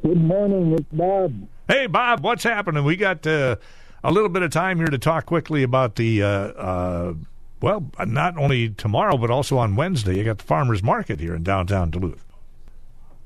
Good 0.01 0.17
morning, 0.21 0.73
it's 0.73 0.89
Bob. 0.91 1.47
Hey, 1.67 1.85
Bob, 1.85 2.23
what's 2.23 2.43
happening? 2.43 2.83
We 2.83 2.95
got 2.95 3.27
uh, 3.27 3.57
a 4.03 4.11
little 4.11 4.29
bit 4.29 4.41
of 4.41 4.51
time 4.51 4.77
here 4.77 4.87
to 4.87 4.97
talk 4.97 5.25
quickly 5.25 5.63
about 5.63 5.95
the 5.95 6.23
uh, 6.23 6.27
uh, 6.27 7.13
well, 7.61 7.89
not 8.05 8.37
only 8.37 8.69
tomorrow 8.69 9.17
but 9.17 9.29
also 9.31 9.57
on 9.57 9.75
Wednesday. 9.75 10.17
You 10.17 10.23
got 10.23 10.39
the 10.39 10.43
farmers 10.43 10.83
market 10.83 11.19
here 11.19 11.35
in 11.35 11.43
downtown 11.43 11.89
Duluth. 11.89 12.25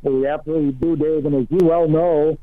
We 0.04 0.28
absolutely 0.28 0.74
do, 0.74 0.96
Dave. 0.96 1.26
And 1.26 1.36
as 1.36 1.48
you 1.50 1.66
well 1.68 1.88
know, 1.88 2.38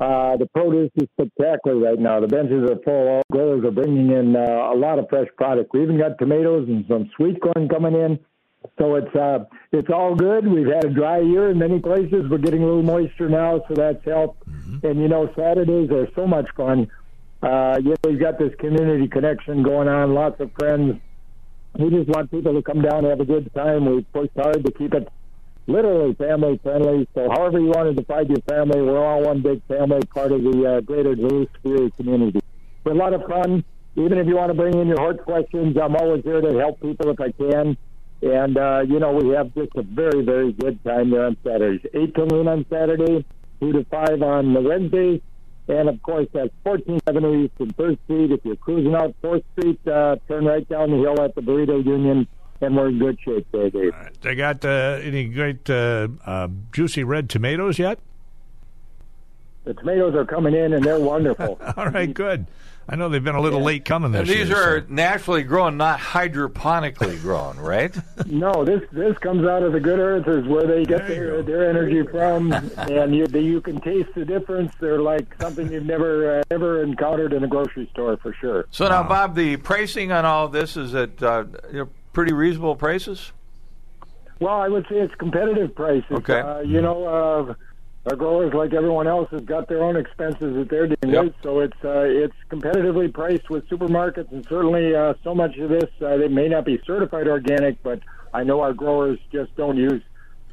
uh, 0.00 0.36
the 0.36 0.46
produce 0.46 0.90
is 0.96 1.08
spectacular 1.18 1.78
right 1.78 1.98
now. 1.98 2.20
The 2.20 2.26
benches 2.26 2.68
are 2.68 2.76
full. 2.84 3.08
All 3.08 3.22
growers 3.30 3.64
are 3.64 3.70
bringing 3.70 4.10
in 4.10 4.36
uh, 4.36 4.40
a 4.40 4.76
lot 4.76 4.98
of 4.98 5.08
fresh 5.08 5.28
product. 5.36 5.72
We 5.72 5.82
even 5.82 5.98
got 5.98 6.18
tomatoes 6.18 6.68
and 6.68 6.84
some 6.88 7.10
sweet 7.16 7.40
corn 7.40 7.68
coming 7.68 7.94
in. 7.94 8.18
So 8.78 8.96
it's 8.96 9.14
uh, 9.14 9.44
it's 9.70 9.88
all 9.88 10.16
good. 10.16 10.46
We've 10.46 10.66
had 10.66 10.84
a 10.84 10.90
dry 10.90 11.20
year 11.20 11.50
in 11.50 11.58
many 11.58 11.78
places. 11.78 12.28
We're 12.28 12.38
getting 12.38 12.62
a 12.64 12.66
little 12.66 12.82
moisture 12.82 13.28
now, 13.28 13.62
so 13.68 13.74
that's 13.74 14.04
helped. 14.04 14.42
And 14.82 15.00
you 15.00 15.06
know, 15.06 15.32
Saturdays 15.36 15.90
are 15.90 16.08
so 16.16 16.26
much 16.26 16.48
fun. 16.56 16.90
Uh, 17.42 17.78
you 17.82 17.90
know, 17.90 17.96
we've 18.04 18.20
got 18.20 18.38
this 18.38 18.54
community 18.58 19.08
connection 19.08 19.62
going 19.62 19.88
on. 19.88 20.14
Lots 20.14 20.40
of 20.40 20.50
friends. 20.58 21.00
We 21.78 21.90
just 21.90 22.08
want 22.08 22.30
people 22.30 22.54
to 22.54 22.62
come 22.62 22.80
down 22.80 23.04
and 23.04 23.06
have 23.08 23.20
a 23.20 23.24
good 23.24 23.52
time. 23.54 23.84
We've 23.84 24.10
pushed 24.12 24.32
hard 24.36 24.64
to 24.64 24.72
keep 24.72 24.94
it 24.94 25.08
literally 25.66 26.14
family 26.14 26.58
friendly. 26.62 27.08
So 27.14 27.28
however 27.30 27.58
you 27.58 27.66
want 27.66 27.94
to 27.94 27.94
define 27.94 28.28
your 28.28 28.40
family, 28.48 28.80
we're 28.80 29.04
all 29.04 29.22
one 29.22 29.42
big 29.42 29.62
family, 29.66 30.00
part 30.14 30.32
of 30.32 30.42
the 30.42 30.76
uh, 30.76 30.80
greater 30.80 31.14
Duluth 31.14 31.48
Superior 31.56 31.90
community. 31.90 32.40
But 32.84 32.92
a 32.92 32.96
lot 32.96 33.12
of 33.12 33.22
fun. 33.28 33.64
Even 33.96 34.18
if 34.18 34.26
you 34.26 34.36
want 34.36 34.50
to 34.50 34.54
bring 34.54 34.78
in 34.78 34.88
your 34.88 35.00
heart 35.00 35.24
questions, 35.24 35.76
I'm 35.76 35.96
always 35.96 36.22
here 36.22 36.40
to 36.40 36.58
help 36.58 36.80
people 36.80 37.10
if 37.10 37.20
I 37.20 37.32
can. 37.32 37.76
And, 38.22 38.56
uh, 38.56 38.82
you 38.86 38.98
know, 38.98 39.12
we 39.12 39.30
have 39.34 39.54
just 39.54 39.72
a 39.76 39.82
very, 39.82 40.22
very 40.22 40.52
good 40.52 40.82
time 40.84 41.10
there 41.10 41.26
on 41.26 41.36
Saturdays. 41.42 41.80
8 41.94 42.14
to 42.14 42.26
noon 42.26 42.48
on 42.48 42.66
Saturday, 42.70 43.24
2 43.60 43.72
to 43.72 43.84
5 43.84 44.22
on 44.22 44.54
the 44.54 44.60
Wednesday. 44.60 45.22
And, 45.68 45.88
of 45.88 46.00
course, 46.02 46.28
that's 46.32 46.50
14th 46.64 47.00
Avenue 47.06 47.44
East 47.44 47.54
and 47.58 47.76
3rd 47.76 47.98
Street. 48.04 48.30
If 48.30 48.40
you're 48.44 48.56
cruising 48.56 48.94
out 48.94 49.14
4th 49.22 49.42
Street, 49.58 49.80
uh, 49.88 50.16
turn 50.28 50.44
right 50.44 50.68
down 50.68 50.90
the 50.90 50.98
hill 50.98 51.20
at 51.20 51.34
the 51.34 51.40
Burrito 51.40 51.84
Union, 51.84 52.28
and 52.60 52.76
we're 52.76 52.88
in 52.88 52.98
good 52.98 53.18
shape 53.24 53.46
there, 53.52 53.70
Dave. 53.70 53.92
They 54.20 54.34
got 54.34 54.64
uh, 54.64 55.00
any 55.02 55.24
great 55.24 55.68
uh, 55.68 56.08
uh, 56.24 56.48
juicy 56.72 57.02
red 57.04 57.28
tomatoes 57.28 57.78
yet? 57.78 57.98
The 59.64 59.74
tomatoes 59.74 60.14
are 60.14 60.24
coming 60.24 60.54
in, 60.54 60.72
and 60.72 60.84
they're 60.84 61.00
wonderful. 61.00 61.58
All 61.76 61.88
right, 61.88 62.12
good. 62.14 62.46
I 62.88 62.94
know 62.94 63.08
they've 63.08 63.22
been 63.22 63.34
a 63.34 63.40
little 63.40 63.62
late 63.62 63.84
coming 63.84 64.12
this 64.12 64.20
And 64.20 64.28
these 64.28 64.48
year. 64.48 64.78
are 64.78 64.86
naturally 64.88 65.42
grown, 65.42 65.76
not 65.76 65.98
hydroponically 65.98 67.20
grown, 67.22 67.56
right? 67.58 67.96
no, 68.26 68.64
this 68.64 68.82
this 68.92 69.18
comes 69.18 69.44
out 69.46 69.64
of 69.64 69.72
the 69.72 69.80
good 69.80 69.98
earth 69.98 70.28
is 70.28 70.46
where 70.46 70.66
they 70.66 70.84
get 70.84 71.08
their, 71.08 71.42
their 71.42 71.68
energy 71.68 72.04
from, 72.06 72.52
and 72.76 73.14
you 73.14 73.26
you 73.26 73.60
can 73.60 73.80
taste 73.80 74.10
the 74.14 74.24
difference. 74.24 74.72
They're 74.78 75.00
like 75.00 75.26
something 75.40 75.72
you've 75.72 75.86
never 75.86 76.38
uh, 76.38 76.42
ever 76.50 76.82
encountered 76.82 77.32
in 77.32 77.42
a 77.42 77.48
grocery 77.48 77.88
store 77.92 78.16
for 78.18 78.32
sure. 78.34 78.66
So 78.70 78.88
now, 78.88 79.02
Bob, 79.02 79.34
the 79.34 79.56
pricing 79.56 80.12
on 80.12 80.24
all 80.24 80.46
of 80.46 80.52
this 80.52 80.76
is 80.76 80.94
at 80.94 81.20
uh, 81.22 81.44
pretty 82.12 82.32
reasonable 82.32 82.76
prices. 82.76 83.32
Well, 84.38 84.54
I 84.54 84.68
would 84.68 84.86
say 84.88 84.96
it's 84.96 85.14
competitive 85.14 85.74
prices. 85.74 86.10
Okay. 86.10 86.40
Uh, 86.40 86.60
you 86.60 86.82
know, 86.82 87.04
uh, 87.04 87.54
our 88.06 88.16
growers, 88.16 88.54
like 88.54 88.72
everyone 88.72 89.08
else, 89.08 89.28
has 89.32 89.42
got 89.42 89.68
their 89.68 89.82
own 89.82 89.96
expenses 89.96 90.54
that 90.54 90.68
they're 90.70 90.86
dealing 90.86 91.14
Yep. 91.14 91.24
with. 91.24 91.34
So 91.42 91.60
it's 91.60 91.84
uh, 91.84 92.04
it's 92.06 92.34
competitively 92.50 93.12
priced 93.12 93.50
with 93.50 93.68
supermarkets, 93.68 94.30
and 94.30 94.46
certainly 94.46 94.94
uh, 94.94 95.14
so 95.24 95.34
much 95.34 95.56
of 95.58 95.68
this 95.70 95.90
uh, 96.00 96.16
they 96.16 96.28
may 96.28 96.48
not 96.48 96.64
be 96.64 96.80
certified 96.86 97.26
organic, 97.26 97.82
but 97.82 98.00
I 98.32 98.44
know 98.44 98.60
our 98.60 98.72
growers 98.72 99.18
just 99.32 99.54
don't 99.56 99.76
use 99.76 100.02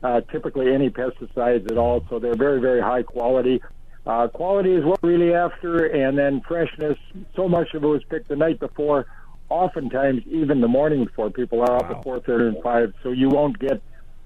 uh, 0.04 0.22
typically 0.32 0.74
any 0.74 0.90
pesticides 0.90 1.70
at 1.72 1.78
all. 1.78 2.04
So 2.10 2.18
they're 2.20 2.36
very 2.36 2.60
very 2.60 2.82
high 2.82 3.04
quality. 3.04 3.62
Uh, 4.06 4.28
quality 4.28 4.74
is 4.74 4.84
what 4.84 5.02
we're 5.04 5.12
really 5.18 5.34
after, 5.34 5.86
and 5.86 6.18
then 6.18 6.42
freshness. 6.48 6.98
So 7.36 7.48
much 7.48 7.74
of 7.74 7.84
it 7.84 7.88
was 7.88 8.04
picked 8.10 8.30
the 8.30 8.36
night 8.36 8.60
before. 8.60 9.06
Oftentimes, 9.50 10.24
even 10.26 10.60
the 10.62 10.68
morning 10.68 11.06
before, 11.06 11.30
people 11.30 11.62
are 11.62 11.76
up 11.78 11.90
at 11.92 12.04
four 12.04 12.20
thirty 12.20 12.48
and 12.48 12.64
five, 12.64 12.94
so 13.04 13.12
you 13.12 13.30
won't 13.30 13.60
get 13.60 13.80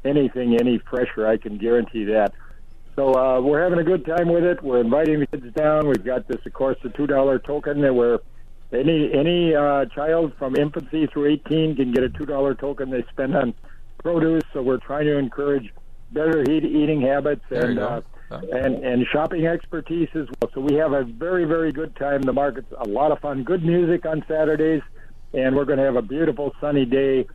anything 0.06 0.56
any 0.58 0.78
fresher. 0.90 1.28
I 1.28 1.36
can 1.38 1.58
guarantee 1.58 2.06
that. 2.06 2.34
So 2.98 3.14
uh, 3.14 3.40
we're 3.42 3.62
having 3.62 3.78
a 3.78 3.84
good 3.84 4.08
time 4.08 4.28
with 4.28 4.44
it. 4.44 4.64
We're 4.64 4.82
inviting 4.82 5.20
the 5.20 5.28
kids 5.28 5.54
down. 5.54 5.88
We've 5.88 6.04
got 6.04 6.28
this, 6.28 6.44
of 6.44 6.54
course, 6.54 6.78
the 6.82 6.90
two 6.90 7.06
dollar 7.06 7.38
token 7.38 7.82
that 7.82 7.94
where 7.94 8.20
any 8.74 9.14
any 9.14 9.54
uh, 9.56 9.86
child 9.86 10.34
from 10.40 10.56
infancy 10.56 11.06
through 11.06 11.28
eighteen 11.28 11.76
can 11.76 11.92
get 11.92 12.04
a 12.04 12.10
two 12.10 12.26
dollar 12.26 12.56
token 12.56 12.90
they 12.90 13.04
spend 13.12 13.36
on 13.38 13.54
produce. 14.00 14.42
So 14.52 14.64
we're 14.64 14.80
trying 14.80 15.06
to 15.06 15.16
encourage 15.16 15.72
better 16.12 16.42
eat, 16.50 16.66
eating 16.66 17.02
habits 17.02 17.44
and 17.52 17.78
uh, 17.78 18.02
go. 18.32 18.40
and 18.52 18.84
and 18.84 19.06
shopping 19.14 19.46
expertise 19.46 20.10
as 20.16 20.26
well. 20.42 20.50
So 20.56 20.62
we 20.62 20.74
have 20.78 20.94
a 20.94 21.04
very 21.04 21.46
very 21.46 21.72
good 21.72 21.96
time. 21.98 22.24
The 22.24 22.34
market's 22.34 22.74
a 22.80 22.90
lot 22.90 23.12
of 23.12 23.20
fun. 23.20 23.44
Good 23.44 23.64
music 23.64 24.08
on 24.08 24.26
Saturdays, 24.28 24.82
and 25.36 25.56
we're 25.56 25.66
going 25.66 25.78
to 25.78 25.86
have 25.86 25.98
a 25.98 26.02
beautiful 26.02 26.52
sunny 26.60 26.86
day. 26.86 27.28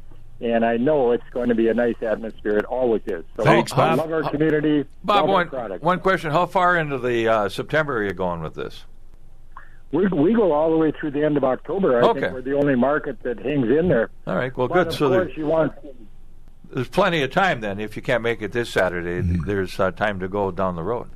And 0.42 0.64
I 0.64 0.76
know 0.76 1.12
it's 1.12 1.22
going 1.32 1.50
to 1.50 1.54
be 1.54 1.68
a 1.68 1.74
nice 1.74 1.94
atmosphere. 2.02 2.58
It 2.58 2.64
always 2.64 3.02
is. 3.06 3.24
So 3.36 3.44
Thanks, 3.44 3.70
I 3.72 3.94
love 3.94 4.10
our 4.12 4.28
community. 4.28 4.84
Bob, 5.04 5.28
love 5.28 5.52
one, 5.52 5.80
one 5.80 6.00
question: 6.00 6.32
How 6.32 6.46
far 6.46 6.76
into 6.76 6.98
the 6.98 7.28
uh, 7.28 7.48
September 7.48 7.98
are 7.98 8.04
you 8.04 8.12
going 8.12 8.40
with 8.42 8.54
this? 8.54 8.84
We, 9.92 10.08
we 10.08 10.34
go 10.34 10.52
all 10.52 10.70
the 10.72 10.76
way 10.78 10.90
through 10.90 11.12
the 11.12 11.22
end 11.24 11.36
of 11.36 11.44
October. 11.44 11.96
I 12.02 12.08
Okay. 12.08 12.20
think 12.22 12.32
we're 12.32 12.40
the 12.42 12.54
only 12.54 12.74
market 12.74 13.22
that 13.22 13.38
hangs 13.38 13.68
in 13.70 13.88
there. 13.88 14.10
All 14.26 14.34
right, 14.34 14.56
well, 14.56 14.66
But 14.66 14.74
good. 14.74 14.86
of 14.88 14.94
So 14.94 15.08
there, 15.10 15.24
course, 15.26 15.36
you 15.36 15.46
want 15.46 15.72
there's 16.72 16.88
plenty 16.88 17.22
of 17.22 17.30
time 17.30 17.60
then. 17.60 17.78
If 17.78 17.94
you 17.94 18.02
can't 18.02 18.22
make 18.22 18.42
it 18.42 18.50
this 18.52 18.68
Saturday, 18.70 19.20
Mm-hmm. 19.20 19.44
there's 19.44 19.78
uh, 19.78 19.90
time 19.92 20.18
to 20.20 20.28
go 20.28 20.50
down 20.50 20.74
the 20.76 20.82
road. 20.82 21.08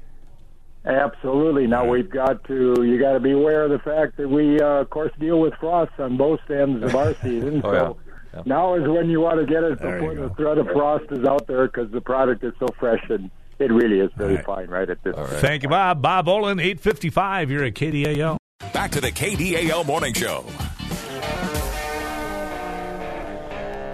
absolutely. 0.84 1.66
Now 1.66 1.84
we've 1.88 2.10
got 2.10 2.44
to. 2.44 2.76
You 2.84 2.98
got 3.00 3.12
to 3.14 3.20
be 3.20 3.32
aware 3.32 3.64
of 3.64 3.70
the 3.70 3.78
fact 3.78 4.18
that 4.18 4.28
we, 4.28 4.60
uh, 4.60 4.66
of 4.82 4.90
course, 4.90 5.10
deal 5.18 5.40
with 5.40 5.54
frost 5.54 5.92
on 5.98 6.16
both 6.16 6.40
ends 6.50 6.84
of 6.84 6.94
our 6.94 7.14
season. 7.22 7.62
Oh, 7.64 7.72
so 7.72 7.98
yeah. 8.05 8.05
Yeah. 8.36 8.42
now 8.44 8.74
is 8.74 8.86
when 8.88 9.08
you 9.10 9.20
want 9.20 9.40
to 9.40 9.46
get 9.46 9.64
it 9.64 9.78
There 9.80 9.98
before 9.98 10.14
the 10.14 10.28
threat 10.34 10.58
of 10.58 10.66
frost 10.68 11.04
is 11.10 11.24
out 11.24 11.46
there 11.46 11.66
because 11.66 11.90
the 11.90 12.00
product 12.00 12.44
is 12.44 12.52
so 12.58 12.66
fresh 12.78 13.02
and 13.08 13.30
it 13.58 13.72
really 13.72 14.00
is 14.00 14.10
very 14.16 14.36
Right. 14.36 14.44
fine 14.44 14.68
right 14.68 14.88
at 14.90 15.02
this. 15.02 15.14
Thank 15.40 15.62
you, 15.62 15.68
Bob. 15.70 16.02
Bob 16.02 16.28
Olin, 16.28 16.60
855. 16.60 17.50
You're 17.50 17.64
at 17.64 17.74
KDAL. 17.74 18.36
Back 18.74 18.90
to 18.92 19.00
the 19.00 19.10
KDAL 19.10 19.86
Morning 19.86 20.12
Show. 20.12 20.44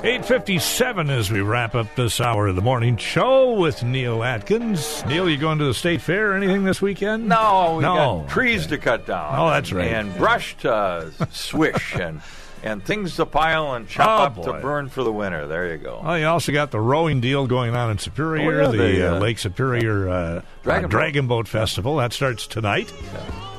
857 0.04 1.10
as 1.10 1.30
we 1.30 1.42
wrap 1.42 1.76
up 1.76 1.86
this 1.94 2.20
hour 2.20 2.48
of 2.48 2.56
the 2.56 2.60
morning 2.62 2.96
show 2.96 3.52
with 3.52 3.84
Neill 3.84 4.24
Atkins. 4.24 5.04
Neill, 5.06 5.30
you 5.30 5.36
going 5.36 5.58
to 5.60 5.64
the 5.64 5.74
state 5.74 6.00
fair 6.00 6.32
or 6.32 6.34
anything 6.34 6.64
this 6.64 6.82
weekend? 6.82 7.28
No, 7.28 7.74
we 7.76 7.82
No. 7.84 8.24
got 8.26 8.28
trees 8.28 8.66
to 8.66 8.78
cut 8.78 9.06
down. 9.06 9.36
Oh, 9.38 9.48
that's 9.50 9.70
right. 9.72 9.92
And 9.92 10.12
brush 10.16 10.56
to 10.62 11.08
swish 11.30 11.94
and 11.94 12.20
and 12.62 12.84
things 12.84 13.16
to 13.16 13.26
pile 13.26 13.74
and 13.74 13.88
chop 13.88 14.20
Oh, 14.20 14.24
up 14.24 14.34
boy. 14.36 14.42
to 14.44 14.52
burn 14.60 14.88
for 14.88 15.02
the 15.02 15.12
winter. 15.12 15.46
There 15.46 15.70
you 15.72 15.78
go. 15.78 16.00
Oh, 16.02 16.14
you 16.14 16.26
also 16.26 16.52
got 16.52 16.70
the 16.70 16.80
rowing 16.80 17.20
deal 17.20 17.46
going 17.46 17.74
on 17.74 17.90
in 17.90 17.98
Superior, 17.98 18.62
Oh, 18.62 18.64
yeah, 18.66 18.70
the, 18.70 18.76
the, 18.76 19.08
uh, 19.12 19.16
uh, 19.16 19.18
Lake 19.18 19.38
Superior 19.38 20.08
uh, 20.08 20.42
Dragon 20.62 20.84
uh, 20.84 20.88
Boat. 20.88 20.90
Dragon 20.90 21.26
Boat 21.26 21.48
Festival. 21.48 21.96
That 21.96 22.12
starts 22.12 22.46
tonight. 22.46 22.92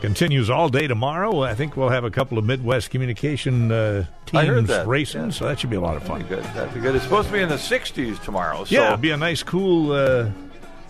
Continues 0.02 0.50
all 0.50 0.68
day 0.68 0.88
tomorrow. 0.88 1.44
I 1.44 1.54
think 1.56 1.78
we'll 1.78 1.89
have 1.89 2.04
a 2.04 2.12
couple 2.12 2.38
of 2.38 2.44
Midwest 2.44 2.89
communication 2.89 3.72
uh, 3.72 4.06
teams 4.26 4.70
racing, 4.86 5.26
yeah. 5.26 5.30
so 5.30 5.46
that 5.46 5.60
should 5.60 5.70
be 5.70 5.78
a 5.78 5.82
lot 5.82 5.96
of 5.96 6.04
fun. 6.04 6.22
That'd 6.24 6.30
be 6.30 6.36
good. 6.36 6.56
That'd 6.56 6.74
be 6.74 6.80
good. 6.82 6.96
It's 6.96 7.06
supposed 7.06 7.28
to 7.28 7.34
be 7.34 7.39
in 7.39 7.48
the 7.48 7.56
60s 7.56 8.22
tomorrow. 8.22 8.66
So 8.66 8.76
yeah, 8.76 8.86
it'll 8.88 8.98
be 8.98 9.12
a 9.12 9.18
nice, 9.18 9.44
cool, 9.44 9.94
uh, 9.94 10.30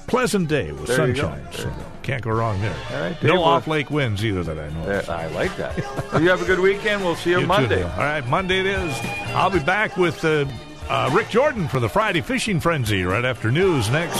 pleasant 0.07 0.47
day 0.49 0.71
with 0.71 0.87
There 0.87 0.97
go. 0.97 1.05
sunshine. 1.13 1.43
There 1.51 1.53
So 1.61 1.69
go. 1.69 1.75
can't 2.03 2.21
go 2.21 2.31
wrong 2.31 2.61
there. 2.61 2.75
All 2.93 3.01
right, 3.01 3.13
Dave, 3.19 3.23
no 3.23 3.35
well- 3.35 3.43
off 3.45 3.67
lake 3.67 3.89
winds 3.89 4.23
either 4.25 4.43
that 4.43 4.57
I 4.59 4.69
know. 4.69 4.85
there, 4.85 5.03
I 5.09 5.27
like 5.27 5.55
that. 5.57 5.77
well, 6.11 6.21
you 6.21 6.29
have 6.29 6.41
a 6.41 6.45
good 6.45 6.59
weekend. 6.59 7.03
We'll 7.03 7.15
see 7.15 7.31
you, 7.31 7.39
You 7.41 7.47
Monday. 7.47 7.77
Neill. 7.77 7.87
All 7.87 7.97
right, 7.99 8.25
Monday 8.27 8.59
it 8.59 8.65
is. 8.65 8.93
I'll 9.35 9.49
be 9.49 9.59
back 9.59 9.97
with 9.97 10.23
uh, 10.25 10.45
uh, 10.89 11.09
Rick 11.13 11.29
Jordan 11.29 11.67
for 11.67 11.79
the 11.79 11.89
Friday 11.89 12.21
Fishing 12.21 12.59
Frenzy 12.59 13.03
right 13.03 13.25
after 13.25 13.51
news 13.51 13.89
next. 13.89 14.19